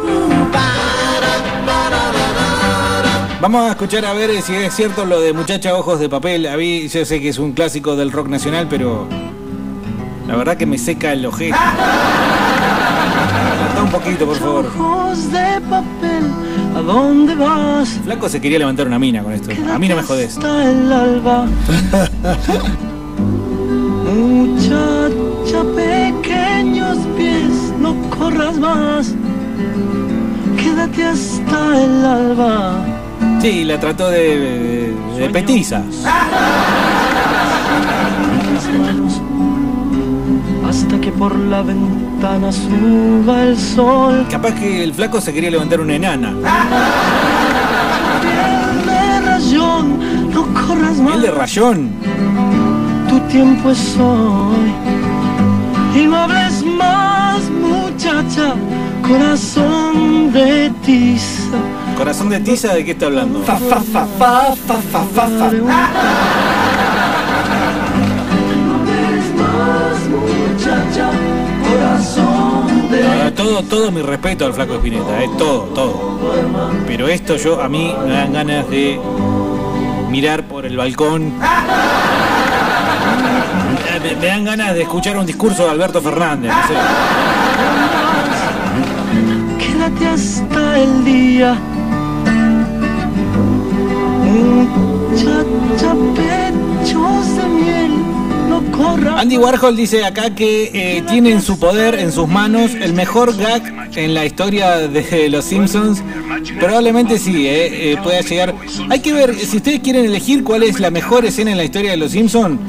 Vamos 3.46 3.62
a 3.62 3.72
escuchar 3.74 4.04
a 4.06 4.14
ver 4.14 4.42
si 4.42 4.56
es 4.56 4.74
cierto 4.74 5.06
lo 5.06 5.22
de 5.22 5.32
Muchacha 5.32 5.76
Ojos 5.76 6.00
de 6.00 6.10
Papel. 6.10 6.48
A 6.48 6.58
mí 6.58 6.88
yo 6.88 7.06
sé 7.06 7.22
que 7.22 7.30
es 7.30 7.38
un 7.38 7.52
clásico 7.52 7.96
del 7.96 8.12
rock 8.12 8.28
nacional, 8.28 8.66
pero 8.68 9.08
la 10.28 10.36
verdad 10.36 10.58
que 10.58 10.66
me 10.66 10.80
seca 10.80 11.14
el 11.14 11.24
ojete. 11.24 11.56
Cantá 13.68 13.84
un 13.84 13.92
poquito, 13.92 14.26
por 14.26 14.38
favor. 14.38 14.66
ojos 14.66 15.32
de 15.32 15.62
papel. 15.70 16.24
¿A 16.76 16.82
dónde 16.82 17.36
vas? 17.36 17.90
Flaco 18.04 18.28
se 18.30 18.42
quería 18.42 18.58
levantar 18.58 18.88
una 18.88 18.98
mina 18.98 19.22
con 19.22 19.32
esto. 19.32 19.52
A 19.72 19.78
mí 19.78 19.88
no 19.90 19.96
me 19.96 20.02
jodés. 20.02 20.38
Hasta 20.38 20.72
el 20.72 20.92
alba. 20.92 21.46
Muchacha, 24.12 25.64
pequeños 25.76 26.98
pies, 27.16 27.72
no 27.80 27.96
corras 28.10 28.58
más. 28.58 29.14
Quédate 30.58 31.04
hasta 31.04 31.84
el 31.84 32.04
alba. 32.04 32.95
Sí, 33.46 33.64
la 33.64 33.80
trató 33.80 34.10
de, 34.10 34.40
de, 34.40 35.20
de 35.20 35.30
petiza. 35.30 35.84
Hasta 40.68 41.00
que 41.00 41.12
por 41.12 41.38
la 41.38 41.62
ventana 41.62 42.52
suba 42.52 43.44
el 43.44 43.56
sol. 43.56 44.26
Capaz 44.32 44.56
que 44.56 44.84
el 44.84 44.96
flaco 44.96 45.22
se 45.22 45.32
quería 45.32 45.52
levantar 45.52 45.80
una 45.80 45.94
enana. 45.94 46.32
No 50.34 50.48
corras 50.56 50.98
más. 50.98 51.14
El 51.14 51.22
de 51.22 51.30
rayón. 51.30 51.92
Tu 53.08 53.20
tiempo 53.32 53.70
es 53.70 53.96
hoy. 54.00 54.74
Y 56.02 56.08
no 56.08 56.18
hables 56.18 56.64
más, 56.64 57.42
muchacha, 57.52 58.56
corazón 59.08 60.34
de 60.34 60.72
tiza. 60.84 61.75
Corazón 61.98 62.30
de 62.30 62.40
tiza, 62.42 62.74
¿de 62.74 62.84
qué 62.84 62.92
está 62.92 63.06
hablando? 63.08 63.42
Fa, 63.44 63.58
fa, 63.58 63.82
fa, 63.82 64.06
fa, 64.06 64.56
fa, 64.56 64.76
fa, 64.92 65.04
fa, 65.04 65.28
fa. 65.28 65.50
muchacha, 70.10 71.10
corazón 71.64 72.90
de 72.90 73.32
Todo, 73.32 73.64
todo 73.64 73.92
mi 73.92 74.02
respeto 74.02 74.46
al 74.46 74.54
flaco 74.54 74.76
Espineta, 74.76 75.24
eh, 75.24 75.30
todo, 75.38 75.62
todo. 75.74 76.20
Pero 76.88 77.08
esto 77.08 77.38
yo 77.38 77.62
a 77.62 77.70
mí 77.70 77.96
me 78.06 78.14
dan 78.14 78.34
ganas 78.34 78.70
de 78.70 79.00
mirar 80.10 80.44
por 80.44 80.66
el 80.66 80.78
balcón. 80.78 81.34
Me, 84.04 84.16
me 84.16 84.26
dan 84.28 84.46
ganas 84.46 84.74
de 84.76 84.84
escuchar 84.84 85.18
un 85.18 85.26
discurso 85.26 85.64
de 85.64 85.72
Alberto 85.72 86.02
Fernández. 86.02 86.52
no 86.52 86.68
sé. 86.68 86.74
Quédate 89.58 90.08
hasta 90.08 90.80
el 90.80 91.06
día. 91.06 91.58
Andy 99.18 99.38
Warhol 99.38 99.76
dice 99.76 100.04
acá 100.04 100.36
que 100.36 100.72
eh, 100.74 101.04
tiene 101.08 101.32
en 101.32 101.42
su 101.42 101.58
poder, 101.58 101.96
en 101.96 102.12
sus 102.12 102.28
manos, 102.28 102.72
el 102.76 102.94
mejor 102.94 103.36
gag 103.36 103.64
en 103.96 104.14
la 104.14 104.26
historia 104.26 104.88
de 104.88 105.30
Los 105.30 105.46
Simpsons. 105.46 106.04
Probablemente 106.60 107.18
sí, 107.18 107.48
eh, 107.48 107.94
eh, 107.94 107.98
pueda 108.04 108.22
llegar. 108.22 108.54
Hay 108.90 109.00
que 109.00 109.14
ver, 109.14 109.36
si 109.36 109.58
ustedes 109.58 109.80
quieren 109.80 110.06
elegir 110.06 110.44
cuál 110.44 110.64
es 110.64 110.80
la 110.80 110.92
mejor 110.92 111.26
escena 111.26 111.52
en 111.52 111.58
la 111.58 111.64
historia 111.64 111.92
de 111.92 111.98
Los 111.98 112.12
Simpsons, 112.12 112.60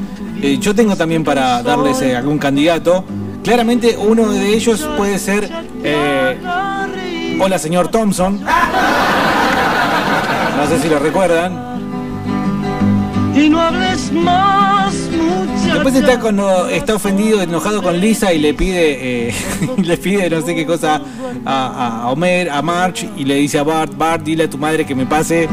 eh, 0.41 0.57
yo 0.59 0.73
tengo 0.73 0.95
también 0.95 1.23
para 1.23 1.61
darles 1.63 2.01
algún 2.15 2.37
candidato. 2.37 3.03
Claramente 3.43 3.97
uno 3.97 4.31
de 4.31 4.53
ellos 4.53 4.87
puede 4.97 5.19
ser 5.19 5.49
eh, 5.83 6.37
Hola 7.39 7.59
señor 7.59 7.89
Thompson. 7.89 8.43
No 10.57 10.67
sé 10.67 10.79
si 10.81 10.89
lo 10.89 10.99
recuerdan. 10.99 11.77
Y 13.35 13.49
no 13.49 13.61
hables 13.61 14.11
más, 14.11 14.93
muchacha. 15.11 15.73
Después 15.75 15.95
está 15.95 16.19
cuando 16.19 16.67
está 16.69 16.95
ofendido, 16.95 17.41
enojado 17.41 17.83
con 17.83 17.99
Lisa 17.99 18.33
y 18.33 18.39
le 18.39 18.53
pide, 18.55 19.27
eh, 19.29 19.35
le 19.77 19.97
pide 19.97 20.29
no 20.29 20.41
sé 20.41 20.55
qué 20.55 20.65
cosa 20.65 20.99
a, 21.45 22.01
a 22.03 22.09
Homer, 22.11 22.49
a 22.49 22.61
March 22.63 23.05
y 23.15 23.25
le 23.25 23.35
dice 23.35 23.59
a 23.59 23.63
Bart, 23.63 23.95
Bart, 23.95 24.23
dile 24.23 24.45
a 24.45 24.49
tu 24.49 24.57
madre 24.57 24.85
que 24.85 24.95
me 24.95 25.05
pase. 25.05 25.47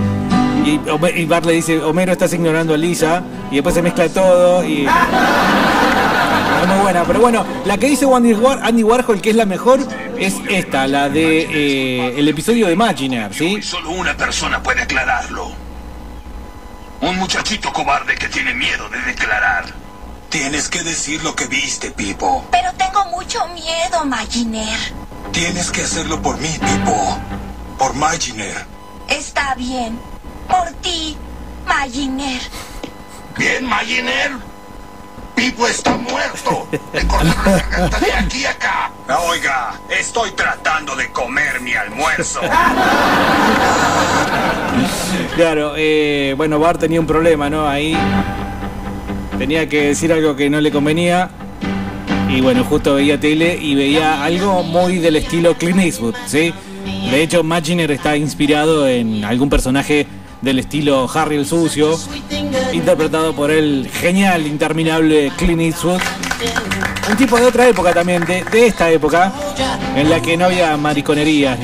Y, 0.64 0.78
Homer- 0.88 1.14
y 1.18 1.26
Bart 1.26 1.44
le 1.44 1.52
dice, 1.52 1.78
Homero 1.82 2.12
estás 2.12 2.32
ignorando 2.32 2.72
a 2.72 2.78
Lisa 2.78 3.22
y 3.50 3.56
después 3.56 3.74
se 3.74 3.82
mezcla 3.82 4.08
todo 4.08 4.64
y 4.64 4.86
es 6.64 6.70
muy 6.70 6.78
buena. 6.80 7.04
Pero 7.04 7.20
bueno, 7.20 7.44
la 7.64 7.78
que 7.78 7.86
dice 7.86 8.06
Andy, 8.12 8.34
War- 8.34 8.60
Andy 8.62 8.82
Warhol 8.82 9.20
que 9.20 9.30
es 9.30 9.36
la 9.36 9.44
mejor 9.46 9.80
es 10.18 10.34
esta, 10.48 10.86
la 10.86 11.08
de 11.08 11.42
eh, 11.42 12.14
el 12.18 12.28
episodio 12.28 12.66
de 12.66 12.72
Imaginer, 12.72 13.32
¿sí? 13.34 13.62
Solo 13.62 13.90
una 13.90 14.16
persona 14.16 14.62
puede 14.62 14.82
aclararlo. 14.82 15.52
Un 17.00 17.16
muchachito 17.18 17.72
cobarde 17.72 18.14
que 18.14 18.28
tiene 18.28 18.54
miedo 18.54 18.88
de 18.88 18.98
declarar. 19.02 19.66
Tienes 20.30 20.68
que 20.68 20.82
decir 20.82 21.22
lo 21.22 21.34
que 21.36 21.46
viste, 21.46 21.90
Pipo. 21.90 22.44
Pero 22.50 22.72
tengo 22.74 23.04
mucho 23.06 23.46
miedo, 23.48 24.04
Maginer. 24.04 24.78
Tienes 25.32 25.70
que 25.70 25.82
hacerlo 25.82 26.20
por 26.22 26.38
mí, 26.38 26.48
Pipo. 26.60 27.18
por 27.78 27.94
Maginer. 27.94 28.64
Está 29.08 29.54
bien. 29.54 29.98
Por 30.48 30.70
ti, 30.82 31.16
Maginer. 31.66 32.40
Bien, 33.36 33.64
Maginer. 33.66 34.32
Pipo 35.34 35.66
está 35.66 35.96
muerto. 35.96 36.68
Le 36.92 37.06
cortaron 37.06 37.44
la 37.44 37.58
garganta 37.58 38.00
de 38.00 38.12
aquí 38.12 38.44
a 38.44 38.50
acá. 38.50 38.90
Oiga, 39.28 39.80
estoy 39.90 40.30
tratando 40.32 40.96
de 40.96 41.10
comer 41.10 41.60
mi 41.60 41.74
almuerzo. 41.74 42.40
Claro, 45.36 45.74
eh, 45.76 46.34
bueno, 46.36 46.58
Bart 46.58 46.80
tenía 46.80 47.00
un 47.00 47.06
problema, 47.06 47.50
¿no? 47.50 47.68
Ahí 47.68 47.96
tenía 49.38 49.68
que 49.68 49.88
decir 49.88 50.12
algo 50.12 50.36
que 50.36 50.48
no 50.48 50.60
le 50.60 50.70
convenía. 50.70 51.30
Y 52.28 52.40
bueno, 52.40 52.64
justo 52.64 52.94
veía 52.94 53.18
tele 53.20 53.56
y 53.60 53.74
veía 53.74 54.24
algo 54.24 54.62
muy 54.62 54.98
del 54.98 55.16
estilo 55.16 55.54
Clint 55.54 55.80
Eastwood, 55.80 56.14
¿sí? 56.26 56.52
De 57.10 57.22
hecho, 57.22 57.42
Maginer 57.42 57.90
está 57.90 58.16
inspirado 58.16 58.88
en 58.88 59.24
algún 59.24 59.50
personaje 59.50 60.06
del 60.44 60.58
estilo 60.58 61.08
Harry 61.12 61.36
el 61.36 61.46
Sucio, 61.46 61.98
interpretado 62.72 63.34
por 63.34 63.50
el 63.50 63.88
genial, 63.92 64.46
interminable 64.46 65.32
Clint 65.36 65.62
Eastwood. 65.62 66.00
Un 67.10 67.16
tipo 67.16 67.38
de 67.38 67.46
otra 67.46 67.68
época 67.68 67.92
también, 67.92 68.24
de, 68.24 68.44
de 68.44 68.66
esta 68.66 68.90
época, 68.90 69.32
en 69.96 70.10
la 70.10 70.20
que 70.20 70.36
no 70.36 70.46
había 70.46 70.76
mariconerías 70.76 71.58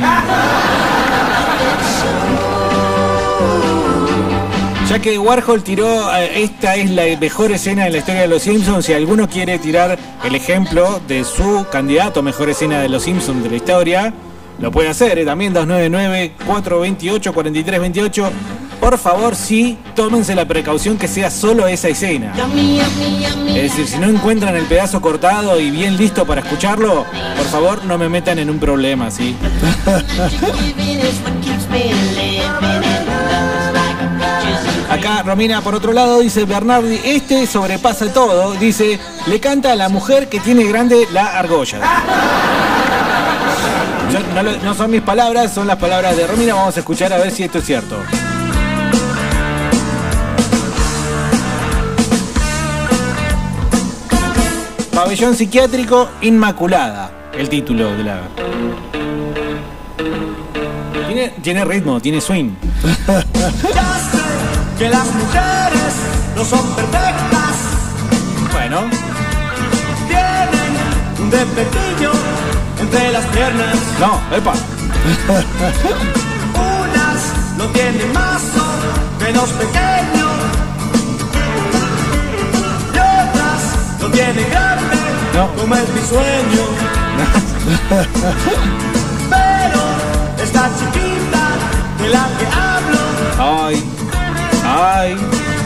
Ya 4.91 4.99
que 4.99 5.19
Warhol 5.21 5.63
tiró, 5.63 6.13
eh, 6.17 6.43
esta 6.43 6.75
es 6.75 6.91
la 6.91 7.05
mejor 7.21 7.53
escena 7.53 7.87
en 7.87 7.93
la 7.93 7.99
historia 7.99 8.23
de 8.23 8.27
Los 8.27 8.43
Simpsons, 8.43 8.87
si 8.87 8.93
alguno 8.93 9.29
quiere 9.29 9.57
tirar 9.61 9.97
el 10.25 10.35
ejemplo 10.35 11.01
de 11.07 11.23
su 11.23 11.65
candidato 11.71 12.19
a 12.19 12.25
mejor 12.25 12.51
escena 12.51 12.81
de 12.81 12.89
Los 12.89 13.05
Simpsons 13.05 13.45
de 13.45 13.51
la 13.51 13.57
historia, 13.57 14.13
lo 14.59 14.73
puede 14.73 14.89
hacer, 14.89 15.17
eh, 15.17 15.25
también 15.25 15.55
299-428-4328. 15.55 18.31
Por 18.81 18.99
favor, 18.99 19.37
sí, 19.37 19.77
tómense 19.95 20.35
la 20.35 20.47
precaución 20.47 20.97
que 20.97 21.07
sea 21.07 21.31
solo 21.31 21.67
esa 21.69 21.89
escena. 21.89 22.33
Es 23.49 23.63
decir, 23.77 23.87
si 23.87 23.99
no 23.99 24.09
encuentran 24.09 24.57
el 24.57 24.65
pedazo 24.65 25.01
cortado 25.01 25.61
y 25.61 25.71
bien 25.71 25.97
listo 25.99 26.25
para 26.27 26.41
escucharlo, 26.41 27.05
por 27.37 27.47
favor 27.47 27.85
no 27.85 27.99
me 27.99 28.09
metan 28.09 28.39
en 28.39 28.49
un 28.51 28.59
problema, 28.59 29.11
¿sí? 29.11 29.37
Acá 34.91 35.23
Romina, 35.23 35.61
por 35.61 35.75
otro 35.75 35.93
lado, 35.93 36.19
dice 36.21 36.45
Bernardi, 36.45 37.01
este 37.05 37.47
sobrepasa 37.47 38.13
todo. 38.13 38.53
Dice, 38.55 38.99
le 39.27 39.39
canta 39.41 39.73
a 39.73 39.77
la 39.77 39.89
mujer 39.89 40.29
que 40.29 40.41
tiene 40.41 40.65
grande 40.65 41.07
la 41.13 41.39
argolla. 41.39 41.79
Yo- 44.13 44.43
no, 44.43 44.43
no 44.65 44.75
son 44.75 44.91
mis 44.91 45.03
palabras, 45.03 45.53
son 45.55 45.67
las 45.69 45.77
palabras 45.77 46.17
de 46.17 46.27
Romina. 46.27 46.55
Vamos 46.55 46.77
a 46.77 46.81
escuchar 46.81 47.13
a 47.13 47.19
ver 47.19 47.31
si 47.31 47.45
esto 47.45 47.59
es 47.59 47.65
cierto. 47.67 47.97
Pabellón 55.03 55.35
psiquiátrico 55.35 56.11
Inmaculada. 56.21 57.11
El 57.33 57.49
título 57.49 57.97
de 57.97 58.05
la. 58.05 58.21
Tiene, 61.07 61.31
tiene 61.43 61.65
ritmo, 61.65 62.01
tiene 62.01 62.21
swing. 62.21 62.51
Que 64.79 64.91
las 64.91 65.07
mujeres 65.15 65.95
no 66.37 66.45
son 66.45 66.67
perfectas, 66.75 67.57
Bueno, 68.53 68.81
tienen 70.09 70.73
un 71.19 71.31
defectillo 71.31 72.13
entre 72.79 73.13
las 73.13 73.25
piernas. 73.27 73.77
no, 74.01 74.21
epa. 74.37 74.53
Unas 76.55 77.57
no 77.57 77.65
tienen 77.73 78.13
mazo, 78.13 78.65
menos 79.19 79.49
pequeño. 79.51 80.20
No 84.21 84.27
tienen 84.33 84.51
grande, 84.51 84.97
como 85.57 85.75
es 85.75 85.89
mi 85.95 86.01
sueño. 86.03 86.65
Pero 89.31 89.81
esta 90.43 90.69
chiquita 90.79 91.43
de 91.99 92.09
la 92.09 92.25
que 92.39 92.47
hablo, 92.47 92.99
Ay, 93.39 93.77
ay. 94.65 95.17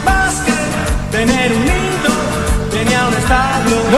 más 0.05 0.35
que 0.45 0.53
tener 1.11 1.51
un 1.53 1.65
nido, 1.65 2.11
tenía 2.71 3.07
un 3.07 3.13
establo. 3.13 3.75
¡No! 3.91 3.97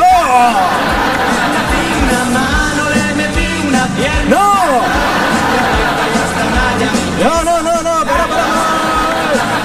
Metí 1.53 1.83
una 2.03 2.21
mano, 2.39 2.81
le 2.89 3.05
metí 3.15 3.47
una 3.67 3.83
pierna. 3.95 4.29
¡No! 4.29 4.47
No, 7.17 7.43
no, 7.43 7.61
no, 7.63 7.73
no, 7.81 8.05
pará, 8.05 8.25
pará. 8.27 8.45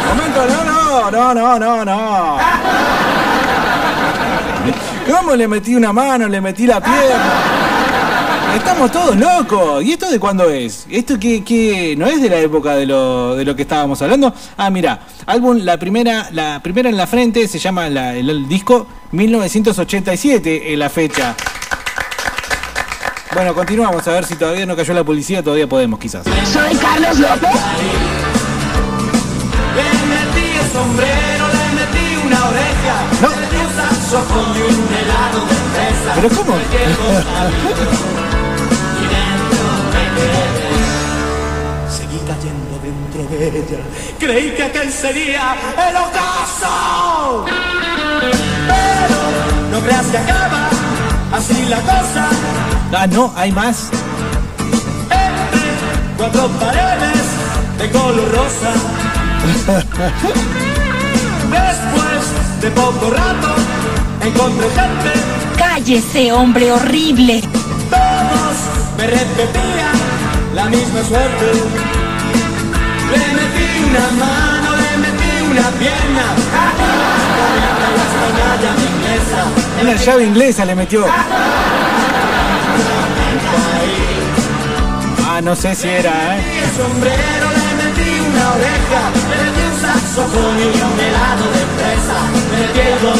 Momento, 0.08 0.40
no, 0.48 1.10
no, 1.10 1.10
no, 1.10 1.34
no, 1.34 1.58
no, 1.58 1.84
no. 1.84 2.41
¿Cómo 5.10 5.34
le 5.36 5.48
metí 5.48 5.74
una 5.74 5.92
mano, 5.92 6.28
le 6.28 6.40
metí 6.40 6.66
la 6.66 6.80
pierna? 6.80 8.54
Estamos 8.56 8.92
todos 8.92 9.16
locos. 9.16 9.82
¿Y 9.82 9.92
esto 9.92 10.10
de 10.10 10.18
cuándo 10.20 10.48
es? 10.50 10.86
¿Esto 10.90 11.18
que, 11.18 11.42
que 11.42 11.94
no 11.96 12.06
es 12.06 12.20
de 12.20 12.28
la 12.28 12.36
época 12.38 12.74
de 12.76 12.86
lo, 12.86 13.34
de 13.34 13.44
lo 13.44 13.56
que 13.56 13.62
estábamos 13.62 14.00
hablando? 14.02 14.32
Ah, 14.56 14.70
mira, 14.70 15.00
álbum, 15.26 15.58
la 15.58 15.78
primera, 15.78 16.28
la 16.32 16.60
primera 16.62 16.88
en 16.88 16.96
la 16.96 17.06
frente 17.06 17.48
se 17.48 17.58
llama 17.58 17.88
la- 17.88 18.14
el, 18.14 18.28
el 18.28 18.46
disco 18.48 18.86
1987 19.12 20.72
en 20.72 20.78
la 20.78 20.88
fecha. 20.90 21.34
Bueno, 23.34 23.54
continuamos 23.54 24.06
a 24.06 24.12
ver 24.12 24.24
si 24.26 24.34
todavía 24.36 24.66
no 24.66 24.76
cayó 24.76 24.92
la 24.92 25.04
policía, 25.04 25.42
todavía 25.42 25.66
podemos 25.66 25.98
quizás. 25.98 26.24
Soy 26.52 26.76
Carlos 26.76 27.18
López. 27.18 27.50
Le 29.74 29.84
metí 30.12 30.58
el 30.58 30.70
sombrero, 30.70 31.46
le 31.48 31.72
metí 31.80 32.26
una 32.26 32.44
oreja, 32.48 33.40
le 33.40 33.41
¿Pero 36.14 36.28
cómo? 36.28 36.54
Seguí 41.88 42.18
cayendo 42.18 42.78
dentro 42.82 43.24
de 43.30 43.48
ella. 43.48 43.80
Creí 44.18 44.50
que 44.50 44.64
aquel 44.64 44.92
sería 44.92 45.56
el 45.88 45.96
ocaso. 45.96 47.46
Pero 48.66 49.20
no 49.70 49.80
creas 49.80 50.06
que 50.06 50.18
acaba 50.18 50.68
así 51.32 51.64
la 51.70 51.80
cosa. 51.80 52.28
Ah, 52.94 53.06
no, 53.06 53.32
hay 53.34 53.50
más. 53.50 53.88
Cuatro 56.18 56.48
paredes 56.60 57.22
de 57.78 57.90
color 57.90 58.30
rosa. 58.30 58.74
Después 61.50 62.60
de 62.60 62.70
poco 62.70 63.10
rato 63.10 63.71
encontré 64.22 64.66
gente, 64.70 65.12
Cállese, 65.56 66.32
hombre 66.32 66.72
horrible. 66.72 67.42
todos 67.90 68.56
me 68.96 69.06
repetían 69.06 69.96
la 70.54 70.64
misma 70.66 71.02
suerte. 71.02 71.46
Le 73.12 73.18
metí 73.34 73.84
una 73.90 74.24
mano, 74.24 74.76
le 74.76 74.98
metí 74.98 75.32
una 75.50 75.68
pierna. 75.78 76.24
Inglesa. 78.94 79.40
Una 79.82 79.94
llave 79.96 80.24
inglesa 80.24 80.64
le 80.64 80.74
metió. 80.74 81.04
Ah, 85.28 85.40
no 85.42 85.56
sé 85.56 85.74
si 85.74 85.88
era, 85.88 86.36
¿eh? 86.38 86.42
Metí 88.02 88.20
una 88.20 88.52
oreja, 88.54 89.00
le 89.30 89.36
metí 89.42 89.62
un 89.62 89.76
saxofón 89.80 90.56
y 90.58 90.60
un 90.62 91.00
helado 91.00 91.46
de 91.52 91.62
fresa, 91.76 92.18
dentro 92.74 93.10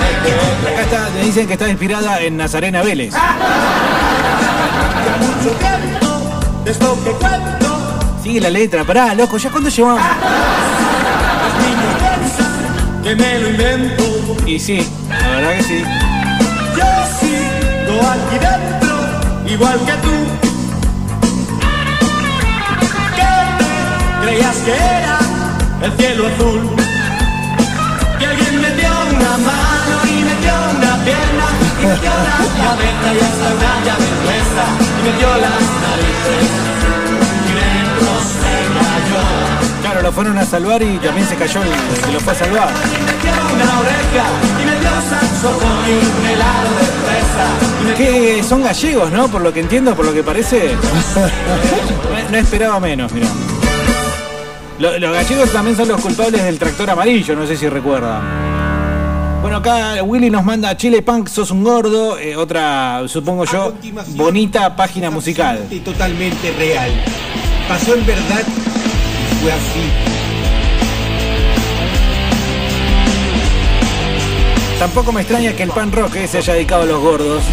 me 0.00 0.10
quedé. 0.26 0.72
Acá 0.72 0.82
está, 0.82 1.00
me 1.14 1.20
dicen 1.24 1.46
que 1.46 1.52
está 1.54 1.68
inspirada 1.68 2.20
en 2.20 2.36
Nazarena 2.36 2.82
Vélez. 2.82 3.14
mucho 5.20 5.50
tiempo 5.56 6.06
de 6.64 6.70
esto 6.70 6.98
que 7.04 7.10
cuento, 7.12 7.98
Sigue 8.22 8.40
la 8.40 8.50
letra, 8.50 8.84
pará, 8.84 9.14
loco, 9.14 9.36
¿ya 9.38 9.50
cuánto 9.50 9.70
llevamos? 9.70 10.02
piensan 11.58 13.02
que 13.02 13.14
me 13.14 13.38
lo 13.38 13.48
invento. 13.50 14.04
Y 14.46 14.58
sí, 14.58 14.86
la 15.08 15.28
verdad 15.28 15.56
que 15.56 15.62
sí. 15.62 15.84
Yo 16.76 16.84
sigo 17.20 18.00
aquí 18.08 18.38
dentro, 18.38 18.96
igual 19.46 19.78
que 19.86 19.92
tú. 19.92 20.25
Creías 24.36 24.56
que 24.56 24.72
era 24.72 25.18
el 25.82 25.92
cielo 25.92 26.26
azul. 26.26 26.76
Que 28.18 28.26
alguien 28.26 28.60
me 28.60 28.70
dio 28.72 28.88
una 28.88 29.32
mano 29.38 29.96
y 30.04 30.24
me 30.24 30.34
dio 30.42 30.54
una 30.76 31.04
pierna, 31.04 31.46
y 31.80 31.86
me 31.86 31.96
dio 32.00 32.10
la 32.10 32.38
cabeza 32.60 33.08
y 33.14 33.18
hasta 33.24 33.46
una 33.56 33.72
llave 33.86 34.08
puesta, 34.24 34.64
y 34.78 35.02
me 35.04 35.18
dio 35.18 35.28
las 35.44 35.62
narices. 35.84 36.46
Y 37.46 37.52
dentro 37.60 38.12
se 38.40 38.54
cayó. 38.76 39.24
Claro, 39.82 40.02
lo 40.02 40.12
fueron 40.12 40.38
a 40.38 40.44
salvar 40.44 40.82
y 40.82 40.98
también 40.98 41.26
se 41.26 41.36
cayó 41.36 41.62
el 41.62 41.70
que 42.04 42.12
lo 42.12 42.20
fue 42.20 42.32
a 42.32 42.36
salvar. 42.36 42.68
Y 42.68 43.02
me 43.06 43.12
dio 43.22 43.34
una 43.54 43.80
oreja, 43.80 44.26
y 44.60 44.66
me 44.66 44.80
dio 44.80 44.90
saxofón 45.10 45.78
y 45.88 46.20
un 46.20 46.26
helado 46.26 46.70
de 46.80 46.86
fresa. 47.04 47.96
¿Qué 47.96 48.42
son 48.42 48.62
gallegos, 48.62 49.10
¿no? 49.12 49.28
Por 49.28 49.42
lo 49.42 49.52
que 49.52 49.60
entiendo, 49.60 49.94
por 49.94 50.04
lo 50.04 50.12
que 50.12 50.22
parece. 50.22 50.76
No, 52.26 52.30
no 52.30 52.38
esperaba 52.38 52.80
menos, 52.80 53.12
mira. 53.12 53.26
Lo- 54.78 54.98
los 54.98 55.12
gallegos 55.12 55.50
también 55.52 55.76
son 55.76 55.88
los 55.88 56.00
culpables 56.00 56.42
del 56.44 56.58
tractor 56.58 56.90
amarillo, 56.90 57.34
no 57.34 57.46
sé 57.46 57.56
si 57.56 57.68
recuerdan. 57.68 59.40
Bueno, 59.40 59.58
acá 59.58 60.02
Willy 60.02 60.28
nos 60.28 60.44
manda 60.44 60.76
Chile 60.76 61.02
Punk, 61.02 61.28
sos 61.28 61.50
un 61.50 61.62
gordo. 61.64 62.18
eh, 62.18 62.36
otra, 62.36 63.02
supongo 63.06 63.44
yo, 63.44 63.72
bonita 64.10 64.74
página 64.76 65.10
musical. 65.10 65.60
y 65.70 65.78
totalmente 65.80 66.52
real. 66.58 66.90
Pasó 67.68 67.94
en 67.94 68.06
verdad 68.06 68.42
y 68.46 69.42
fue 69.42 69.52
así. 69.52 69.90
Tampoco 74.78 75.10
me 75.10 75.22
extraña 75.22 75.52
que 75.54 75.62
el 75.62 75.70
pan 75.70 75.90
rock 75.90 76.16
eh, 76.16 76.28
se 76.28 76.38
haya 76.38 76.52
dedicado 76.52 76.82
a 76.82 76.86
los 76.86 77.00
gordos. 77.00 77.42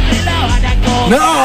¡No! 1.09 1.41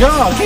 No, 0.00 0.30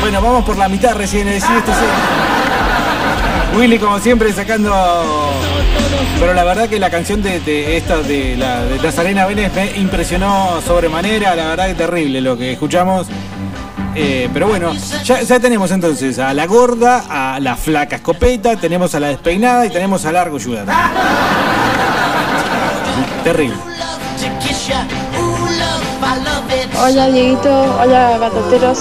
Bueno, 0.00 0.22
vamos 0.22 0.44
por 0.44 0.56
la 0.56 0.68
mitad 0.68 0.94
recién, 0.94 1.26
decir 1.26 1.56
esto 1.56 1.72
sí. 1.72 3.58
Willy, 3.58 3.78
como 3.78 3.98
siempre, 3.98 4.32
sacando. 4.32 4.72
Pero 6.20 6.34
la 6.34 6.44
verdad 6.44 6.68
que 6.68 6.78
la 6.78 6.90
canción 6.90 7.22
de, 7.22 7.40
de 7.40 7.76
esta 7.76 8.02
de 8.02 8.36
la 8.36 8.64
de 8.64 8.78
Nazarena 8.78 9.26
Vélez 9.26 9.52
me 9.54 9.76
impresionó 9.78 10.60
sobremanera, 10.66 11.34
la 11.34 11.48
verdad 11.48 11.66
que 11.68 11.74
terrible 11.74 12.20
lo 12.20 12.36
que 12.36 12.52
escuchamos. 12.52 13.06
Eh, 13.94 14.28
pero 14.32 14.46
bueno, 14.46 14.72
ya, 15.04 15.40
tenemos 15.40 15.72
entonces 15.72 16.18
a 16.20 16.32
la 16.32 16.46
gorda, 16.46 17.04
a 17.08 17.40
la 17.40 17.56
flaca 17.56 17.96
escopeta, 17.96 18.56
tenemos 18.56 18.94
a 18.94 19.00
la 19.00 19.08
despeinada 19.08 19.66
y 19.66 19.70
tenemos 19.70 20.04
a 20.04 20.12
largo 20.12 20.38
Yuda. 20.38 20.64
Terrible. 23.24 23.56
Hola 26.80 27.08
Dieguito, 27.08 27.50
hola 27.80 28.18
batateros, 28.18 28.78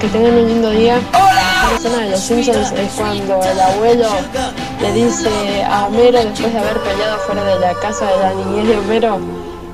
que 0.00 0.08
tengan 0.08 0.32
un 0.32 0.48
lindo 0.48 0.70
día. 0.70 0.98
La 1.12 1.76
escena 1.76 1.98
de 1.98 2.10
los 2.10 2.20
Simpsons 2.20 2.72
es 2.72 2.92
cuando 2.92 3.40
el 3.42 3.60
abuelo 3.60 4.08
le 4.80 4.92
dice 4.92 5.62
a 5.64 5.86
Homero 5.86 6.18
después 6.24 6.52
de 6.52 6.58
haber 6.58 6.78
peleado 6.80 7.18
fuera 7.26 7.44
de 7.44 7.60
la 7.60 7.74
casa 7.74 8.06
de 8.06 8.20
la 8.20 8.34
niñez 8.34 8.68
de 8.68 8.78
Homero 8.78 9.18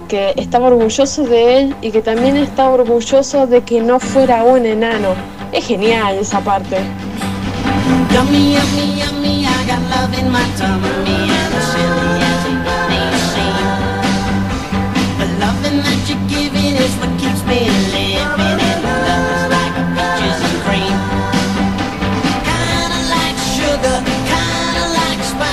que 0.08 0.34
estaba 0.36 0.66
orgulloso 0.66 1.22
de 1.22 1.58
él 1.58 1.76
y 1.80 1.92
que 1.92 2.02
también 2.02 2.36
estaba 2.36 2.70
orgulloso 2.70 3.46
de 3.46 3.62
que 3.62 3.80
no 3.80 4.00
fuera 4.00 4.42
un 4.42 4.66
enano. 4.66 5.14
Es 5.52 5.64
genial 5.64 6.16
esa 6.16 6.40
parte. 6.40 6.78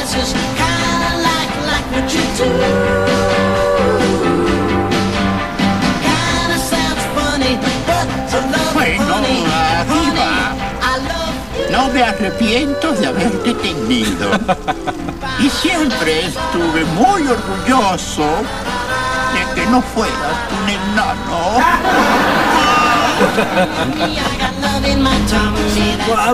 Like 0.10 0.18
spices, 0.26 0.34
kinda 0.58 1.22
like, 1.22 1.54
like 1.70 1.86
what 1.94 2.10
you 2.14 2.24
do. 2.38 2.50
Kinda 6.02 6.58
sounds 6.58 7.04
funny, 7.16 7.54
but 7.86 7.88
I 7.88 7.90
love 8.52 8.74
Bueno, 8.74 9.16
arriba. 9.16 9.60
I 10.82 10.84
love 11.10 11.36
No 11.72 11.82
me 11.90 12.02
arrepiento 12.04 12.92
de 12.94 13.08
haberte 13.08 13.54
tenido. 13.56 14.32
Y 15.40 15.50
siempre 15.50 16.26
estuve 16.26 16.86
muy 16.86 17.28
orgulloso 17.28 18.28
de 19.34 19.42
que 19.56 19.66
no 19.70 19.82
fueras 19.82 20.38
un 20.62 20.70
enano. 20.70 21.60
No 26.10 26.30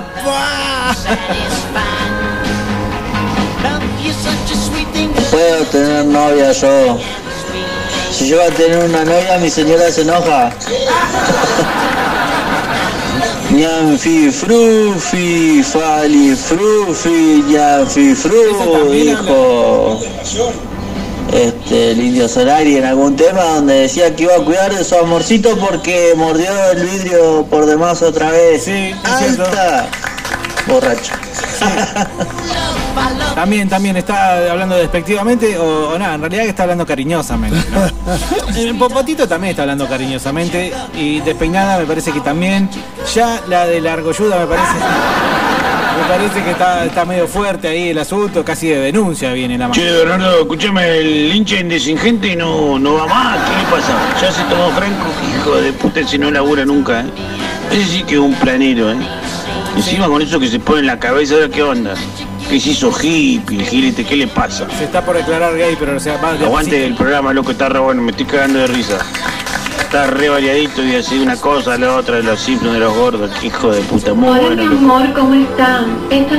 puedo 5.31 5.63
tener 5.65 6.05
novia 6.05 6.51
yo. 6.51 6.97
Si 8.11 8.29
yo 8.29 8.37
voy 8.37 8.47
a 8.47 8.51
tener 8.51 8.83
una 8.85 9.03
novia, 9.03 9.37
mi 9.37 9.49
señora 9.49 9.91
se 9.91 10.01
enoja. 10.01 10.51
Ñanfi 13.51 14.31
frufi, 14.31 15.63
fali 15.63 16.35
frufi, 16.35 17.43
ñanfi 17.47 18.15
fru, 18.15 18.89
dijo 18.91 19.99
este, 21.33 21.91
el 21.91 22.01
indio 22.01 22.27
Solari 22.27 22.77
en 22.77 22.85
algún 22.85 23.15
tema 23.15 23.43
donde 23.43 23.73
decía 23.81 24.15
que 24.15 24.23
iba 24.23 24.35
a 24.35 24.39
cuidar 24.39 24.73
de 24.73 24.83
su 24.83 24.95
amorcito 24.95 25.57
porque 25.57 26.13
mordió 26.15 26.51
el 26.71 26.85
vidrio 26.85 27.45
por 27.49 27.65
demás 27.65 28.01
otra 28.01 28.31
vez. 28.31 28.63
Sí, 28.63 28.93
Alta. 29.03 29.87
Borracho. 30.67 31.24
También, 33.35 33.67
también 33.67 33.97
está 33.97 34.49
hablando 34.49 34.75
despectivamente 34.77 35.57
o, 35.57 35.89
o 35.89 35.99
nada, 35.99 36.15
en 36.15 36.21
realidad 36.21 36.45
está 36.45 36.63
hablando 36.63 36.85
cariñosamente. 36.85 37.57
¿no? 37.69 38.55
El 38.57 38.77
Popotito 38.77 39.27
también 39.27 39.51
está 39.51 39.63
hablando 39.63 39.87
cariñosamente 39.87 40.71
y 40.95 41.19
despeinada 41.19 41.77
me 41.79 41.85
parece 41.85 42.13
que 42.13 42.21
también. 42.21 42.69
Ya 43.13 43.41
la 43.47 43.65
de 43.65 43.81
Largoyuda 43.81 44.39
me 44.39 44.45
parece. 44.47 44.73
Me 45.97 46.03
parece 46.09 46.43
que 46.43 46.51
está, 46.51 46.85
está 46.85 47.05
medio 47.05 47.27
fuerte 47.27 47.67
ahí 47.67 47.89
el 47.89 47.97
asunto, 47.97 48.43
casi 48.43 48.67
de 48.67 48.79
denuncia 48.79 49.31
viene 49.33 49.57
la 49.57 49.67
mano. 49.67 49.73
Che, 49.81 49.91
Bernardo, 49.91 50.41
escúchame, 50.41 50.97
el 50.97 51.35
hincha 51.35 51.57
indecingente 51.59 52.35
no, 52.35 52.77
no 52.79 52.95
va 52.95 53.07
más. 53.07 53.37
¿Qué 53.37 53.57
le 53.57 53.63
pasa? 53.71 53.93
Ya 54.21 54.31
se 54.31 54.43
tomó 54.43 54.71
Franco, 54.71 55.05
hijo 55.37 55.55
de 55.57 55.73
puta, 55.73 56.05
si 56.05 56.17
no 56.17 56.31
labura 56.31 56.65
nunca, 56.65 57.01
¿eh? 57.01 57.05
Ese 57.71 57.85
sí 57.85 58.03
que 58.03 58.15
es 58.15 58.19
un 58.19 58.33
planero, 58.35 58.91
¿eh? 58.91 58.97
Encima 59.75 60.07
con 60.07 60.21
eso 60.21 60.39
que 60.39 60.47
se 60.47 60.59
pone 60.59 60.79
en 60.81 60.87
la 60.87 60.99
cabeza, 60.99 61.35
¿ahora 61.35 61.49
qué 61.49 61.61
onda? 61.63 61.93
¿Qué 62.49 62.59
se 62.59 62.71
hizo 62.71 62.91
hippie, 63.01 63.63
gilete? 63.65 64.05
¿Qué 64.05 64.15
le 64.15 64.27
pasa? 64.27 64.67
Se 64.77 64.85
está 64.85 65.03
por 65.03 65.15
declarar 65.17 65.55
gay, 65.57 65.75
pero 65.77 65.97
o 65.97 65.99
sea, 65.99 66.17
de 66.33 66.45
Aguante 66.45 66.85
el 66.85 66.95
programa, 66.95 67.33
loco, 67.33 67.51
está 67.51 67.69
re 67.69 67.79
bueno, 67.79 68.01
me 68.01 68.11
estoy 68.11 68.25
cagando 68.25 68.59
de 68.59 68.67
risa. 68.67 68.97
Está 69.79 70.07
re 70.07 70.29
variadito 70.29 70.83
y 70.83 70.95
así 70.95 71.19
una 71.19 71.35
cosa, 71.37 71.77
la 71.77 71.95
otra, 71.95 72.15
de 72.17 72.23
los 72.23 72.39
Simpsons, 72.39 72.73
de 72.73 72.79
los 72.79 72.93
gordos, 72.95 73.29
qué 73.39 73.47
hijo 73.47 73.71
de 73.71 73.81
puta, 73.81 74.13
muy 74.13 74.29
Hola 74.29 74.41
bueno, 74.41 74.65
mi 74.65 74.77
amor, 74.77 75.13
¿cómo 75.13 75.33
están? 75.33 75.85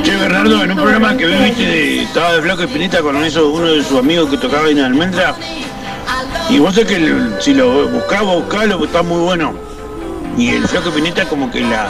Che, 0.03 0.15
Bernardo, 0.15 0.63
en 0.63 0.71
un 0.71 0.77
programa 0.77 1.15
que 1.15 1.25
vi, 1.27 1.35
viste, 1.35 1.63
de- 1.63 2.03
estaba 2.03 2.33
de 2.33 2.41
Flaco 2.41 2.63
Espineta 2.63 3.01
con 3.01 3.15
eso, 3.23 3.49
uno 3.49 3.67
de 3.67 3.83
sus 3.83 3.99
amigos 3.99 4.29
que 4.29 4.37
tocaba 4.37 4.69
en 4.69 4.79
Almendra. 4.79 5.35
Y 6.49 6.59
vos 6.59 6.73
sabés 6.75 6.89
que 6.89 6.95
el- 6.97 7.35
si 7.39 7.53
lo 7.53 7.87
buscás, 7.87 8.23
buscalo, 8.23 8.83
está 8.83 9.01
muy 9.03 9.19
bueno. 9.21 9.53
Y 10.37 10.49
el 10.49 10.67
Flaco 10.67 10.89
Espineta 10.89 11.25
como 11.25 11.49
que 11.49 11.61
la, 11.61 11.87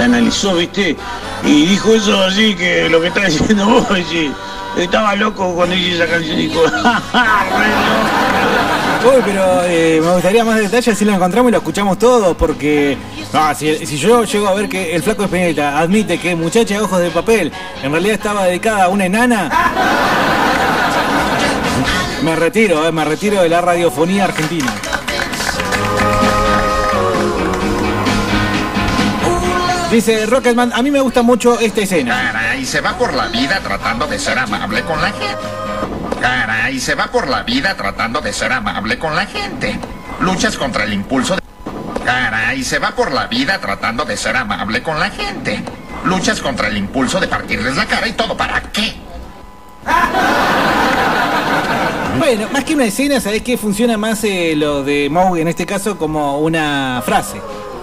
la 0.00 0.06
analizó, 0.06 0.54
viste, 0.54 0.96
y 1.44 1.66
dijo 1.66 1.94
eso 1.94 2.24
así, 2.24 2.54
que 2.54 2.88
lo 2.88 3.02
que 3.02 3.08
estás 3.08 3.26
diciendo 3.26 3.66
vos, 3.68 3.86
dice, 3.94 4.30
estaba 4.78 5.14
loco 5.14 5.54
cuando 5.54 5.74
hice 5.74 5.96
esa 5.96 6.06
canción, 6.06 6.38
dijo, 6.38 6.60
Uy, 9.02 9.22
pero 9.24 9.62
eh, 9.64 9.98
me 10.02 10.12
gustaría 10.12 10.44
más 10.44 10.58
detalles 10.58 10.96
si 10.96 11.04
lo 11.04 11.12
encontramos 11.12 11.50
y 11.50 11.52
lo 11.52 11.58
escuchamos 11.58 11.98
todo, 11.98 12.34
porque 12.34 12.96
ah, 13.32 13.54
si, 13.54 13.86
si 13.86 13.96
yo 13.98 14.24
llego 14.24 14.48
a 14.48 14.54
ver 14.54 14.68
que 14.68 14.94
el 14.94 15.02
flaco 15.02 15.24
Espineta 15.24 15.78
admite 15.78 16.18
que 16.18 16.34
muchacha 16.34 16.74
de 16.74 16.80
ojos 16.80 17.00
de 17.00 17.10
papel 17.10 17.52
en 17.82 17.92
realidad 17.92 18.14
estaba 18.14 18.44
dedicada 18.44 18.84
a 18.84 18.88
una 18.88 19.06
enana, 19.06 19.50
me 22.22 22.36
retiro, 22.36 22.86
eh, 22.86 22.92
me 22.92 23.04
retiro 23.04 23.42
de 23.42 23.48
la 23.48 23.60
radiofonía 23.60 24.24
argentina. 24.24 24.72
Dice 29.90 30.24
Rocketman, 30.24 30.72
a 30.72 30.82
mí 30.82 30.90
me 30.92 31.00
gusta 31.00 31.22
mucho 31.22 31.58
esta 31.58 31.80
escena. 31.80 32.32
Caray, 32.32 32.64
se 32.64 32.80
va 32.80 32.96
por 32.96 33.12
la 33.12 33.26
vida 33.26 33.58
tratando 33.58 34.06
de 34.06 34.20
ser 34.20 34.38
amable 34.38 34.82
con 34.82 35.02
la 35.02 35.10
gente. 35.10 35.36
Caray, 36.20 36.78
se 36.78 36.94
va 36.94 37.08
por 37.08 37.26
la 37.26 37.42
vida 37.42 37.74
tratando 37.76 38.20
de 38.20 38.32
ser 38.32 38.52
amable 38.52 39.00
con 39.00 39.16
la 39.16 39.26
gente. 39.26 39.80
Luchas 40.20 40.56
contra 40.56 40.84
el 40.84 40.92
impulso 40.92 41.34
de... 41.34 41.42
Caray, 42.04 42.62
se 42.62 42.78
va 42.78 42.92
por 42.92 43.10
la 43.10 43.26
vida 43.26 43.58
tratando 43.58 44.04
de 44.04 44.16
ser 44.16 44.36
amable 44.36 44.80
con 44.80 45.00
la 45.00 45.10
gente. 45.10 45.60
Luchas 46.04 46.40
contra 46.40 46.68
el 46.68 46.76
impulso 46.76 47.18
de 47.18 47.26
partirles 47.26 47.74
la 47.74 47.86
cara 47.86 48.06
y 48.06 48.12
todo. 48.12 48.36
¿Para 48.36 48.62
qué? 48.62 48.94
Bueno, 52.16 52.46
más 52.52 52.62
que 52.62 52.74
una 52.74 52.84
escena, 52.84 53.20
¿sabés 53.20 53.42
qué? 53.42 53.56
Funciona 53.56 53.98
más 53.98 54.22
eh, 54.22 54.54
lo 54.54 54.84
de 54.84 55.08
Moe 55.10 55.40
en 55.40 55.48
este 55.48 55.66
caso 55.66 55.98
como 55.98 56.38
una 56.38 57.02
frase. 57.04 57.40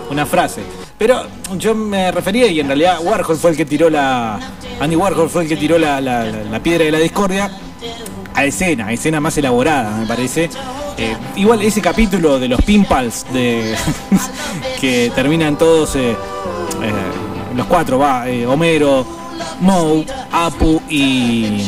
Una 0.09 0.25
frase. 0.25 0.86
Pero 0.97 1.21
yo 1.57 1.75
me 1.75 2.11
refería, 2.11 2.47
y 2.47 2.59
en 2.59 2.67
realidad 2.67 2.97
Warhol 3.03 3.37
fue 3.37 3.51
el 3.51 3.57
que 3.57 3.65
tiró 3.65 3.89
la. 3.89 4.39
Andy 4.79 4.95
Warhol 4.95 5.29
fue 5.29 5.43
el 5.43 5.49
que 5.49 5.55
tiró 5.57 5.77
la, 5.77 6.01
la- 6.01 6.59
piedra 6.59 6.85
de 6.85 6.91
la 6.91 6.97
discordia 6.99 7.51
a 8.33 8.45
escena, 8.45 8.91
escena 8.91 9.19
más 9.19 9.37
elaborada, 9.37 9.95
me 9.97 10.07
parece. 10.07 10.49
Eh, 10.97 11.15
igual 11.35 11.61
ese 11.61 11.81
capítulo 11.81 12.39
de 12.39 12.47
los 12.47 12.59
pinpals 12.63 13.25
de 13.31 13.75
que 14.81 15.11
terminan 15.13 15.55
todos 15.55 15.95
eh, 15.95 16.11
eh, 16.11 16.15
los 17.55 17.67
cuatro, 17.67 17.99
va, 17.99 18.27
eh, 18.27 18.47
Homero, 18.47 19.05
Moe, 19.61 20.03
Apu 20.31 20.81
y, 20.89 21.61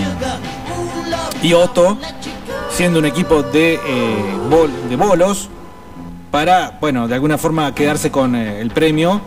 y 1.43 1.53
Otto, 1.53 1.99
siendo 2.71 2.97
un 2.97 3.05
equipo 3.05 3.43
de, 3.43 3.79
bol- 4.49 4.89
de 4.89 4.95
bolos 4.95 5.49
para, 6.31 6.77
bueno, 6.79 7.07
de 7.07 7.15
alguna 7.15 7.37
forma 7.37 7.73
quedarse 7.73 8.11
con 8.11 8.35
eh, 8.35 8.61
el 8.61 8.71
premio 8.71 9.21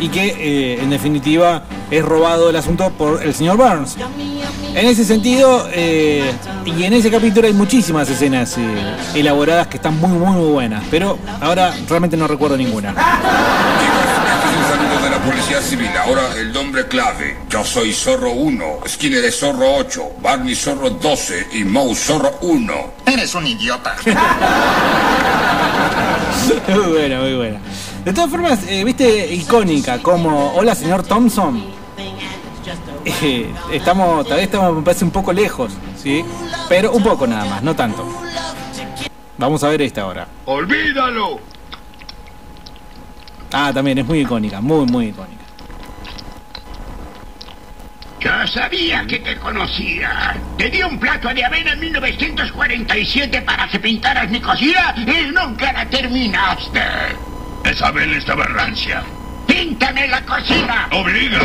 y 0.00 0.08
que 0.08 0.26
eh, 0.26 0.82
en 0.82 0.90
definitiva 0.90 1.62
es 1.90 2.04
robado 2.04 2.50
el 2.50 2.56
asunto 2.56 2.90
por 2.90 3.22
el 3.22 3.34
señor 3.34 3.56
Burns. 3.56 3.96
En 4.74 4.86
ese 4.86 5.04
sentido, 5.04 5.68
eh, 5.72 6.32
y 6.64 6.82
en 6.84 6.92
ese 6.94 7.10
capítulo 7.10 7.46
hay 7.46 7.52
muchísimas 7.52 8.08
escenas 8.08 8.58
eh, 8.58 8.96
elaboradas 9.14 9.68
que 9.68 9.76
están 9.76 9.98
muy, 10.00 10.10
muy, 10.10 10.32
muy 10.32 10.50
buenas, 10.50 10.82
pero 10.90 11.18
ahora 11.40 11.74
realmente 11.88 12.16
no 12.16 12.26
recuerdo 12.26 12.56
ninguna. 12.56 12.90
Un 12.90 12.96
saludo 14.68 15.04
de 15.04 15.10
la 15.10 15.18
Policía 15.18 15.60
Civil. 15.60 15.90
Ahora 16.04 16.22
el 16.36 16.52
nombre 16.52 16.88
clave. 16.88 17.36
Yo 17.48 17.64
soy 17.64 17.92
Zorro 17.92 18.32
1, 18.32 18.64
Skinner 18.88 19.24
es 19.24 19.38
Zorro 19.38 19.76
8, 19.76 20.14
Barney 20.20 20.56
Zorro 20.56 20.90
12 20.90 21.48
y 21.52 21.64
Moe 21.64 21.94
Zorro 21.94 22.38
1. 22.40 22.74
Eres 23.06 23.34
un 23.34 23.46
idiota. 23.46 23.94
Muy 26.68 26.92
buena, 26.92 27.20
muy 27.20 27.34
buena. 27.34 27.60
De 28.04 28.12
todas 28.12 28.30
formas, 28.30 28.66
eh, 28.68 28.84
viste, 28.84 29.34
icónica, 29.34 29.98
como 29.98 30.52
Hola 30.54 30.74
señor 30.74 31.02
Thompson. 31.02 31.62
Eh, 33.04 33.52
estamos, 33.72 34.26
tal 34.26 34.36
vez 34.36 34.46
estamos, 34.46 34.76
me 34.76 34.82
parece 34.82 35.04
un 35.04 35.10
poco 35.10 35.32
lejos, 35.32 35.72
¿sí? 35.96 36.24
Pero 36.68 36.92
un 36.92 37.02
poco 37.02 37.26
nada 37.26 37.44
más, 37.44 37.62
no 37.62 37.74
tanto. 37.74 38.06
Vamos 39.36 39.62
a 39.62 39.68
ver 39.68 39.82
esta 39.82 40.02
ahora. 40.02 40.26
¡Olvídalo! 40.46 41.38
Ah, 43.52 43.70
también 43.72 43.98
es 43.98 44.06
muy 44.06 44.20
icónica, 44.20 44.60
muy, 44.60 44.86
muy 44.86 45.06
icónica. 45.06 45.43
Yo 48.24 48.46
sabía 48.46 49.04
que 49.06 49.18
te 49.18 49.36
conocía. 49.36 50.34
Te 50.56 50.70
di 50.70 50.82
un 50.82 50.98
plato 50.98 51.28
de 51.28 51.44
avena 51.44 51.72
en 51.72 51.80
1947 51.80 53.42
para 53.42 53.68
que 53.68 53.78
pintaras 53.78 54.30
mi 54.30 54.40
cocina 54.40 54.94
y 54.96 55.30
nunca 55.30 55.70
la 55.74 55.84
terminaste. 55.90 56.80
Esa 57.64 57.88
avena 57.88 58.16
estaba 58.16 58.46
rancia. 58.46 59.02
¡Píntame 59.46 60.08
la 60.08 60.22
cocina! 60.22 60.88
Oblígame. 60.92 61.44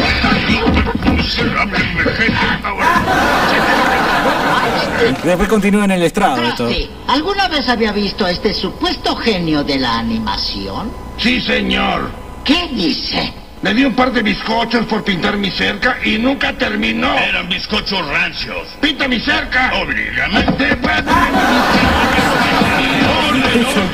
Después 5.26 5.50
continúa 5.50 5.84
en 5.84 5.92
el 5.92 6.04
estrado 6.04 6.42
esto. 6.44 6.70
¿Alguna 7.10 7.50
vez 7.50 7.68
había 7.68 7.92
visto 7.92 8.26
a 8.26 8.32
este 8.32 8.54
supuesto 8.54 9.18
genio 9.18 9.66
de 9.66 9.80
la 9.80 10.00
animación? 10.00 10.90
Sí, 11.18 11.42
señor. 11.42 12.10
¿Qué 12.46 12.70
dice? 12.72 13.34
Me 13.62 13.74
dio 13.74 13.90
un 13.90 13.96
par 13.96 14.14
de 14.14 14.22
bizcochos 14.22 14.86
por 14.86 15.04
pintar 15.04 15.36
mi 15.36 15.52
cerca 15.52 15.98
y 16.06 16.18
nunca 16.18 16.54
terminó. 16.54 17.14
Eran 17.18 17.50
bizcochos 17.50 18.08
rancios. 18.08 18.70
¡Pinta 18.80 19.06
mi 19.08 19.20
cerca! 19.20 19.74
Oblígame. 19.82 20.46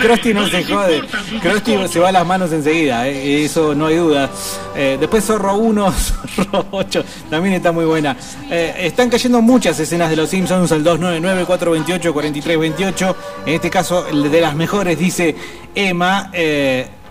Krusty 0.02 0.34
no 0.36 0.48
se 0.48 0.64
jode. 0.64 1.02
Krusty 1.42 1.88
se 1.88 2.00
va 2.00 2.10
a 2.10 2.12
las 2.12 2.28
manos 2.28 2.52
enseguida, 2.52 3.08
eh, 3.08 3.46
eso 3.46 3.74
no 3.74 3.88
hay 3.88 3.96
duda. 3.96 4.30
Eh, 4.76 4.98
después 5.00 5.26
Zorro 5.26 5.56
1, 5.56 5.92
Zorro 6.36 6.68
8, 6.70 7.04
también 7.32 7.56
está 7.56 7.72
muy 7.72 7.86
buena. 7.86 8.16
Eh, 8.52 8.76
están 8.82 9.10
cayendo 9.10 9.42
muchas 9.42 9.80
escenas 9.80 10.12
de 10.12 10.16
los 10.16 10.30
Simpsons 10.30 10.72
al 10.72 10.84
299-428-4328. 10.84 13.16
En 13.48 13.54
este 13.56 13.72
caso, 13.72 14.08
el 14.08 14.32
de 14.32 14.42
las 14.42 14.54
mejores, 14.54 15.00
dice 15.00 15.36
Emma. 15.74 16.30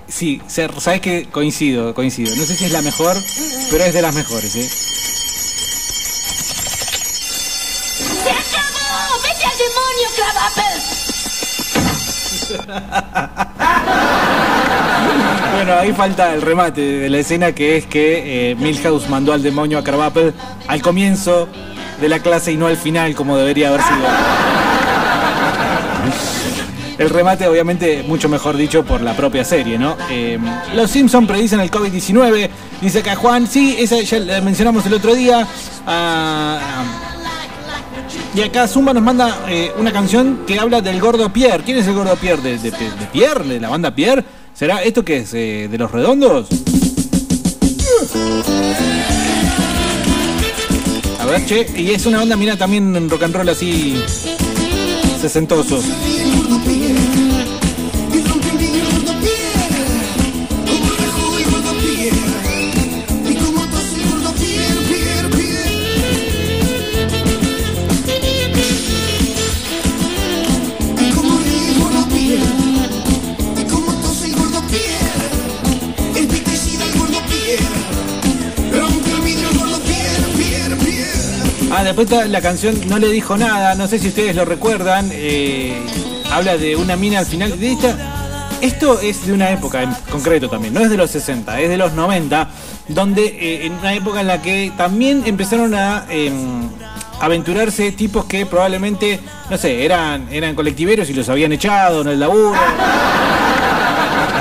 Sí, 0.09 0.41
sabes 0.47 1.01
que 1.01 1.29
coincido, 1.31 1.95
coincido. 1.95 2.35
No 2.37 2.45
sé 2.45 2.55
si 2.57 2.65
es 2.67 2.73
la 2.73 2.83
mejor, 2.83 3.17
pero 3.71 3.85
es 3.85 3.95
de 3.95 4.03
las 4.03 4.15
mejores. 4.15 4.55
¿eh? 4.57 4.69
¡Se 8.23 8.31
acabó! 8.31 9.21
¡Vete 9.23 9.45
al 9.45 9.59
demonio, 9.59 10.09
Clavapel! 10.17 10.81
Bueno, 15.55 15.81
ahí 15.81 15.93
falta 15.93 16.35
el 16.35 16.43
remate 16.43 16.81
de 16.81 17.09
la 17.09 17.19
escena 17.19 17.53
que 17.53 17.77
es 17.77 17.87
que 17.87 18.51
eh, 18.51 18.55
Milhouse 18.57 19.09
mandó 19.09 19.33
al 19.33 19.43
demonio 19.43 19.79
a 19.79 19.85
Carvapel 19.85 20.35
al 20.67 20.83
comienzo 20.83 21.49
de 22.01 22.09
la 22.09 22.19
clase 22.19 22.53
y 22.53 22.57
no 22.57 22.67
al 22.67 22.77
final 22.77 23.15
como 23.15 23.37
debería 23.37 23.69
haber 23.69 23.81
sido. 23.81 24.74
El 26.99 27.11
remate 27.11 27.47
obviamente 27.49 28.05
mucho 28.07 28.29
mejor 28.29 28.57
dicho 28.57 28.85
por 28.85 29.01
la 29.01 29.17
propia 29.17 29.45
serie, 29.45 29.79
¿no? 29.79 29.97
Eh, 30.11 30.39
los 30.75 30.91
Simpson 30.91 31.27
predicen 31.27 31.61
el 31.61 31.71
COVID-19, 31.71 32.49
dice 32.81 33.01
acá 33.01 33.17
Juan, 33.17 33.47
sí, 33.49 33.77
esa 33.79 34.01
ya 34.01 34.21
la 34.21 34.41
mencionamos 34.41 34.87
el 34.87 34.95
otro 34.95 35.15
día. 35.15 35.47
Ah, 35.87 36.85
y 38.35 38.43
acá 38.43 38.67
Zumba 38.67 38.93
nos 38.93 39.03
manda 39.03 39.45
eh, 39.49 39.73
una 39.79 39.93
canción 39.93 40.41
que 40.47 40.59
habla 40.59 40.81
del 40.81 41.01
gordo 41.01 41.33
Pierre. 41.33 41.63
¿Quién 41.65 41.79
es 41.79 41.87
el 41.87 41.95
gordo 41.95 42.17
Pierre? 42.17 42.59
¿De, 42.59 42.73
Pierre? 43.13 43.45
¿De 43.45 43.61
la 43.61 43.69
banda 43.69 43.95
Pierre? 43.95 44.25
¿Será 44.55 44.83
esto 44.83 45.05
que 45.05 45.19
es? 45.19 45.35
eh, 45.35 45.69
¿De 45.71 45.79
los 45.79 45.91
redondos? 45.91 46.49
A 51.21 51.27
ver, 51.27 51.47
che. 51.47 51.67
Y 51.77 51.91
es 51.91 52.07
una 52.07 52.19
banda, 52.19 52.37
mira, 52.37 52.57
también 52.57 53.09
rock 53.09 53.23
and 53.23 53.35
roll 53.35 53.49
así. 53.49 54.03
Sesentoso. 55.29 55.81
La 81.97 82.41
canción 82.41 82.75
No 82.89 82.99
le 82.99 83.09
dijo 83.09 83.37
nada, 83.37 83.77
no 83.77 83.87
sé 83.87 84.01
si 84.01 84.09
ustedes 84.09 84.35
lo 84.35 84.45
recuerdan. 84.45 85.11
eh, 85.13 85.81
habla 86.33 86.57
de 86.57 86.75
una 86.75 86.97
mina 86.97 87.21
al 87.21 87.27
final. 87.27 87.59
De 87.59 87.71
esta, 87.71 87.97
esto 88.61 89.01
es 89.01 89.25
de 89.27 89.33
una 89.33 89.51
época 89.51 89.81
en 89.83 89.93
concreto 90.11 90.49
también, 90.49 90.75
no 90.75 90.81
es 90.81 90.91
de 90.91 90.97
los 90.97 91.13
60, 91.13 91.61
es 91.61 91.69
de 91.69 91.77
los 91.77 91.93
90, 91.93 92.49
donde 92.89 93.25
eh, 93.25 93.67
en 93.67 93.75
una 93.75 93.95
época 93.95 94.21
en 94.21 94.27
la 94.27 94.43
que 94.43 94.73
también 94.77 95.23
empezaron 95.25 95.73
a 95.75 96.05
em, 96.11 96.69
aventurarse 97.21 97.93
tipos 97.93 98.25
que 98.25 98.45
probablemente, 98.45 99.21
no 99.49 99.57
sé, 99.57 99.85
eran, 99.85 100.27
eran 100.33 100.57
colectiveros 100.57 101.09
y 101.11 101.15
los 101.15 101.29
habían 101.29 101.53
echado 101.53 102.03
en 102.03 102.09
el 102.09 102.19
laburo. 102.19 102.55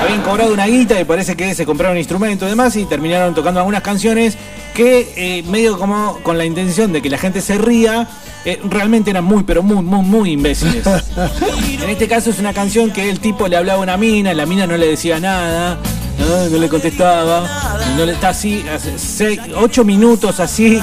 Habían 0.02 0.22
cobrado 0.22 0.52
una 0.52 0.66
guita 0.66 1.00
y 1.00 1.04
parece 1.04 1.34
que 1.34 1.54
se 1.54 1.64
compraron 1.64 1.96
instrumentos 1.96 2.46
y 2.46 2.50
demás 2.50 2.76
y 2.76 2.84
terminaron 2.84 3.34
tocando 3.34 3.60
algunas 3.60 3.80
canciones 3.80 4.36
que 4.74 5.12
eh, 5.16 5.42
medio 5.44 5.78
como 5.78 6.18
con 6.22 6.36
la 6.36 6.44
intención 6.44 6.92
de 6.92 7.00
que 7.00 7.08
la 7.08 7.16
gente 7.16 7.40
se 7.40 7.56
ría, 7.56 8.08
eh, 8.44 8.60
realmente 8.64 9.10
eran 9.10 9.24
muy, 9.24 9.44
pero 9.44 9.62
muy, 9.62 9.82
muy, 9.82 10.02
muy 10.02 10.30
imbéciles. 10.32 10.84
en 11.82 11.88
este 11.88 12.08
caso 12.08 12.30
es 12.30 12.38
una 12.40 12.52
canción 12.52 12.90
que 12.90 13.08
el 13.08 13.20
tipo 13.20 13.46
le 13.48 13.56
hablaba 13.56 13.78
a 13.78 13.82
una 13.82 13.96
mina, 13.96 14.34
la 14.34 14.46
mina 14.46 14.66
no 14.66 14.76
le 14.76 14.88
decía 14.88 15.20
nada, 15.20 15.78
no, 16.18 16.48
no 16.48 16.58
le 16.58 16.68
contestaba, 16.68 17.78
no 17.96 18.04
le 18.04 18.12
está 18.12 18.30
así, 18.30 18.64
hace 18.68 18.98
seis, 18.98 19.40
ocho 19.56 19.84
minutos 19.84 20.40
así, 20.40 20.80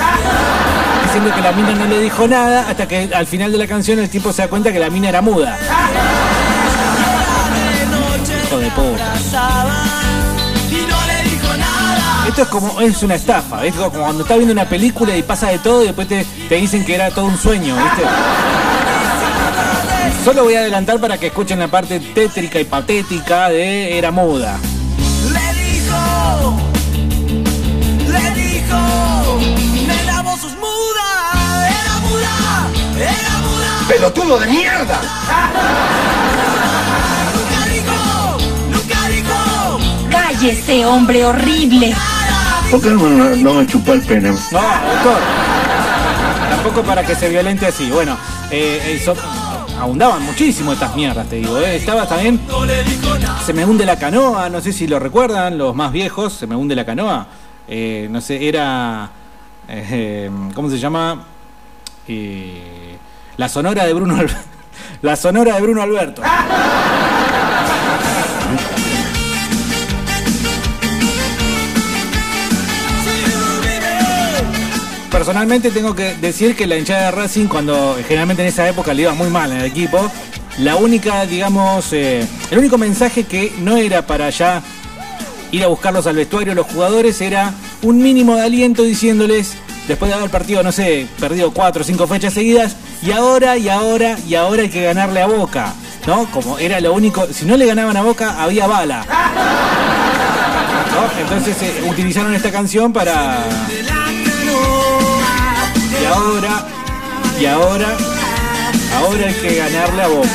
diciendo 1.03 1.35
que 1.35 1.41
la 1.41 1.51
mina 1.51 1.75
no 1.75 1.85
le 1.85 1.99
dijo 1.99 2.27
nada, 2.27 2.69
hasta 2.69 2.87
que 2.87 3.09
al 3.13 3.27
final 3.27 3.51
de 3.51 3.57
la 3.57 3.67
canción 3.67 3.99
el 3.99 4.09
tipo 4.09 4.31
se 4.31 4.43
da 4.43 4.47
cuenta 4.47 4.71
que 4.71 4.79
la 4.79 4.89
mina 4.89 5.09
era 5.09 5.21
muda. 5.21 5.59
Esto 12.31 12.43
es 12.43 12.47
como 12.47 12.79
es 12.79 13.03
una 13.03 13.15
estafa, 13.15 13.65
es 13.65 13.75
como 13.75 13.89
cuando 13.89 14.23
estás 14.23 14.37
viendo 14.37 14.53
una 14.53 14.63
película 14.63 15.13
y 15.17 15.21
pasa 15.21 15.49
de 15.49 15.59
todo 15.59 15.83
y 15.83 15.87
después 15.87 16.07
te, 16.07 16.25
te 16.47 16.55
dicen 16.55 16.85
que 16.85 16.95
era 16.95 17.11
todo 17.11 17.25
un 17.25 17.37
sueño, 17.37 17.75
¿viste? 17.75 18.03
Solo 20.23 20.45
voy 20.45 20.55
a 20.55 20.59
adelantar 20.59 20.97
para 21.01 21.17
que 21.17 21.27
escuchen 21.27 21.59
la 21.59 21.67
parte 21.67 21.99
tétrica 21.99 22.57
y 22.57 22.63
patética 22.63 23.49
de 23.49 23.97
Era 23.97 24.11
Muda. 24.11 24.57
Le 25.29 25.61
dijo, 25.61 26.57
le 28.07 28.41
dijo, 28.41 28.77
me 29.85 30.21
voz 30.23 30.45
es 30.45 30.55
muda, 30.55 31.67
era 31.67 31.99
muda, 31.99 32.69
era 32.95 33.39
muda. 33.41 33.87
¡Pelotudo 33.89 34.39
de 34.39 34.47
mierda! 34.47 35.01
Nunca 37.35 37.65
dijo, 37.73 38.37
nunca 38.69 39.07
dijo. 39.09 39.79
Cállese, 40.09 40.85
hombre 40.85 41.25
horrible. 41.25 41.93
¿Por 42.71 42.81
qué 42.81 42.89
no, 42.89 43.53
me- 43.53 43.67
chupó 43.67 43.93
el 43.93 44.01
pene? 44.01 44.29
No, 44.29 44.35
doctor. 44.35 45.19
Tampoco 46.49 46.83
para 46.83 47.05
que 47.05 47.15
se 47.15 47.29
violente 47.29 47.65
así. 47.67 47.89
Bueno, 47.91 48.17
eh, 48.49 48.97
eso- 49.01 49.15
abundaban 49.79 50.21
muchísimo 50.23 50.71
estas 50.73 50.95
mierdas, 50.95 51.27
te 51.27 51.37
digo. 51.37 51.57
eh. 51.59 51.75
Estaba 51.75 52.07
también. 52.07 52.39
Se 53.45 53.53
me 53.53 53.65
hunde 53.65 53.85
la 53.85 53.97
canoa, 53.97 54.49
no 54.49 54.61
sé 54.61 54.71
si 54.71 54.87
lo 54.87 54.99
recuerdan, 54.99 55.57
los 55.57 55.75
más 55.75 55.91
viejos. 55.91 56.33
Se 56.33 56.47
me 56.47 56.55
hunde 56.55 56.75
la 56.75 56.85
canoa. 56.85 57.27
Eh, 57.67 58.07
no 58.09 58.21
sé, 58.21 58.47
era. 58.47 59.09
eh, 59.67 60.29
¿Cómo 60.55 60.69
se 60.69 60.77
llama? 60.79 61.23
Eh, 62.07 62.97
la 63.37 63.49
sonora 63.49 63.85
de 63.85 63.93
Bruno 63.93 64.15
Al- 64.17 64.27
La 65.01 65.15
sonora 65.15 65.55
de 65.55 65.61
Bruno 65.61 65.81
Alberto. 65.81 66.21
Personalmente 75.21 75.69
tengo 75.69 75.93
que 75.93 76.15
decir 76.15 76.55
que 76.55 76.65
la 76.65 76.79
hinchada 76.79 77.05
de 77.05 77.11
Racing, 77.11 77.45
cuando 77.45 77.95
generalmente 78.07 78.41
en 78.41 78.47
esa 78.47 78.67
época 78.67 78.91
le 78.91 79.03
iba 79.03 79.13
muy 79.13 79.29
mal 79.29 79.51
en 79.51 79.59
el 79.59 79.65
equipo, 79.65 80.11
la 80.57 80.77
única, 80.77 81.27
digamos, 81.27 81.93
eh, 81.93 82.25
el 82.49 82.57
único 82.57 82.79
mensaje 82.79 83.25
que 83.25 83.53
no 83.59 83.77
era 83.77 84.07
para 84.07 84.31
ya 84.31 84.63
ir 85.51 85.63
a 85.63 85.67
buscarlos 85.67 86.07
al 86.07 86.15
vestuario 86.15 86.55
los 86.55 86.65
jugadores 86.65 87.21
era 87.21 87.53
un 87.83 88.01
mínimo 88.01 88.35
de 88.35 88.41
aliento 88.41 88.81
diciéndoles, 88.81 89.53
después 89.87 90.09
de 90.09 90.17
haber 90.17 90.31
partido, 90.31 90.63
no 90.63 90.71
sé, 90.71 91.05
perdido 91.19 91.51
cuatro 91.51 91.83
o 91.83 91.85
cinco 91.85 92.07
fechas 92.07 92.33
seguidas, 92.33 92.75
y 93.03 93.11
ahora, 93.11 93.59
y 93.59 93.69
ahora, 93.69 94.17
y 94.27 94.33
ahora 94.33 94.63
hay 94.63 94.69
que 94.69 94.81
ganarle 94.81 95.21
a 95.21 95.27
Boca. 95.27 95.71
¿No? 96.07 96.25
Como 96.31 96.57
era 96.57 96.79
lo 96.79 96.93
único, 96.93 97.27
si 97.31 97.45
no 97.45 97.57
le 97.57 97.67
ganaban 97.67 97.95
a 97.95 98.01
Boca, 98.01 98.41
había 98.41 98.65
bala. 98.65 99.05
Entonces 101.21 101.61
eh, 101.61 101.83
utilizaron 101.87 102.33
esta 102.33 102.51
canción 102.51 102.91
para. 102.91 103.45
Y 106.01 106.05
ahora, 106.05 106.65
y 107.39 107.45
ahora, 107.45 107.97
ahora 108.97 109.27
hay 109.27 109.33
que 109.35 109.55
ganarle 109.55 110.01
a 110.01 110.07
Boca. 110.07 110.29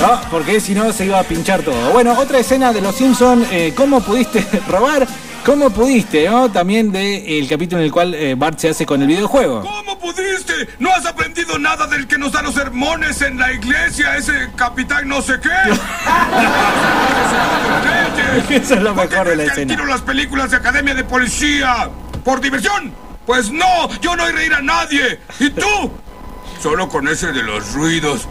No, 0.00 0.20
porque 0.30 0.60
si 0.60 0.72
no 0.72 0.92
se 0.92 1.06
iba 1.06 1.18
a 1.18 1.24
pinchar 1.24 1.62
todo. 1.62 1.92
Bueno, 1.92 2.18
otra 2.18 2.38
escena 2.38 2.72
de 2.72 2.80
Los 2.80 2.94
Simpson, 2.94 3.44
eh, 3.50 3.74
¿cómo 3.76 4.00
pudiste 4.00 4.46
robar? 4.68 5.06
¿Cómo 5.44 5.70
pudiste? 5.70 6.28
¿no? 6.28 6.50
También 6.50 6.92
del 6.92 7.48
capítulo 7.48 7.80
en 7.80 7.86
el 7.86 7.92
cual 7.92 8.14
eh, 8.14 8.34
Bart 8.34 8.58
se 8.58 8.68
hace 8.68 8.86
con 8.86 9.02
el 9.02 9.08
videojuego. 9.08 9.62
¿Cómo 9.62 9.89
pudiste? 10.00 10.68
¿No 10.78 10.92
has 10.92 11.06
aprendido 11.06 11.58
nada 11.58 11.86
del 11.86 12.06
que 12.06 12.18
nos 12.18 12.32
da 12.32 12.42
los 12.42 12.54
sermones 12.54 13.22
en 13.22 13.38
la 13.38 13.52
iglesia, 13.52 14.16
ese 14.16 14.50
capitán 14.56 15.08
no 15.08 15.22
sé 15.22 15.40
qué? 15.40 15.48
Eso 18.56 18.74
es 18.74 18.82
lo 18.82 18.94
mejor 18.94 19.28
de 19.28 19.36
la 19.36 19.44
escena. 19.44 19.74
Tiro 19.74 19.86
las 19.86 20.02
películas 20.02 20.50
de 20.50 20.56
Academia 20.56 20.94
de 20.94 21.04
Policía. 21.04 21.90
¿Por 22.24 22.40
diversión? 22.40 22.92
Pues 23.26 23.50
no, 23.50 23.88
yo 24.00 24.16
no 24.16 24.28
iré 24.28 24.40
a 24.40 24.44
ir 24.44 24.54
a 24.54 24.62
nadie. 24.62 25.20
¿Y 25.38 25.50
tú? 25.50 25.90
Solo 26.60 26.88
con 26.88 27.06
ese 27.08 27.32
de 27.32 27.42
los 27.42 27.72
ruidos. 27.72 28.28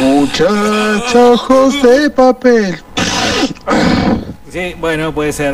Muchachos 0.00 1.82
de 1.82 2.10
papel. 2.10 2.82
Sí, 4.54 4.72
bueno, 4.78 5.12
puede 5.12 5.32
ser. 5.32 5.52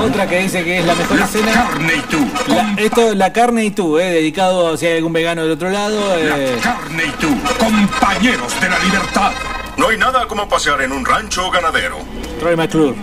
Otra 0.00 0.28
que 0.28 0.38
dice 0.42 0.62
que 0.62 0.78
es 0.78 0.86
la 0.86 0.94
mejor 0.94 1.18
escena. 1.20 1.52
Carne 1.52 1.92
y 1.96 2.00
tú. 2.02 2.28
La- 2.46 2.74
esto, 2.76 3.14
la 3.16 3.32
carne 3.32 3.64
y 3.64 3.70
tú, 3.72 3.98
eh, 3.98 4.04
dedicado 4.12 4.76
si 4.76 4.86
hay 4.86 4.98
algún 4.98 5.12
vegano 5.12 5.42
del 5.42 5.50
otro 5.50 5.70
lado. 5.70 5.98
eh, 6.16 6.56
Carne 6.62 7.06
y 7.06 7.10
tú, 7.20 7.36
compañeros 7.58 8.60
de 8.60 8.68
la 8.70 8.78
libertad. 8.78 9.32
No 9.76 9.88
hay 9.88 9.98
nada 9.98 10.28
como 10.28 10.48
pasear 10.48 10.80
en 10.82 10.92
un 10.92 11.04
rancho 11.04 11.50
ganadero. 11.50 11.98
Troy 12.38 12.54
McClure. 12.54 12.94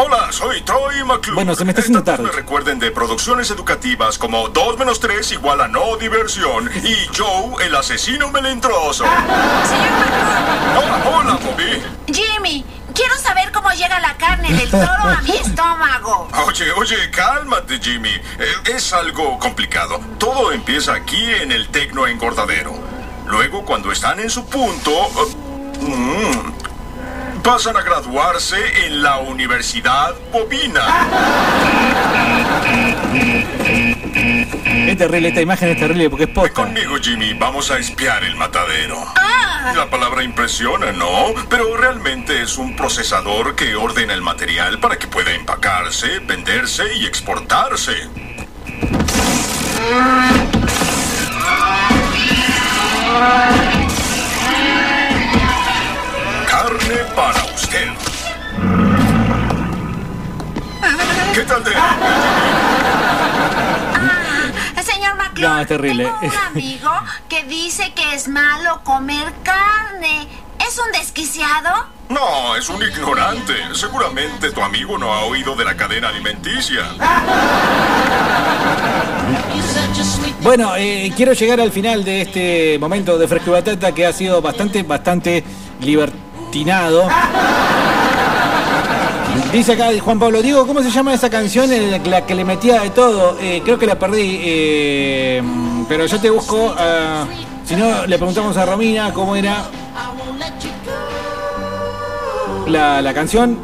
Hola, 0.00 0.30
soy 0.30 0.60
Troy 0.60 1.02
McClure. 1.02 1.34
Bueno, 1.34 1.56
se 1.56 1.64
me 1.64 1.72
está 1.72 1.80
haciendo 1.80 2.04
tarde. 2.04 2.22
Me 2.22 2.30
recuerden 2.30 2.78
de 2.78 2.92
producciones 2.92 3.50
educativas 3.50 4.16
como 4.16 4.48
2 4.48 4.78
menos 4.78 5.00
3 5.00 5.32
igual 5.32 5.60
a 5.60 5.66
no 5.66 5.96
diversión 5.96 6.70
y 6.84 6.94
Joe, 7.16 7.66
el 7.66 7.74
asesino 7.74 8.30
melindroso. 8.30 9.04
Hola, 10.76 11.02
hola, 11.04 11.38
Bobby. 11.42 11.82
Jimmy, 12.14 12.64
quiero 12.94 13.16
saber 13.16 13.50
cómo 13.50 13.70
llega 13.70 13.98
la 13.98 14.16
carne 14.16 14.52
del 14.52 14.70
toro 14.70 14.86
a 14.86 15.20
mi 15.22 15.32
estómago. 15.32 16.28
Oye, 16.46 16.70
oye, 16.70 17.10
cálmate, 17.10 17.80
Jimmy. 17.80 18.10
Eh, 18.10 18.54
es 18.66 18.92
algo 18.92 19.36
complicado. 19.40 19.98
Todo 20.18 20.52
empieza 20.52 20.94
aquí 20.94 21.24
en 21.24 21.50
el 21.50 21.70
tecno 21.70 22.06
engordadero. 22.06 22.72
Luego, 23.26 23.64
cuando 23.64 23.90
están 23.90 24.20
en 24.20 24.30
su 24.30 24.46
punto, 24.46 24.92
eh, 24.92 25.80
mm, 25.80 26.67
pasan 27.48 27.78
a 27.78 27.82
graduarse 27.82 28.58
en 28.84 29.02
la 29.02 29.20
Universidad 29.20 30.14
Bobina. 30.30 30.82
Es 34.86 34.98
terrible, 34.98 35.28
esta 35.28 35.40
imagen 35.40 35.70
es 35.70 35.78
terrible 35.78 36.10
porque 36.10 36.24
es 36.24 36.30
posta. 36.30 36.52
Conmigo, 36.52 36.96
Jimmy, 37.00 37.32
vamos 37.32 37.70
a 37.70 37.78
espiar 37.78 38.22
el 38.22 38.36
matadero. 38.36 39.02
La 39.74 39.88
palabra 39.88 40.22
impresiona, 40.22 40.92
¿no? 40.92 41.32
Pero 41.48 41.74
realmente 41.74 42.42
es 42.42 42.58
un 42.58 42.76
procesador 42.76 43.56
que 43.56 43.74
ordena 43.76 44.12
el 44.12 44.20
material 44.20 44.78
para 44.78 44.98
que 44.98 45.06
pueda 45.06 45.32
empacarse, 45.32 46.18
venderse 46.18 46.96
y 46.96 47.06
exportarse. 47.06 47.94
Carne 56.58 56.96
para 57.14 57.44
usted. 57.54 57.86
¿Qué 61.32 61.42
tal 61.42 61.62
de... 61.62 61.70
Señor 64.82 65.14
McClure, 65.16 65.48
No, 65.48 65.60
es 65.60 65.68
terrible. 65.68 66.04
tengo 66.04 66.18
un 66.20 66.36
amigo 66.48 66.90
que 67.28 67.44
dice 67.44 67.92
que 67.94 68.12
es 68.12 68.26
malo 68.26 68.80
comer 68.82 69.32
carne. 69.44 70.26
¿Es 70.58 70.80
un 70.84 70.90
desquiciado? 70.90 71.86
No, 72.08 72.56
es 72.56 72.68
un 72.68 72.82
ignorante. 72.82 73.54
Seguramente 73.74 74.50
tu 74.50 74.60
amigo 74.60 74.98
no 74.98 75.14
ha 75.14 75.20
oído 75.26 75.54
de 75.54 75.64
la 75.64 75.76
cadena 75.76 76.08
alimenticia. 76.08 76.82
Bueno, 80.42 80.74
eh, 80.76 81.12
quiero 81.14 81.34
llegar 81.34 81.60
al 81.60 81.70
final 81.70 82.02
de 82.02 82.22
este 82.22 82.78
momento 82.80 83.16
de 83.16 83.28
Fresco 83.28 83.50
y 83.50 83.52
Batata 83.52 83.92
que 83.92 84.06
ha 84.06 84.12
sido 84.12 84.42
bastante, 84.42 84.82
bastante 84.82 85.44
Dice 89.52 89.72
acá 89.72 89.88
Juan 90.00 90.18
Pablo, 90.18 90.42
Diego, 90.42 90.66
¿cómo 90.66 90.82
se 90.82 90.90
llama 90.90 91.14
esa 91.14 91.30
canción 91.30 91.72
en 91.72 91.90
la, 91.90 91.98
la 91.98 92.26
que 92.26 92.34
le 92.34 92.44
metía 92.44 92.82
de 92.82 92.90
todo? 92.90 93.36
Eh, 93.40 93.62
creo 93.64 93.78
que 93.78 93.86
la 93.86 93.98
perdí, 93.98 94.40
eh, 94.42 95.42
pero 95.88 96.06
yo 96.06 96.20
te 96.20 96.28
busco. 96.30 96.74
ah, 96.76 97.24
si 97.64 97.76
no, 97.76 98.06
le 98.06 98.16
preguntamos 98.16 98.56
a 98.56 98.64
Romina 98.66 99.12
cómo 99.12 99.36
era 99.36 99.64
la, 102.66 103.00
la 103.02 103.14
canción. 103.14 103.58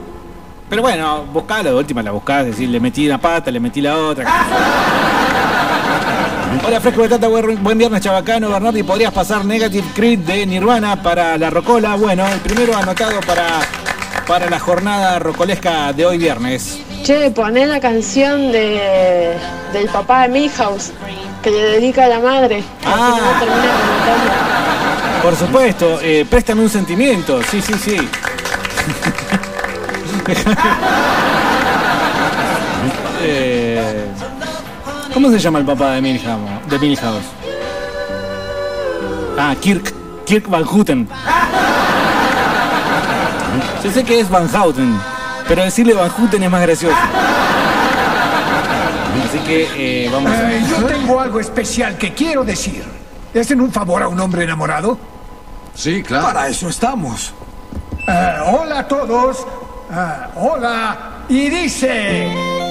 Pero 0.69 0.83
bueno, 0.83 1.25
buscala, 1.33 1.71
de 1.71 1.75
última 1.77 2.03
la 2.03 2.11
buscás, 2.11 2.41
es 2.41 2.53
decir, 2.53 2.69
le 2.69 2.81
metí 2.81 3.07
una 3.07 3.21
pata, 3.21 3.51
le 3.51 3.61
metí 3.61 3.81
la 3.81 3.97
otra. 3.97 4.25
Hola 6.67 6.81
Fresco 6.81 7.03
Batata, 7.03 7.29
buen 7.29 7.63
buen 7.63 7.77
viernes 7.77 8.01
chabacano, 8.01 8.49
Bernardi, 8.49 8.83
¿podrías 8.83 9.13
pasar 9.13 9.45
Negative 9.45 9.87
Creed 9.95 10.21
de 10.21 10.47
Nirvana 10.47 11.03
para 11.03 11.37
la 11.37 11.51
Rocola? 11.51 11.95
Bueno, 11.95 12.27
el 12.27 12.41
primero 12.41 12.75
anotado 12.75 13.21
para, 13.21 13.61
para 14.27 14.49
la 14.49 14.59
jornada 14.59 15.19
rocolesca 15.19 15.93
de 15.93 16.07
hoy 16.07 16.17
viernes. 16.17 16.81
Che, 17.05 17.31
poné 17.33 17.67
la 17.67 17.81
canción 17.81 18.51
de, 18.51 19.37
del 19.75 19.89
papá 19.89 20.23
de 20.23 20.29
Milhouse 20.31 20.93
que 21.43 21.51
le 21.51 21.63
dedica 21.65 22.07
a 22.07 22.09
la 22.09 22.21
madre. 22.21 22.65
Ah. 22.87 23.19
Por 25.23 25.37
supuesto, 25.37 26.01
eh, 26.03 26.25
préstame 26.29 26.63
un 26.63 26.71
sentimiento, 26.71 27.43
sí, 27.43 27.61
sí, 27.61 27.75
sí. 27.75 27.97
¿Cómo 35.15 35.31
se 35.31 35.39
llama 35.39 35.61
el 35.61 35.65
papá 35.65 35.93
de 35.93 36.03
Milhouse? 36.03 36.69
De 36.69 36.79
Milhouse? 36.79 37.25
Ah, 39.39 39.55
Kirk. 39.61 39.95
Kirk 40.27 40.49
Van 40.49 40.65
Houten. 40.65 41.09
Yo 43.85 43.93
sé 43.93 44.03
que 44.03 44.19
es 44.21 44.29
Van 44.29 44.49
Houten, 44.49 44.99
pero 45.47 45.63
decirle 45.63 45.95
Van 45.95 46.09
Houten 46.09 46.43
es 46.43 46.51
más 46.51 46.63
gracioso. 46.63 46.97
Así 49.29 49.39
que 49.41 50.07
eh, 50.07 50.11
vamos 50.11 50.33
a 50.33 50.53
Eh, 50.53 50.65
yo 50.69 50.85
tengo 50.87 51.21
algo 51.21 51.39
especial 51.39 51.97
que 51.97 52.13
quiero 52.13 52.43
decir. 52.43 52.83
¿Le 53.33 53.41
hacen 53.41 53.61
un 53.61 53.71
favor 53.71 54.03
a 54.03 54.09
un 54.09 54.19
hombre 54.19 54.43
enamorado? 54.45 54.99
Sí, 55.75 56.03
claro. 56.03 56.27
Para 56.27 56.49
eso 56.49 56.69
estamos. 56.69 57.33
Eh, 58.09 58.39
hola 58.47 58.81
a 58.81 58.89
todos. 58.89 59.47
Eh, 59.93 60.27
hola. 60.37 60.99
Y 61.29 61.51
dice... 61.51 62.64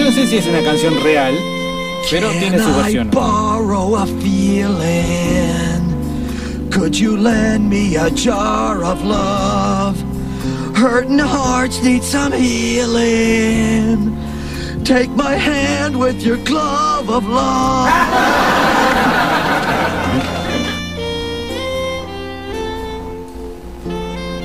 Yo 0.00 0.06
no 0.06 0.12
sé 0.12 0.26
si 0.26 0.38
es 0.38 0.46
una 0.46 0.62
canción 0.62 0.94
real, 1.04 1.34
pero 2.10 2.30
tiene 2.30 2.58
su 2.58 2.74
versión. 2.74 3.10
borrow 3.10 3.96
a 3.96 4.06
feeling? 4.06 4.70
Could 6.70 6.94
you 6.94 7.18
lend 7.18 7.68
me 7.68 7.96
a 7.98 8.08
jar 8.08 8.82
of 8.82 9.04
love? 9.04 10.02
Hurting 10.74 11.18
hearts 11.18 11.82
need 11.82 12.02
some 12.02 12.32
healing. 12.32 14.16
Take 14.84 15.10
my 15.10 15.34
hand 15.34 15.94
with 15.94 16.22
your 16.22 16.38
glove 16.44 17.10
of 17.10 17.28
love. 17.28 17.90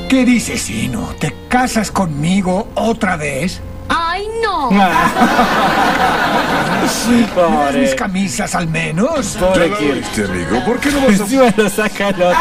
¿Qué 0.10 0.26
dices, 0.26 0.64
Sino? 0.64 1.15
¿Te 1.18 1.34
casas 1.48 1.91
conmigo 1.91 2.68
otra 2.76 3.15
vez? 3.15 3.61
¡Ay, 4.36 4.41
no! 4.41 4.70
Pobre. 7.36 7.82
Mis 7.82 7.95
camisas 7.95 8.56
al 8.56 8.68
menos. 8.68 9.38
Pobre 9.40 9.72
Kirk. 9.72 10.30
amigo. 10.30 10.66
¿Por 10.66 10.80
qué 10.80 10.91
no 10.91 11.02
vas 11.02 11.20
a 11.20 11.24
Encima 11.24 11.53
lo 11.56 11.70
saca 11.70 12.10
el 12.10 12.22
otro. 12.22 12.40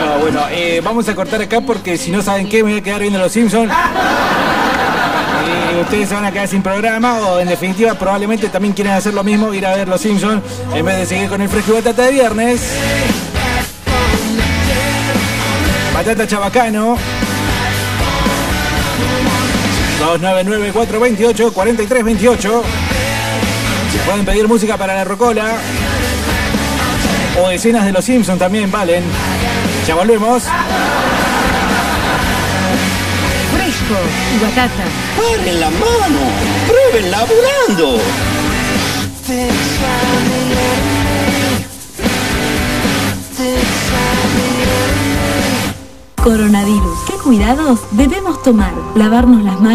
No, 0.00 0.18
bueno, 0.20 0.40
eh, 0.50 0.80
vamos 0.82 1.08
a 1.08 1.14
cortar 1.14 1.42
acá 1.42 1.60
porque 1.60 1.96
si 1.96 2.10
no 2.10 2.22
saben 2.22 2.48
qué, 2.48 2.62
me 2.62 2.70
voy 2.70 2.80
a 2.80 2.82
quedar 2.82 3.00
viendo 3.00 3.18
Los 3.18 3.32
Simpsons. 3.32 3.72
Y 5.76 5.80
ustedes 5.80 6.08
se 6.08 6.14
van 6.14 6.24
a 6.24 6.32
quedar 6.32 6.48
sin 6.48 6.62
programa 6.62 7.20
o 7.20 7.40
en 7.40 7.48
definitiva 7.48 7.94
probablemente 7.94 8.48
también 8.48 8.74
quieren 8.74 8.94
hacer 8.94 9.14
lo 9.14 9.24
mismo, 9.24 9.52
ir 9.54 9.66
a 9.66 9.76
ver 9.76 9.88
Los 9.88 10.00
Simpsons 10.00 10.42
en 10.74 10.84
vez 10.84 10.96
de 10.98 11.06
seguir 11.06 11.28
con 11.28 11.40
el 11.40 11.48
fresco 11.48 11.72
y 11.72 11.74
batata 11.76 12.02
de 12.02 12.12
viernes. 12.12 12.60
Batata 15.94 16.26
Chabacano. 16.26 16.96
299-428-4328. 20.16 22.62
Pueden 24.06 24.24
pedir 24.24 24.48
música 24.48 24.78
para 24.78 24.94
la 24.94 25.04
Rocola. 25.04 25.58
O 27.42 27.50
escenas 27.50 27.84
de 27.84 27.92
los 27.92 28.04
Simpsons 28.04 28.38
también 28.38 28.70
valen. 28.70 29.02
Ya 29.86 29.94
volvemos. 29.94 30.42
Fresco 33.52 33.96
y 34.34 34.38
batata. 34.42 34.84
¡Paren 35.16 35.60
la 35.60 35.70
mano! 35.70 36.20
¡Prueben 36.66 37.10
laburando! 37.10 38.00
Coronavirus. 46.24 46.98
¿Qué 47.06 47.12
cuidados 47.22 47.80
debemos 47.92 48.42
tomar? 48.42 48.72
Lavarnos 48.94 49.44
las 49.44 49.54
manos. 49.54 49.62